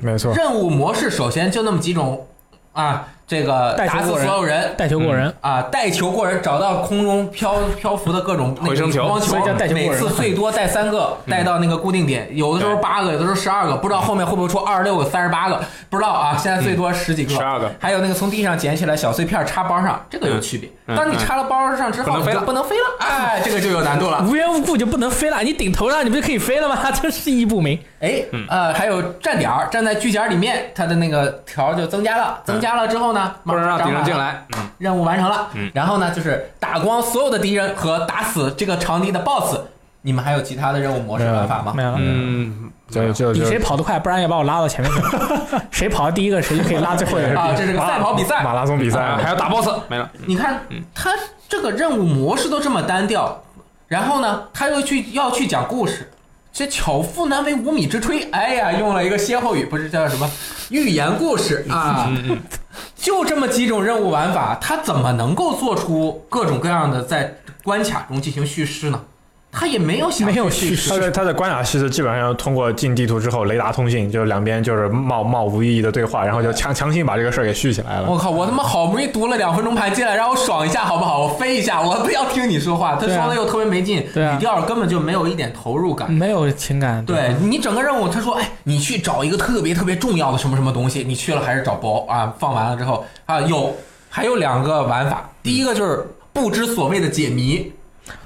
[0.01, 2.27] 没错，任务模式首先就那么几种
[2.73, 4.73] 啊，这个打死带球过人所有人。
[4.77, 9.35] 带球过人，啊，带球过人，找到空中漂漂浮的各种那个回声球光球
[9.73, 16.37] 每次最多带三个，带到那个固定点，有的时候对八个，有的时候十二个，不知道后面会不会出二十六个、三十八个，不知道啊。
[16.37, 20.69] 现在最多十几个，12个还有那个从地上捡起来小碎片插包上，这个有区别。
[20.69, 24.21] 嗯当你插了包上之后，你就不能飞了不能飞了，哎， 这个就有难度了。
[24.29, 26.77] 无缘无故就不能飞了，你顶头上你不就可以飞了吗？
[27.01, 27.79] 这是意义不明。
[28.01, 34.45] 哎，呃，还有站点儿，站在据点里面，它的那个条就增加了，增加了之后呢，不能让敌人进来。
[34.57, 39.59] 嗯，任务完成了，嗯然后呢，就是打光所有的敌人和打死这个场地的 BOSS。
[40.05, 41.71] 你们还有其他的任务模式玩法吗？
[41.73, 41.97] 没有了。
[41.97, 45.63] 嗯，就就就比谁跑得快，不然也把我拉到前面去了。
[45.71, 47.39] 谁跑到第一个，谁就可以拉最后一个。
[47.39, 48.43] 啊，这是个赛跑比赛。
[48.43, 50.09] 马拉松比赛啊还要打 BOSS，没了。
[50.25, 51.11] 你看嗯，他
[51.47, 53.41] 这个任务模式都这么单调，
[53.87, 56.11] 然后呢，他又去要去讲故事，
[56.53, 58.27] 这巧妇难为无米之炊。
[58.31, 60.29] 哎呀，用了一个歇后语，不是叫什么
[60.69, 62.05] 寓言故事啊？
[62.07, 62.39] 嗯
[62.95, 69.03] 就这么几种任务玩法，他怎么能够做出各种各样的在关卡中进行叙事呢？
[69.53, 78.09] 他也没有想没有去叙事他的他的关卡其实基本上通过进地图之后雷达通信，就两边就是冒冒无意义的对话，然后就强强行把这个事儿给续起来了。
[78.09, 78.31] 我靠！
[78.31, 81.19] 我他妈好不容易读了两分钟牌进来，让我爽一下好不好？
[81.19, 82.95] 我飞一下，我不要听你说话。
[82.95, 86.11] 他说的又特别没劲，对啊语调根本就没有一点投入感。
[86.11, 87.05] 没有情感。
[87.05, 92.33] 对你整个任务，他说，哎，你去找一个特别特别重要的什么什么东西，你去了还是找包啊？
[92.39, 93.75] 放完了之后啊，有
[94.09, 97.71] 还有两个玩法，第一个就是不知所谓的解谜，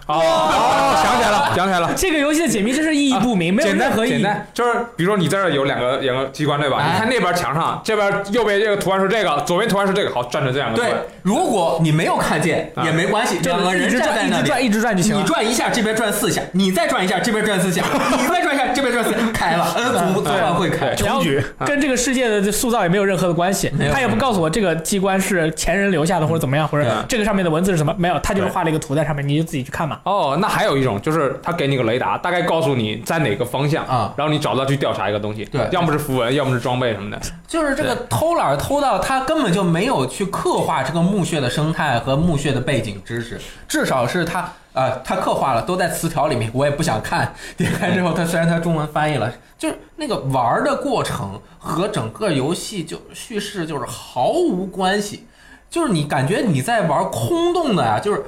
[0.08, 1.92] 哦，想起来了，想起来了。
[1.96, 4.14] 这个游戏的解谜真是意义不明，没有简单任何意义。
[4.14, 6.78] 简单，就是比如说你在这儿有两个两个机关对吧？
[6.80, 14.32] 哎你看那边墙上，这边右边这个图案是这个，左边图案是这个，好站着这两个对。，如果你没有看见啊也没关系，就两个人一直转，一。
[14.32, 15.22] 直转，一直转就行了。
[15.22, 17.84] 你转一下，这边转四下；你再转一下，这边转四下；
[18.18, 20.96] 你再转一下，这边转四下，开了，嗯，组组换会开。
[20.96, 29.97] 对然后局跟这个世界的塑造也没有任何的关系没有，他也不告诉我这个机关是前人留下的或者怎么样，或者对这个上面的文字是什么，没有，他就是画了一个图在上面，你就自己去看嘛。
[30.03, 37.19] 哦，那还有一种就是他给你个雷达，大概告诉你在哪个方向啊然后你找到去调查一个东西，对要么是符文，要么是装备什么的。
[37.48, 47.34] 就是这个偷懒儿偷到他根本就没有去刻画这个墓穴的生态和墓穴的背景知识，至少是他呃他刻画了，都在词条里面，我也不想看。
[47.56, 55.28] 点开之后，他虽然他中文翻译了，就是那个玩儿的过程和整个游戏就叙事就是毫无关系，
[55.69, 58.24] 就是你感觉你在玩空洞的呀，就是。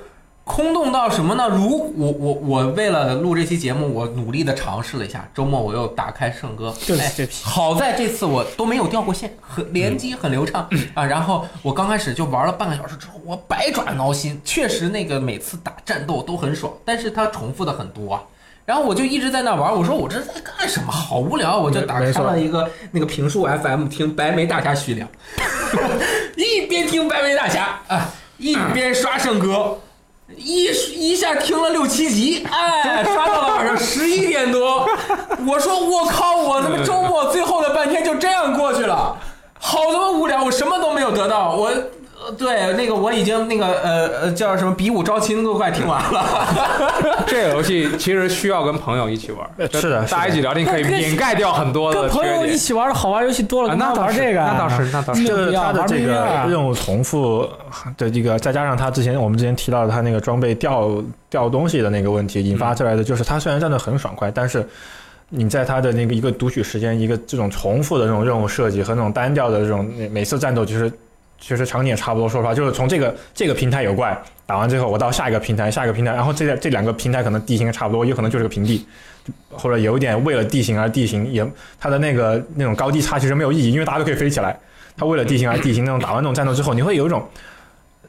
[0.49, 1.47] 空洞到什么呢？
[1.47, 5.29] 如我我我为了录这期节目，我努力的尝试了一下。
[5.31, 11.05] 周末我又打开圣歌，哎就是这批好在这次我都没有掉过线，很连机很流畅、啊。
[11.05, 18.23] 然后我刚开始就玩了半个小时之后，我百爪挠心，确实那个每次打战斗都很爽，但是它重复的很多啊。
[18.65, 20.91] 然后我就一直在那玩，我说我这在干什么？
[20.91, 25.07] 好无聊，我就打开了一个那个评述 FM 听白眉大侠徐良，
[26.35, 29.77] 一边听白眉大侠啊，一边刷圣歌。
[30.35, 30.65] 一
[31.11, 34.87] 一下听了六七集，哎，刷到了晚上十一点多。
[35.47, 39.17] 我说我靠，我他妈周末最后的半天就这样过去了，
[39.59, 41.71] 好他妈无聊，我什么都没有得到，我
[42.21, 46.25] 呃对，那个我已经那个呃呃叫什么比武招亲都快听完了。
[47.25, 55.21] 这个游戏其实需要跟朋友一起玩，呃是的大家一起聊天可以掩盖掉很多的跟朋友一起玩的好玩游戏多了，那玩这个啊，那倒是那倒是。
[55.21, 57.47] 没有就是必要玩它的这个任务重复
[57.97, 64.67] 的这个，再加上他之前我们之前提到的它那个装备掉掉东西的那个问题引发出来的，就是他虽然战斗很爽快，但是
[65.29, 70.91] 你在他的那个一个读取时间、一个这种重复的这种任务设计和那种单调的这种每每次战斗，其实
[71.39, 72.27] 其实场景也差不多。
[72.27, 78.85] 说实话，就是从这个这个平台有怪打完之后，我到下一个平台，下一个平台，然后这这两个平台可能地形差不多，有可能就是个平地。
[79.51, 81.45] 或者有一点为了地形而地形，也
[81.79, 84.57] 它的那个那种高低差其实没有意义，因为大家都可以飞起来。
[84.97, 87.23] 它为了地形而地形，那种打完那种战斗之后，你会有一种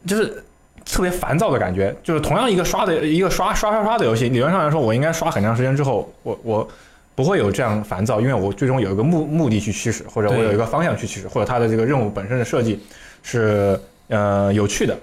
[0.06, 0.42] 就是
[0.86, 1.94] 特别烦躁的感觉。
[2.02, 6.68] 就是同样一个刷的一个刷刷刷刷的游戏，理论上来说，我应该刷很长时间之后，我我
[7.14, 12.80] 不会有这样烦躁，因为我最终有一个目目的去驱使，或者我有一个方向去驱使，或者它的这个任务本身的设计
[13.22, 13.78] 是
[14.08, 14.96] 呃有趣的。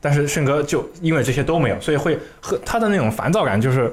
[0.00, 3.92] 但是圣哥就因为这些都没有，所以会和他的那种烦躁感就是。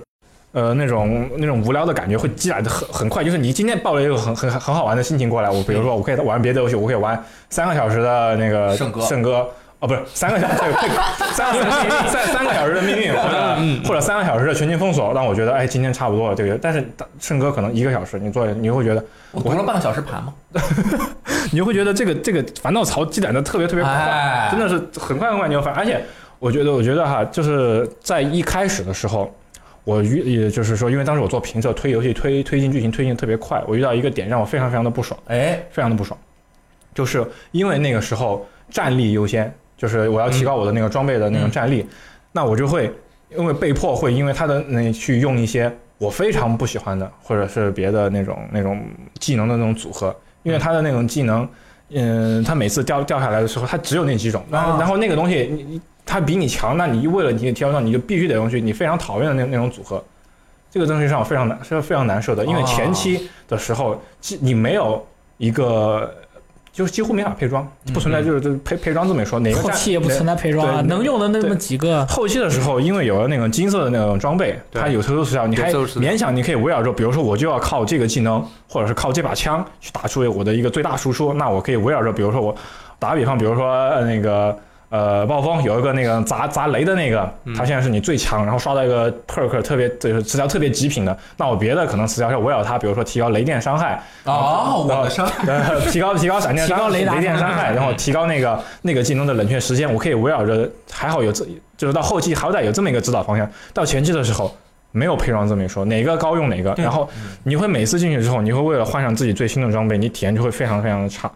[0.55, 7.19] 呃，那种那种无聊的感觉会积攒的很很快，就是你今天抱着一个很很很好玩的心情过来，我比如说我可以玩别的游戏，我可以玩
[7.49, 9.49] 三个小时的那个圣哥圣歌
[9.83, 16.57] 哦，不是三个小时，对，三个小时三三个小时的命运，或者或者三个小时的全境封锁，让我觉得哎，今天差不多了，对不对？
[16.61, 16.81] 但是
[17.19, 20.33] 圣哥可能一个小时，你做你会觉得我读了半个小时盘嘛，
[21.51, 24.47] 你就会觉得这个这个烦躁槽积攒的特别特别快，哎。
[24.49, 25.73] 真的是很快很快你就烦。
[25.73, 26.01] 而且
[26.39, 29.29] 我觉得，我觉得哈，就是在一开始的时候，
[29.83, 36.17] 我遇也就是说，因为当时我做评测推游戏推推进剧情推进得特别快，我遇到一个点让我非常非常的不爽，哎，非常的不爽，
[36.95, 39.53] 就是因为那个时候战力优先，
[39.83, 41.85] 就是我要提高我的那个装备的那种战力，
[42.31, 42.89] 那我就会
[43.35, 48.81] 因为被迫会因为他的那去用一些我非常不喜欢的，或者是别的那种那种
[49.19, 51.45] 技能的那种组合，因为他的那种技能，
[51.89, 60.01] 嗯，他每次掉掉下来的时候，他只有那几种，然后啊然后那个东西他比你强，那你为了你提高上，你就必须得用去你非常讨厌的那那种组合。
[60.71, 62.65] 这个东西让我非常难，是非常难受的，因为哦。
[62.65, 65.05] 前期的时候，几你没有
[65.37, 66.09] 一个，
[66.73, 82.53] 就是几乎没法配装，不存在就是就配配装这么一说，哪个后战期也不存在配装啊，对能用的那么几个，后期的时候，因为有了那种金色的那种装备，它有特殊时效，你还勉强你可以围绕着，比如说我就要靠这个技能，或者是靠这把枪去打出我的一个最大输出，那我可以围绕着，比如说我
[82.97, 84.57] 打个比方，比如说呃那个。
[84.93, 101.43] 呃，暴风有一个那个砸砸雷的那个，他现在是你最强，然后刷到一个 perk 特别就是词条特别极品的，那我别的可能词条是围绕它，比如说提高雷电伤害，哦，我的伤害，呃， 提高提高闪电伤提高雷达电伤害然后提高那个那个技能的冷却时间，我可以围绕着，还好有这，
[101.75, 104.55] 就是到后期好歹有这么一个指导方向，到前期的时候。
[104.95, 107.09] 没有配装这么一说，哪个高用哪个，然后
[107.45, 111.31] 你会每次进去之后，你会为了换上自己最新的装备，你体验就会非常非常的差。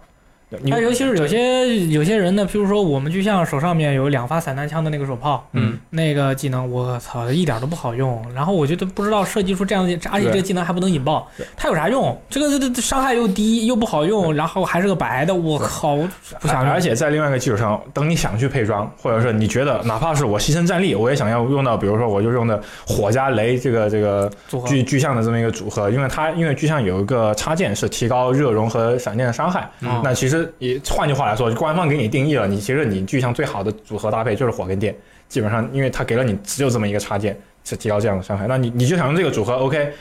[0.49, 12.17] 你但尤其是有些有些人呢，譬如说我们就像手上面有两发散弹枪的那个手炮，嗯，那个技能我操一点都不好用，然后我觉得不知道设计出这样的，而且这个技能还不能引爆，它有啥用？
[12.29, 15.97] 这个这这伤害又低又不好用，然后还是个白的，我靠，
[16.39, 16.73] 不想用。
[16.73, 30.01] 而且在另外一个基础上，等你想去配装，或者是你觉得哪怕是我牺牲战力，我也想要用到，比如说我就用的火加雷这个这个组合具具象的这么一个组合，因为它因为具象有一个插件是提高热容和闪电的伤害，嗯。
[30.03, 34.95] 那其实也换句话来说，官方给你定义了，你其实你具象最好的组合搭配就是火跟电，
[35.29, 39.93] 基本上因为它给了你只有这么一个插件是提高这样的伤害，那你你就想用这个组合，OK，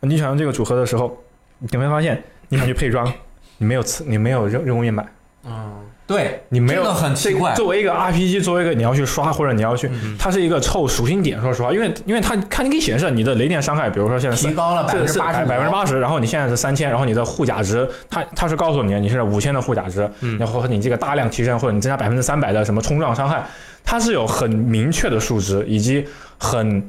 [0.00, 1.16] 你想用这个组合的时候，
[1.58, 3.10] 你会发现你想去配装，
[3.58, 5.06] 你没有次你没有任任务面板。
[5.44, 5.72] 嗯，
[6.06, 11.40] 对，你没有这个很奇怪作为一个 RPG，作为一个你要去刷或者你要去，嗯它是一个凑属性点。
[11.40, 23.44] 说实话，因为因为它看你可以显示你的雷电伤害，比如说现在提高了百分之八十百分之八十，然后你现在是三千，然后你的护甲值，它它是告诉你你是五千的护甲值，嗯然后你这个大量提升或者你增加百分之三百的什么冲撞伤害，
[23.84, 26.06] 它是有很明确的数值以及
[26.38, 26.88] 很。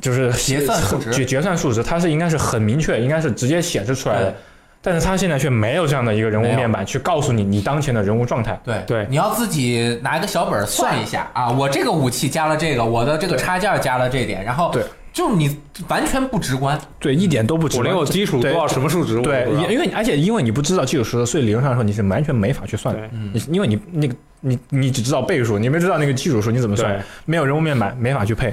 [0.00, 4.34] 就是结算数值结结算数值，它是应该是很明确，应该是直接显示出来的对。
[4.82, 8.60] 但是他现在却没有这样的一个人物面板去告诉你你当前的人物状态。
[8.64, 14.82] 对对你要自己拿一个小本儿算一下啊，我这个武器加了这个，我的这个插件加了这点，然后对，
[15.12, 15.56] 就是你
[15.86, 17.86] 完全不直观，对，一点都不直观。
[17.86, 23.00] 我连我基础多对少什么数值我都对不知道，因因为而且因为你不知道基础数值，所以理论上来说你是完全没法去算的。
[23.12, 28.52] 嗯你因为你那个你你只知道倍数，你没知道那个基础数你怎么算，没有人物面板，没法去配。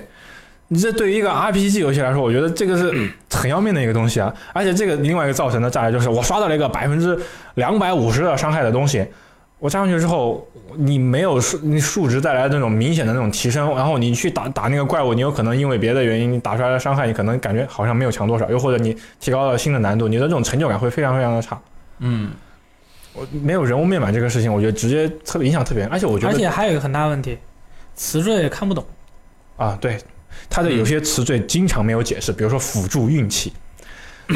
[0.71, 4.31] 你这对于一个 RPG 游戏来说，我觉得这个是很要命的一个东西啊！
[4.53, 7.19] 而且这个另外一个造成的障碍就是，我刷到了一个百分之
[7.55, 9.03] 两百五十的伤害的东西，
[9.57, 21.59] 我加上去之后，你没有数你数值带来的那种明显的那种提升，然后你去打打那个怪物，你有可能因为别的原因，你打出来的伤害，你可能感觉好像没有强多少，又或者你提高了新的难度，你的这种成就感会非常非常的差。
[21.97, 22.29] 嗯，
[23.13, 27.39] 我没有人物面板这个事情，我觉得直接特别影响特别，而且我觉得而且还有一个很大问题，
[27.95, 28.85] 词缀看不懂。
[29.57, 29.97] 啊，对，
[30.49, 33.53] 它的有些词缀经常没有解释，比如说辅助运气。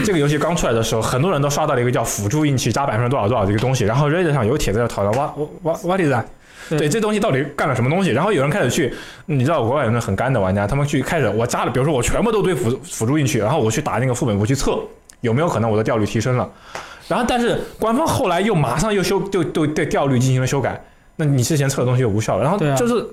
[0.04, 6.24] 这个游戏刚出来的时候，很多人都刷到了一个叫辅助运气加百分之多少多少这个东西，然后 Reddit 上有帖子在讨论，what what what is that？
[6.70, 8.10] 对，这东西到底干了什么东西？
[8.10, 8.92] 然后有人开始去，
[9.28, 14.80] 你知道国外有那很干的玩家，他们去开始我加了，比如说我全部都对辅辅助运气，然后我去打那个副本，我去测
[15.22, 16.50] 有没有可能我的掉率提升了，
[17.08, 20.84] 然后但是官方后来又马上又修， 就就对掉率进行了修改，
[21.18, 23.06] 那你之前测的东西就无效了，然后就是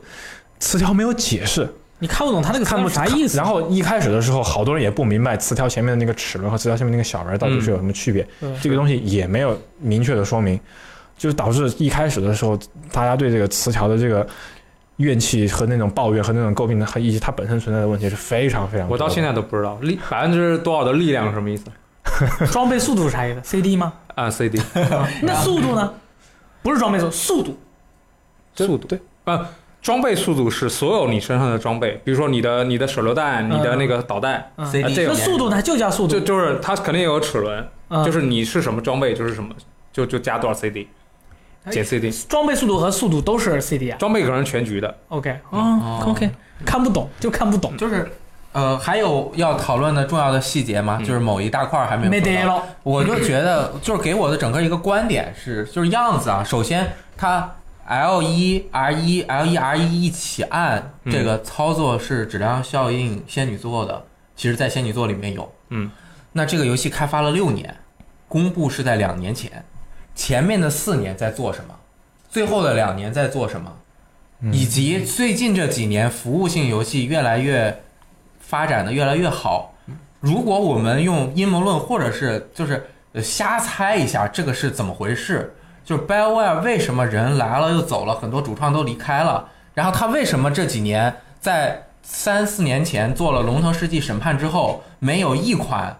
[0.60, 1.68] 词条没有解释，
[2.00, 3.36] 你看不懂他那个词看不啥意思。
[3.36, 10.58] 然后一开始的时候，好多人也不明白词条前面的那个齿轮和词条下面那个小人到底是有什么区别，对这个东西也没有明确的说明，
[11.16, 12.58] 就导致一开始的时候，
[12.90, 14.26] 大家对这个词条的这个
[14.96, 18.92] 怨气和那种抱怨和那种诟病的，和以及它本身存在的问题是非常非常的。
[18.92, 21.64] 我到现在都不知道力百分之多少的力量是什么意思
[22.50, 23.92] 装备速度是啥意思？CD 吗？
[24.16, 24.60] 啊？CD
[25.22, 25.92] 那速度呢？
[26.62, 27.58] 不是装备速，速度。
[28.54, 29.48] 速度对啊，
[29.82, 35.60] 装备速度是所有你身上的装备，比如说你的你的手榴弹、你的那个导弹，这个速度呢？
[35.62, 39.54] 就叫速度，就就是它肯定有齿轮，嗯就是你是什么装备就是什么，
[39.92, 40.86] 就就加多少 CD，
[41.70, 43.96] 减 CD，装备速度和速度都是 CD 啊。
[43.98, 44.94] 装备可能是全局的。
[45.08, 46.28] OK，哦哦，OK，
[46.64, 48.10] 看不懂就看不懂，就是
[48.52, 50.98] 呃，还有要讨论的重要的细节吗？
[51.00, 52.62] 嗯就是某一大块还没有没得了。
[52.82, 56.44] 我就觉得，就是给我的整个一个观点是，就是样子啊。
[56.44, 57.50] 首先，它
[57.90, 64.04] L 一 R 一 L 一 R 一一起按嗯这个操作是质量效应仙女座的，
[64.36, 65.52] 其实在仙女座里面有。
[65.70, 65.90] 嗯，
[66.32, 67.76] 那这个游戏开发了六年，
[68.28, 69.64] 公布是在两年前，
[70.14, 71.74] 前面的四年在做什么？
[72.28, 73.72] 最后的两年在做什么？
[74.52, 77.82] 以及最近这几年服务性游戏越来越
[78.38, 79.74] 发展的越来越好。
[80.20, 85.52] 如果我们用阴谋论或者是就是呃瞎猜一下，这个是怎么回事？
[85.90, 95.98] 就是 BioWare 为什么人来了又走了，很多主创都离开了，然后他为什么这几年在三四年前做了《龙腾世纪审判》之后，没有一款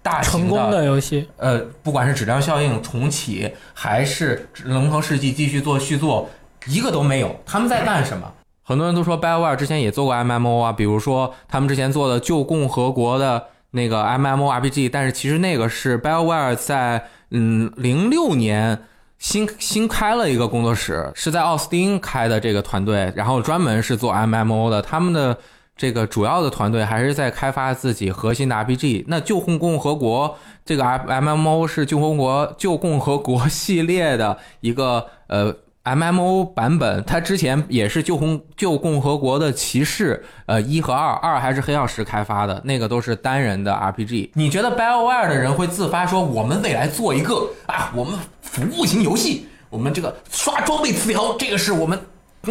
[0.00, 6.30] 大型成功的游戏，呃，不管是质量效应重启，还是《龙腾世纪》继续做续作，
[6.66, 7.34] 一个都没有。
[7.44, 8.32] 他们在干什么？
[8.62, 18.82] 很多人都说 BioWare 之前也做过 MMO 啊，比如说他们之前做的《旧共和国》的那个 MMORPG，但是其实那个是 BioWare 在嗯零六年
[19.18, 25.36] 新新开了一个工作室，是在奥斯汀开的这个团队，然后专门是做 MMO 的，他们的。
[25.78, 29.04] 这个主要的团队还是在开发自己核心的 RPG。
[29.08, 30.26] 那《旧共共和国》
[30.64, 35.54] 这个 M M O 是旧共国旧共和国系列的一个呃
[35.86, 44.30] M M O 版本，它之前也是旧红旧共和国的骑士，呃一和二，二还是黑曜石开发的，那个都是单人的 RPG。
[44.34, 51.96] 你觉得 BioWare 的人会自发说我们未来做一个啊，我们服务型游戏，我们这个刷装备词条，这个是我们。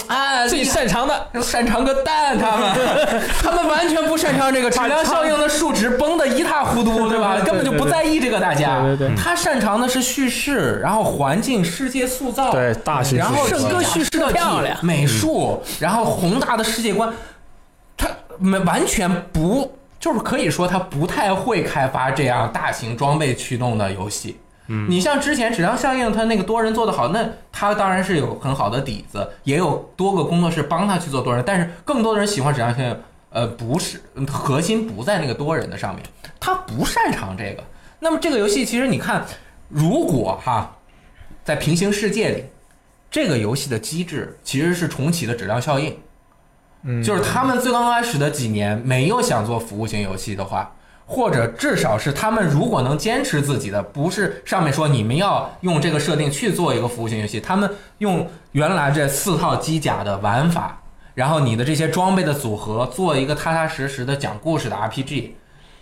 [0.07, 7.37] 啊， 最擅长的 擅长个蛋，他们他们完全不擅长这个质量效应的数值崩得一塌糊涂，对吧？
[7.45, 8.81] 根本就不在意这个，大家。
[8.81, 17.11] 对对对他擅长的是叙事，然后环境、世界塑造，对大型然后叙事整个叙事的漂亮美术，然后宏大的世界观，
[17.97, 18.07] 他
[18.37, 24.37] 没完全不就是可以说他不太会开发这样大型装备驱动的游戏。
[24.67, 32.97] 嗯，你像之前质量效应，它那个多人做得好，那他当然是有很好的底子，也有多个工作室帮他去做多人，但是更多的人喜欢质量效应，
[33.29, 36.03] 呃，不是核心不在那个多人的上面，
[36.39, 37.63] 他不擅长这个。
[37.99, 39.25] 那么这个游戏其实你看，
[39.69, 40.75] 如果哈
[41.43, 42.43] 在平行世界里，
[43.11, 45.97] 这个游戏的机制其实是重启的质量效应，
[46.83, 50.75] 嗯，就是他们最刚开始的几年没有想做服务型游戏的话，
[51.05, 57.69] 或者至少是他们如果能坚持自己的，不是上面说你们要用这个设定去做一个服务型游戏，他们
[57.99, 60.81] 用原来这四套机甲的玩法，
[61.13, 65.31] 然后你的这些装备的组合，做一个踏踏实实的讲故事的 RPG，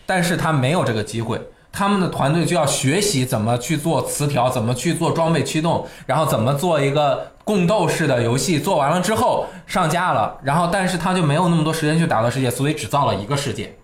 [0.06, 1.42] 但是他没有这个机会。
[1.76, 8.60] 他们的团队就要学习怎么去做词条，怎么去做装备驱动，然后怎么做一个共斗式的游戏。
[8.60, 13.76] 做完了之后上架了，然后但是他就没有那么多时间去打造世界，所以只造了一个世界，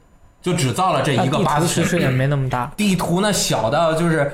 [0.41, 2.71] 就只造了这一个地图八字其实也没那么大。
[2.77, 4.31] 地图呢小到就是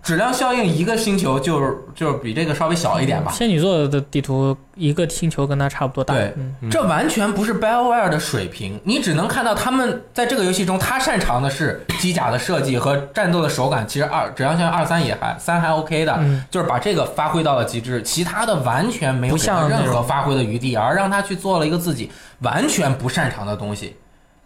[0.00, 3.32] 质量效应，一个星球就是就是比这个稍微小一点吧。
[3.32, 6.14] 仙女座的地图一个星球跟它差不多大。
[6.14, 13.86] 对嗯，这完全不是 BioWare 的水平，你只能看到他们在这个游戏中，他擅长的是机甲的设计和战斗的手感。
[13.86, 19.36] 其实二质量效应二三也还三还 OK 的，嗯就是把这个发挥到了极致，其他的完全没有
[19.68, 22.10] 任何发挥的余地，而让他去做了一个自己
[22.40, 23.96] 完全不擅长的东西。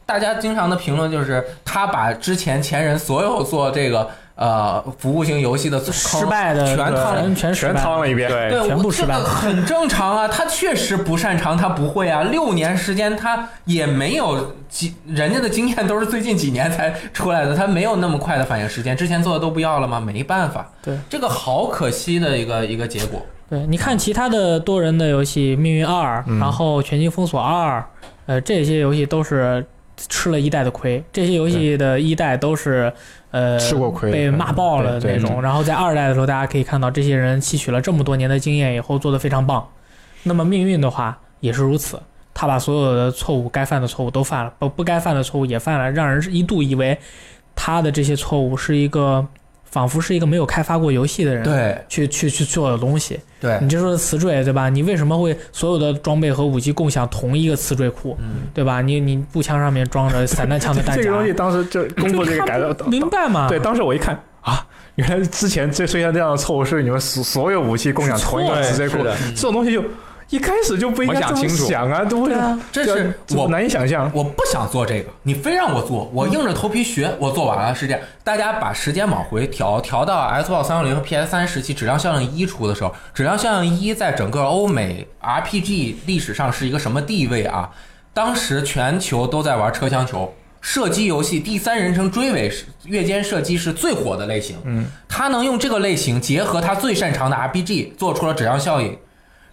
[0.04, 8.28] 大家经常的评论就是他把之前前人所有做这个呃服务型游戏的失败的全全全失全败趟了一遍。
[8.28, 10.28] 对对，全部失败这个很正常啊。
[10.28, 12.22] 他确实不擅长，他不会啊。
[12.24, 18.96] 六年时间，他也没有几人家的经验都是最近几年才出来的，他没有那么快的反应时间。
[18.96, 20.00] 之前做的都不要了吗？
[20.00, 23.24] 没办法，对这个好可惜的一个一个结果。
[23.48, 27.78] 对，你看其他的多人的游戏，《命运二》，嗯然后《全境封锁二》，
[28.24, 29.62] 呃，这些游戏都是
[30.08, 31.02] 吃了一代的亏。
[31.12, 32.92] 这些游戏的一代都是
[33.30, 35.40] 呃吃过亏被骂爆了那种。
[35.42, 39.66] 然后在二代的时候，大家可以看到这些人吸取了这么多年的经验以后做的非常棒。
[40.22, 42.00] 那么命运的话也是如此，
[42.32, 46.96] 他把所有的错误该犯的错误都犯了，不不该犯的错误也犯了，让人一度以为
[47.54, 49.26] 他的这些错误是一个
[49.72, 53.18] 仿佛是一个没有开发过游戏的人对去去去做的东西。
[53.40, 54.68] 对，你就说词缀对吧？
[54.68, 58.80] 你为什么会所有的装备和武器共享同一个词缀库，嗯，对吧？
[58.80, 63.48] 你你步枪上面装着 散弹枪的弹夹，这个东西当时就公布这个改的，明白吗？
[63.48, 64.64] 对，当时我一看啊，
[64.96, 69.82] 原来之前这出现这样的错误是你们所所有武器共享同一个词缀库，的这种东西就
[70.28, 74.10] 一开始就不应该这么想清楚想啊，对啊，这是我难以想象。
[74.14, 78.00] 我不想做这个，你非让我做，我硬着头皮学，我做完了是这样。
[78.24, 87.70] 大家把时间往回调，调到 Xbox 三六零和 PS 三时期，质量效应一出的时候，质量效应一在整个欧美 RPG 历史上是一个什么地位啊？
[88.14, 90.32] 当时全球都在玩车厢球。
[90.64, 98.96] 射击游戏第三人称追尾是越肩射击是最火的类型，嗯，他能用这个类型结合他最擅长的 RPG，做出了质量效应。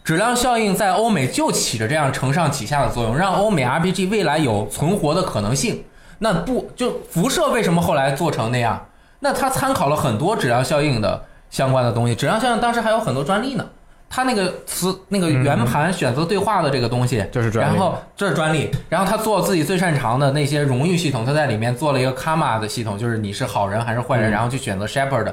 [0.10, 5.84] 质量效应在欧美就起着这样承上启下的作用，让欧美 RPG 未来有存活的可能性。
[6.18, 8.88] 那不就辐射为什么后来做成那样？
[9.20, 13.64] 那他参考了很多质量效应的相关的东西，质量效应当时还有很多专利呢。
[14.10, 25.32] 他那个词那个圆盘选择对话的这个东西，就是专利然后这是专利，然后他做自己最擅长的那些荣誉系统，他在里面做了一个 karma 的系统，就是你是好人还是坏人，嗯然后去选择 shepherd。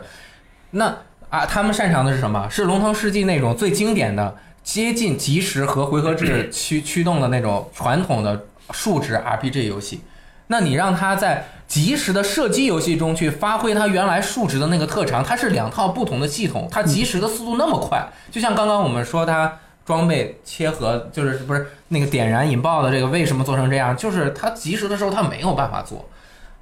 [0.72, 0.94] 那
[1.30, 2.46] 啊，他们擅长的是什么？
[2.50, 4.32] 是龙腾世纪那种最经典的、
[4.66, 10.00] 接近即时和回合制驱驱动的那种传统的数值 RPG 游戏。
[10.48, 26.04] 那你让他在即时的射击游戏中去发挥他原来数值的那个特长，它是两套不同的系统，它即时的速度那么快，就像刚刚我们说它装备切合，就是不是那个点燃引爆的这个为什么做成这样，就是它即时的时候它没有办法做。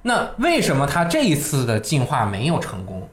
[0.03, 3.09] 那为什么它这一次的进化没有成功？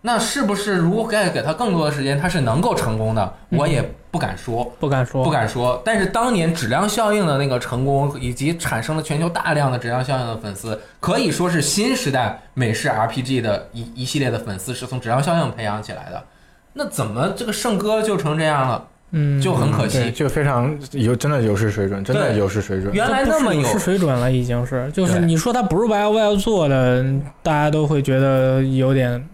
[0.00, 3.34] 那是不是如果再给他更多的时间，他是能够成功的？
[3.48, 4.64] 我也不敢说。
[4.78, 16.22] 不敢说，不敢说，但是当年质量效应的那个成功，以及产生了全球大量的质量效应的粉丝，可以说是新时代美式 RPG 的一一系列的粉丝是从质量效应培养起来的。
[16.74, 18.84] 那怎么这个圣歌就成这样了？
[19.10, 20.12] 嗯，就很可对，惜。
[20.12, 22.94] 就非常有真的有失水准，真的有失水准。
[22.94, 27.04] 原来那么有有失水准了，已经是，就是你说他不是 YY 做的，
[27.42, 29.28] 大家都会觉得有点。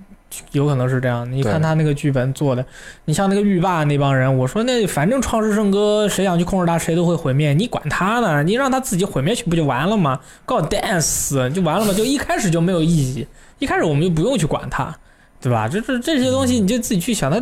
[0.53, 2.65] 有可能是这样，你看他那个剧本做的，
[3.05, 8.43] 你像那个浴霸那帮人，我说那反正创世圣歌谁想去控制他，谁都会毁灭，你管他呢？
[8.43, 11.93] 你让他自己毁灭去不就完了吗？God dance 就完了吗？
[11.93, 13.27] 就一开始就没有意义，
[13.59, 14.95] 一开始我们就不用去管他，
[15.41, 15.69] 对吧？
[15.69, 17.41] 这这这些东西你就自己去想，他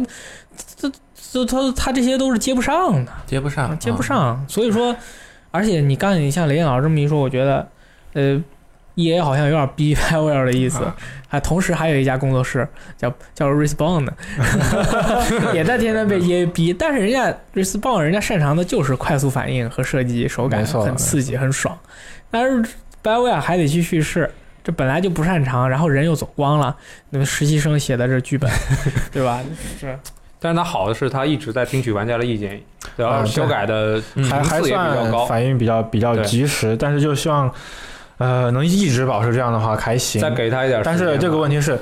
[0.77, 0.91] 这
[1.33, 3.13] 这他他这些都是接不上的。
[3.27, 4.03] 接不上，接不嗯。
[4.03, 4.45] 上。
[4.49, 4.95] 所以说，
[5.51, 7.69] 而且你刚才你像雷电老师这么一说，我觉得，
[8.13, 8.43] 呃
[8.95, 10.81] ，E A 好像有点逼 BioWare 的意思，
[11.29, 12.67] 还同时还有一家工作室
[12.97, 14.15] 叫叫 Respawn 的，
[15.55, 21.79] 也在天天被 E A 逼，但是人家 Respawn 人家擅长的就是快速反应和射击，手感很刺激，很爽。
[22.31, 22.63] 但是
[23.03, 24.31] BioWare 还得去叙事。
[24.65, 26.77] 这本来就不擅长，然后人又走光了，
[27.11, 28.49] 那个实习生写的这剧本，
[29.11, 29.41] 对吧？
[29.81, 29.99] 是
[30.39, 32.61] 但是它好的是，它一直在听取玩家的意见，
[32.97, 35.27] 然后修改的嗯还还算高。
[35.27, 37.53] 反应比较比较及时，但是就希望
[38.23, 40.21] 呃能一直保持这样的话还行。
[40.21, 41.79] 再给他一点但是这个问题是，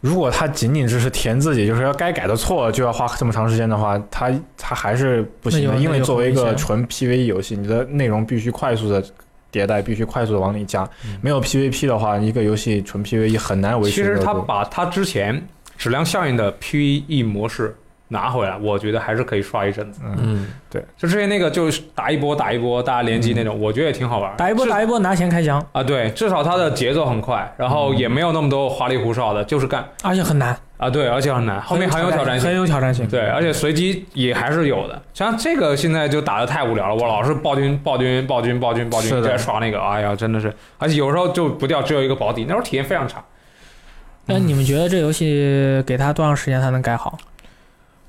[0.00, 5.76] 如果他仅仅只是填自己，就是要该改的错就要花这么长时间的话，他他还是不行的。
[5.76, 9.02] 因为作为一个纯 PVE 游戏，你的内容必须快速的
[9.50, 10.88] 迭代，必须快速的往里加。
[11.20, 14.34] 没有 PVP 的话，一个游戏纯 PVE 很难维持其实他。
[14.34, 15.42] 把他之前
[15.76, 17.74] 质量效应的 PVE 模式
[18.08, 20.00] 拿回来，我觉得还是可以刷一阵子。
[20.04, 24.34] 嗯，对，就之前那个就是打一波打一波，大家联机那种，我觉得也挺好玩。
[24.36, 32.56] 打一波打一波拿钱开箱，啊，对，至少它的节奏很快，然后也没有那么多花里胡哨的，就是干而且很难，啊，对，而且很难，后面很有挑战性很。
[32.56, 33.06] 有挑战性。
[33.06, 35.00] 对，而且随机也还是有的。
[35.12, 43.22] 像这个现在就打的太无聊了，我老是暴君、暴君、暴君、暴君、暴君，在刷那个，哎呀，真的是，而且有时候就不掉，只有一个保底，那时候体验非常差。
[44.26, 47.16] 那你们觉得这游戏给他多长时间才能改好？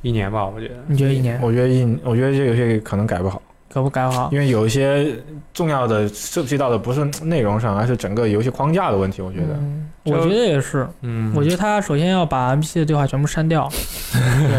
[0.01, 0.75] 一年吧，我觉得。
[0.87, 1.39] 你觉得一年？
[1.41, 3.41] 我觉得一，我觉得这个游戏可能改不好。
[3.71, 4.29] 可不改好。
[4.31, 5.13] 因为有一些
[5.53, 9.21] 重要的涉及到的不是内容上，而是整个游戏框架的问题。
[9.21, 10.87] 我觉得，嗯，我觉得也是。
[11.01, 13.69] 嗯我觉得他首先要把 NPC 的对话全部删掉，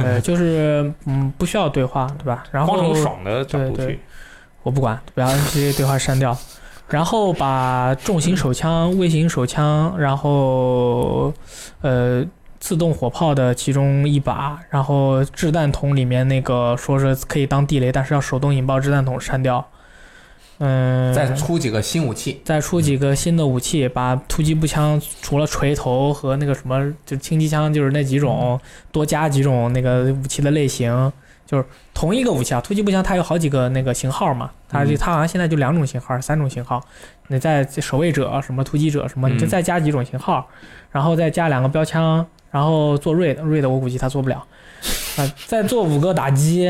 [0.05, 2.45] 对，就是嗯不需要对话，对吧？
[2.53, 4.01] 然后光从爽的角度对对去，
[4.63, 6.37] 我不管，把 NPC 对话删掉，
[6.89, 11.35] 然后把重型手枪、微型手枪，然后
[11.81, 12.25] 呃
[12.61, 19.67] 自动火炮的其中一把，然后掷弹筒里面那个说是可以当地雷，但是要手动引爆掷弹筒删掉。
[20.63, 28.61] 嗯，再出几个新武器，再出几个新的武器，把突击步枪除了锤头和那个什么，就轻机枪，就是那几种，
[28.93, 31.11] 多加几种那个武器的类型，
[31.47, 31.65] 就是
[31.95, 32.61] 同一个武器啊。
[32.61, 36.79] 突击步枪它有好几个那个型号嘛，它就嗯它好像现在就两种型号，三种型号。
[37.29, 40.47] 你再守卫者什么突击者什么，你就嗯再加几种型号，
[40.91, 44.45] 然后再加两个标枪，然后做 raid raid 我估计他做不了，
[45.17, 46.69] 啊、再做五个打击。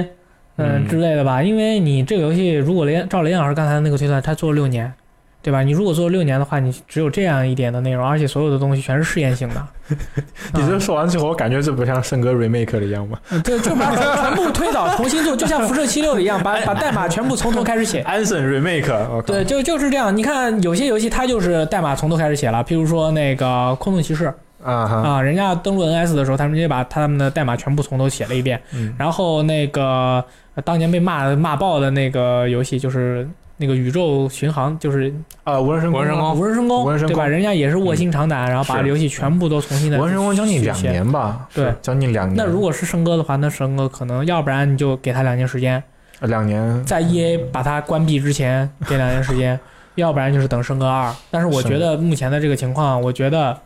[0.56, 4.92] 嗯嗯之类的吧，因为你这个游戏如果雷照雷老师刚才那个推算，他做了六年，
[5.40, 5.62] 对吧？
[5.62, 9.66] 你如果做了六年的话，你只有这样一点的内容，而且所有的东西全是试验性的。
[10.52, 13.18] 你这说完之后，我感觉这不像圣歌 remake 的一样吗？
[13.42, 18.00] 对就就把全部推倒重新做，就像辐射七六一样，把 把代码全部从头开始写。
[18.00, 20.14] 安森 remake，对，就就是这样。
[20.14, 24.30] 你看有些游戏它就是代码从头开始写了，譬如说那个空洞骑士
[24.62, 28.60] 啊哈，啊，人家登录 NS 的时候，他们直接把他们的代码全部从头写了一遍。
[28.74, 30.24] 嗯然后那个
[30.54, 35.12] 呃当年被骂骂爆的那个游戏就是那个宇宙巡航，就是
[35.44, 37.26] 啊，无人升无人升空，无人神宫对吧？
[37.26, 39.98] 人家也是卧薪尝胆，然后把是游戏全部都重新的。
[39.98, 40.80] 无人神宫将近两。
[40.82, 42.36] 年吧，对将近两年。
[42.36, 45.82] 那如果是升哥的话，那升哥可能要不然你就给他两年时间，
[46.20, 49.58] 呃两年，在 EA 把它关闭之前给两年时间，
[49.96, 51.12] 要不然就是等升哥二。
[51.30, 53.56] 但是我觉得目前的这个情况，我觉得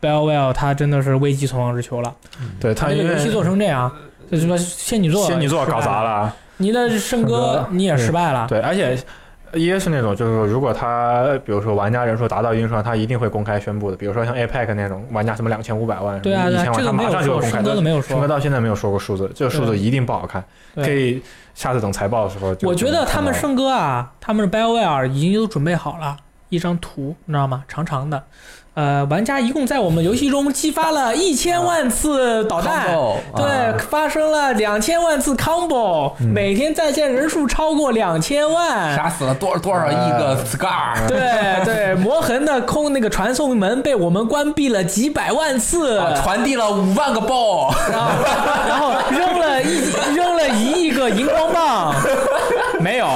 [0.00, 2.14] BioWare 他真的是危机存亡之秋了。
[2.58, 3.90] 对他游戏做成这样，
[4.30, 8.46] 就什么仙女座，仙女座搞砸了，你的圣歌你也失败了。
[8.48, 8.98] 对，而且
[9.52, 13.96] E A 是那种，就是说，如果他比如说玩家人数达到一定数量，他一定会公开宣布的。
[13.96, 18.28] 比如说像 APEC 那种玩家什么两千五百万、对啊，一千万，他马上就会说，公开都没有圣哥。
[18.28, 20.44] 到现在没有说过数字，这个数字一定不好看，
[20.76, 21.20] 对可以
[21.54, 22.54] 下次等财报的时候。
[22.62, 26.16] 我觉得他们圣哥啊，他们的 BioWare 已经都准备好了
[26.48, 27.64] 一张图，你知道吗？
[27.66, 28.22] 长长的。
[28.74, 33.74] 呃，玩家一共在我们游戏中激发了一千万次导弹，Combo，对，啊。
[33.90, 36.28] 发生了两千万次 combo，、嗯。
[36.28, 38.96] 每天在线人数超过两千万。
[38.96, 48.08] 杀死了多少多少亿个 scar，对对， 魔痕的空那个传送门被我们关闭了几百万次，啊传递了五万个 ball，然后
[48.68, 51.94] 然后扔了一扔了一亿个荧光棒，
[52.80, 53.06] 没有，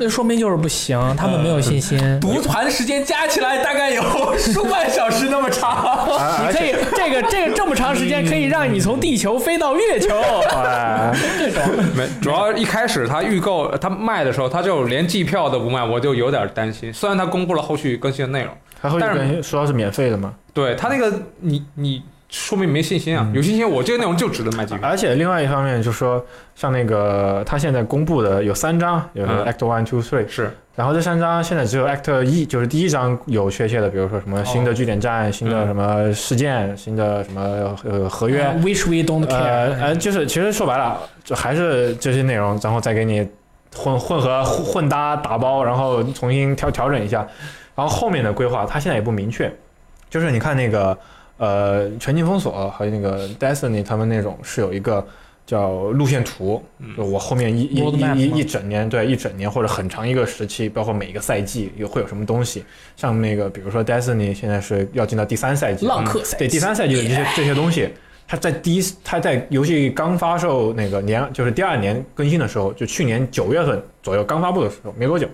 [0.00, 2.18] 啊，这说明就是不行，他们没有信心。
[2.20, 4.02] 读团时间加起来大概有
[4.38, 5.70] 数万小时那么长。
[5.70, 10.18] 啊你可以这个这个这么长时间可以让你从地球飞到月球，
[10.54, 11.62] 哎， 这种
[11.94, 16.92] 没，主要一开始他预购他卖的时候，他就连季票都不卖，我就有点担心。
[16.92, 18.54] 虽然他公布了后续更新的内容，
[18.98, 20.34] 但是跟说是免费的嘛？
[20.54, 24.86] 对他那个你你说明没信心啊，有信心我这个内容就值得卖几个。
[24.86, 26.24] 而且另外一方面就是说，
[26.54, 29.44] 像那个他现在公布的有三张，有嗯。
[29.44, 30.50] Act One、Two、Three，是。
[30.76, 39.80] 然后这三张现在只有 Act 一，就是第一张有确切的，比如说什么新的据点站、新的什么事件、新的什么呃合约，Wish we don't 呃 care。
[39.80, 43.28] 呃，就是其实说白了，就还是这些内容，然后再给你
[43.76, 47.26] 混混合混混搭打包，然后重新调调整一下，
[47.74, 49.52] 然后后面的规划它现在也不明确，
[50.08, 50.96] 就是你看那个
[51.40, 55.04] 呃全境封锁还有那个 Destiny 他们那种是有一个。
[55.46, 56.62] 叫路线图，
[56.96, 62.62] 就我后面一一一一一整年，对一整年或者很长一个时期，包括每一个赛季有会有什么东西，
[62.94, 67.88] 像那个比如说 Destiny 现在是要进到第三赛季，浪客赛对第三赛季的这些这些东西，
[68.28, 75.28] 它在第一，它在游戏刚发售那个年，就是第二年更新的时候，就去年九月份左右刚发布的时候，没多久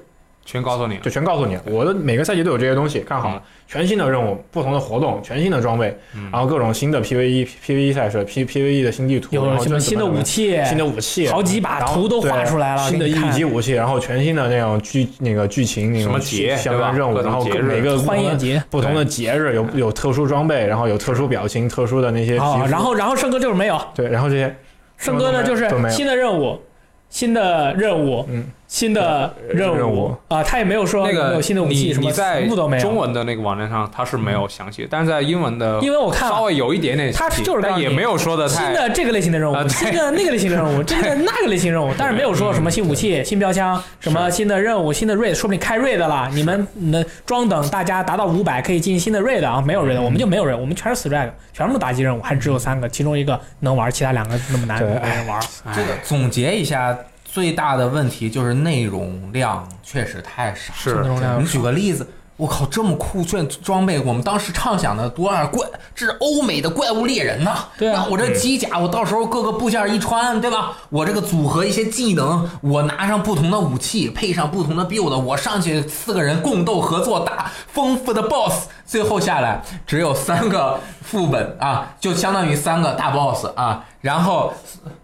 [0.47, 1.11] 全告诉你就。
[1.11, 1.63] 全告诉你了。
[1.67, 6.31] 我的每个赛季都有这些东西，看好了，全新的任务、不同的活动、全新的装备，嗯。
[6.33, 10.59] 然后各种新的 PVE、PVE 赛事、P PVE 的新地图，有什么新的武器？
[10.65, 18.63] 新的武器，好几把图都画出来了新的一级武器，然后全新的那种剧那个剧情那什种么节相关任务，然后每个不同的欢宴节。
[18.71, 24.55] 不同的节日有有特殊装备，然后有特殊表情、特殊的那些哦，然后然后圣哥就是没有，对，然后这些
[24.97, 26.61] 圣哥呢就是新的任务，
[27.09, 30.15] 新的任务，嗯，新的任任务。
[30.29, 32.83] 啊，他也没有说那个有没有新的武器你什么，你在全部都没有。
[32.83, 55.41] 中文的那个网站上它是没有详细，但是在英文的因为我看了稍微有一点点他就是也没有说的新的这个类型的任务，新的那个类型的任务， 这个那个类型任务，但是没有说什么新武器、新标枪、什么新的任务、新的 raid，说不定开 raid 了，你们那装等大家达到五百可以进新的 raid 啊，没有 raid，我们就没有 raid，我们全是 strike，全部打击任务，还只有三个，其中一个能玩，其他两个那么难对没人玩。
[55.75, 56.97] 这个总结一下，
[57.37, 60.73] 最大的问题就是内容量确实太少。
[60.75, 62.09] 是内容量你举个例子，
[62.39, 67.57] 我靠，这么酷炫装备，我们当时畅想的多少怪，这是欧美的怪物猎人呐！
[67.77, 70.79] 对啊那我这机甲，我到时候各个部件一穿，对吧？
[70.89, 83.85] 我这个组合一些技能，我拿上不同的武器，配上不同的 build，我上去四个人共斗合作打丰富的 boss，最后下来只有三个副本啊，就相当于三个大 boss 啊。
[84.07, 84.53] 然后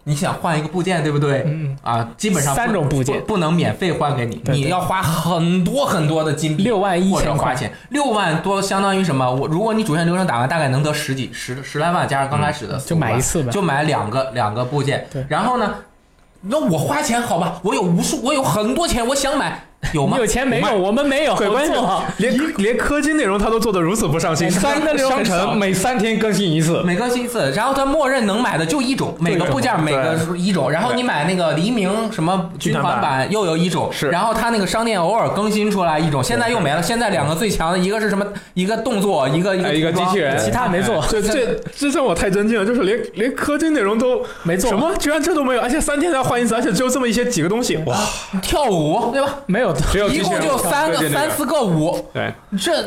[0.05, 1.43] 你想换一个部件，对不对？
[1.45, 9.29] 嗯啊，基本上不三种部件不不能免费换给你，你要花很多很多的金币，六万一或者千块，花钱，六万多相当于什么？
[9.29, 15.27] 我如果你主线流程打完，大概能得十几十十来万，加上刚开始的四就买一次呗就买两个两个部件对。
[15.29, 15.75] 然后呢，
[16.43, 17.59] 那我花钱好吧？
[17.65, 20.27] 我有无数，我有很多钱，我想买，有吗你有？
[20.27, 20.79] 钱没有？
[20.79, 21.63] 我们没有，对，关。
[22.19, 36.83] 连连氪金内容他都做的如此不上心，三商城每三天更新一次，每更新一次，然后他默认能买的就一种，每个部件每个一种，然后你买那个黎明什么军团版又有一种，是然后他那个商店偶尔更新出来一种，现在又没了。
[36.83, 38.25] 现在两个最强的一个是什么？
[38.55, 47.97] 一个动作，一个一个机器人其他没做，这这这让我太尊敬了，就是连连氪金内容都没做什么，居然这都没有，而且三天才换一次，而且只有这么一些几个东西，哇！
[48.41, 49.35] 跳舞，对吧？
[49.47, 49.72] 没有。
[49.73, 52.83] 只有一共就三个三四个五，对，这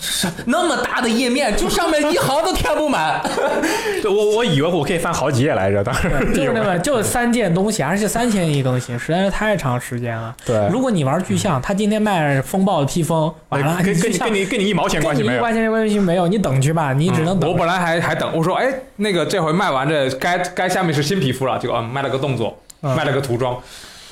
[0.00, 3.20] 是那么大的页面，就上面一行都填不满。
[4.02, 10.34] 对我我以为我可以翻好几页来着，当时就是那么就三件东西，而且三千一更新，实在是太长时间了。
[10.44, 15.38] 对如果你玩巨像，他今天卖风暴的披风，完了跟跟你跟你跟你一毛钱关系没有。
[15.38, 17.50] 一关系关系没有，你等去吧，你只能等。
[17.50, 23.56] 我本来还还等，我说哎，那个这回卖完这该该下面是新皮肤了，结果啊卖了个动作，嗯卖了个涂装，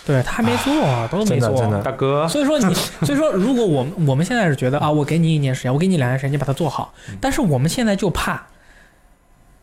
[0.07, 0.73] 对他还没做，
[1.11, 1.55] 都没做。
[1.55, 6.93] 真的大哥， 所以说你，所以说，如果我们我们现在是觉得啊，我给你一年时间，我给你两年时间，你把它做好。
[7.21, 8.47] 但是我们现在就怕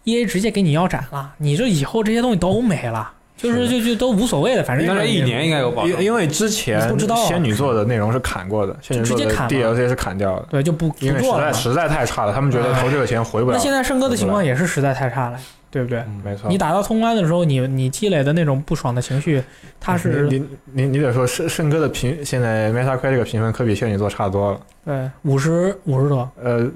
[0.03, 6.05] ，E A 直接给你腰斩了，你这以后这些东西都没了，就是就就都无所谓的，反正应该一年应该有保证因。
[6.05, 11.51] 因为之前不知道啊仙女座的内容是砍过的，仙女座的直接砍了 DLC 是砍掉的，对就不不因为实做了嘛。
[11.51, 13.57] 在实在太差了，他们觉得投这个钱回不了。
[13.57, 15.39] 那现在圣哥的情况也是实在太差了，
[15.72, 15.99] 对不对？
[15.99, 19.41] 嗯没错，你打到通关的时候，你你积累的那种不爽的情绪，
[19.80, 24.60] 它是你你你得说圣圣哥的评，现在 Metacritic 这个评分可比仙女座差多了。
[24.85, 26.69] 对五十五十多，呃，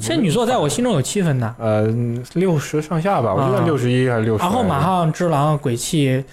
[0.00, 1.86] 仙女座在我心中有七分的，呃
[2.34, 4.42] 六十上下吧，我觉得啊六十一还是六十。
[4.42, 6.24] 然后马上之狼鬼泣，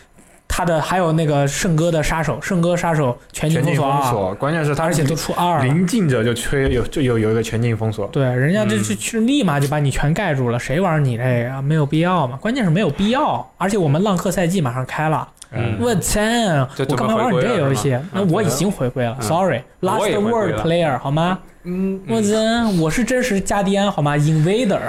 [0.56, 5.64] 他的还有那个圣歌的杀手，圣歌杀手全境封锁二，封锁，关键是他而且都出二了。
[5.64, 8.06] 临近者就缺有就有有一个全境封锁。
[8.10, 12.38] 对，人家这嗯这是立马就把你全盖住了，谁玩你这个没有必要嘛？
[12.38, 16.60] 关键是没有必要，而且我们浪客赛季马上开了，嗯我天！
[16.88, 17.98] 我干嘛玩你这游戏？
[18.12, 21.40] 那我已经回归了嗯，Sorry，Last 我也回归 Word Player 好吗？
[21.64, 24.80] 嗯，我真，我是真实加迪安好吗？Invader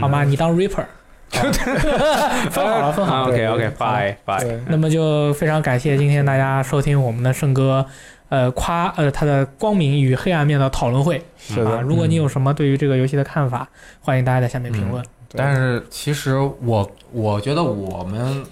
[0.00, 0.24] 好吗？
[0.24, 0.84] 你当 Reaper，
[2.50, 3.28] 分好了， 分好了。
[3.28, 4.38] OK OK，拜拜。
[4.44, 7.86] 对，那么就非常感谢今天大家收听我们的圣哥，
[8.28, 11.16] 呃，夸呃他的光明与黑暗面的讨论会。
[11.16, 11.80] 啊，是的。
[11.82, 13.68] 如果你有什么对于这个游戏的看法，
[14.00, 15.04] 欢迎大家在下面评论。
[15.36, 18.44] 但是其实我我觉得我们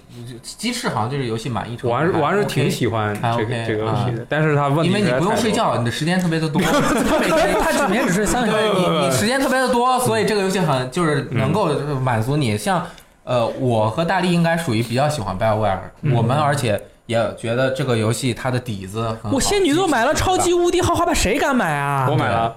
[0.43, 9.01] 鸡翅好像对这个游戏满意程度我还是我还是挺喜欢还这 OK，个这个游戏的，但是他问题因为你不用睡觉，你的时间特别的多，他每天他只每天只睡三个小时。
[9.01, 11.69] 你你时间特别的多，所以这个游戏很就是能够
[12.01, 12.57] 满足你。
[12.57, 12.87] 像
[13.25, 19.31] 呃，我和大力应该属于比较喜欢 BioWare，、嗯我们而且也觉得这个游戏它的底子很好。
[19.33, 22.09] 我仙女座买了超级无敌豪华版，谁敢买啊？
[22.11, 22.57] 我买了，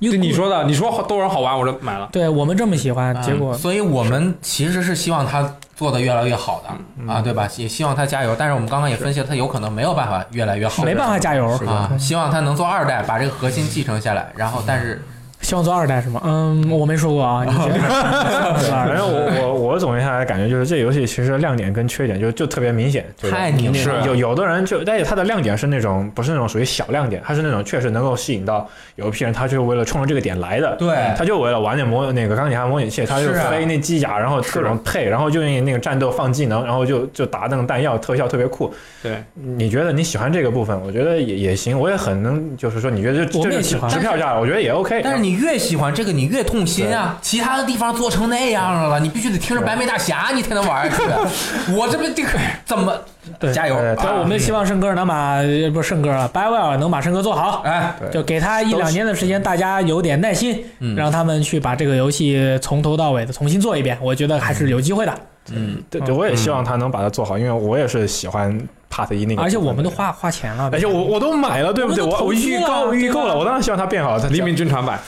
[0.00, 2.08] 你就你说的，你说好多人好玩，我就买了。
[2.10, 7.46] 对我们这么喜欢，嗯结果所以我们其实是希望它做的越来越好的、嗯啊，对吧？
[7.56, 8.34] 也希望它加油。
[8.36, 11.46] 但是我们刚刚也分析了，它有可能没有办法越来越好，没办法加油。
[11.66, 11.90] 啊。
[11.98, 14.32] 希望它能做二代，把这个核心继承下来。
[14.34, 15.04] 然后，但是
[15.40, 16.20] 希望做二代是吗？
[16.24, 17.44] 嗯，我没说过啊。
[17.48, 30.76] 你觉得反正我我我总结下来感觉就是这游戏其实亮点跟缺点就就特别明显，就是太明你显了有有的人就，但是它的亮点是那种不是那种属于小亮点，它是那种确实能够吸引到有一批人，他就是为了冲着这个点来的。
[30.76, 38.72] 对他就为了玩点模那个钢铁侠模拟器，他就飞那机甲，然后各种配，然后就用那个战斗放技能，然后就就打那种弹药特效特别酷。
[39.02, 45.00] 对，你觉得你喜欢这个部分，我觉得也也行，我也很能，就是说你觉得就就是喜欢支票价，我觉得也 OK。
[45.02, 47.18] 但是你越喜欢这个，你越痛心啊！
[47.20, 51.02] 其他的地方做成那样了，你必须得听着白眉大侠，你才能玩下去。
[51.74, 52.28] 我这边这个
[52.64, 52.92] 怎么
[53.38, 53.76] 对加油？
[53.76, 57.62] 呃对，我们希望圣哥能把呃不是圣哥啊 b i w e l l 能把圣哥做好。
[57.64, 65.14] 哎，对就给他一两年的时间，大家有点耐心，嗯让他们去把这个游戏从头到尾的重新做一遍，我觉得还是有机会的。
[65.52, 68.56] 嗯，对对，我也希望他能把它做好，因为我也是喜欢
[68.90, 72.02] Part 一那个，而且我们都，花花钱了，而且我我都买了，对不对？
[72.02, 74.98] 我我我预投资了告预购了，我当然希望它变好，它黎明军团版，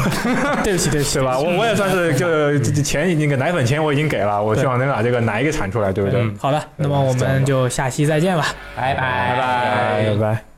[0.62, 1.38] 对不起对不起 对吧？
[1.38, 2.26] 我我也算是就
[2.58, 6.20] 这钱那个奶粉钱我已经给了，我希望能把这个奶给产出来，对不对？
[6.20, 8.46] 嗯好的，那么我们就下期再见吧。
[8.76, 10.49] 拜拜拜拜拜拜。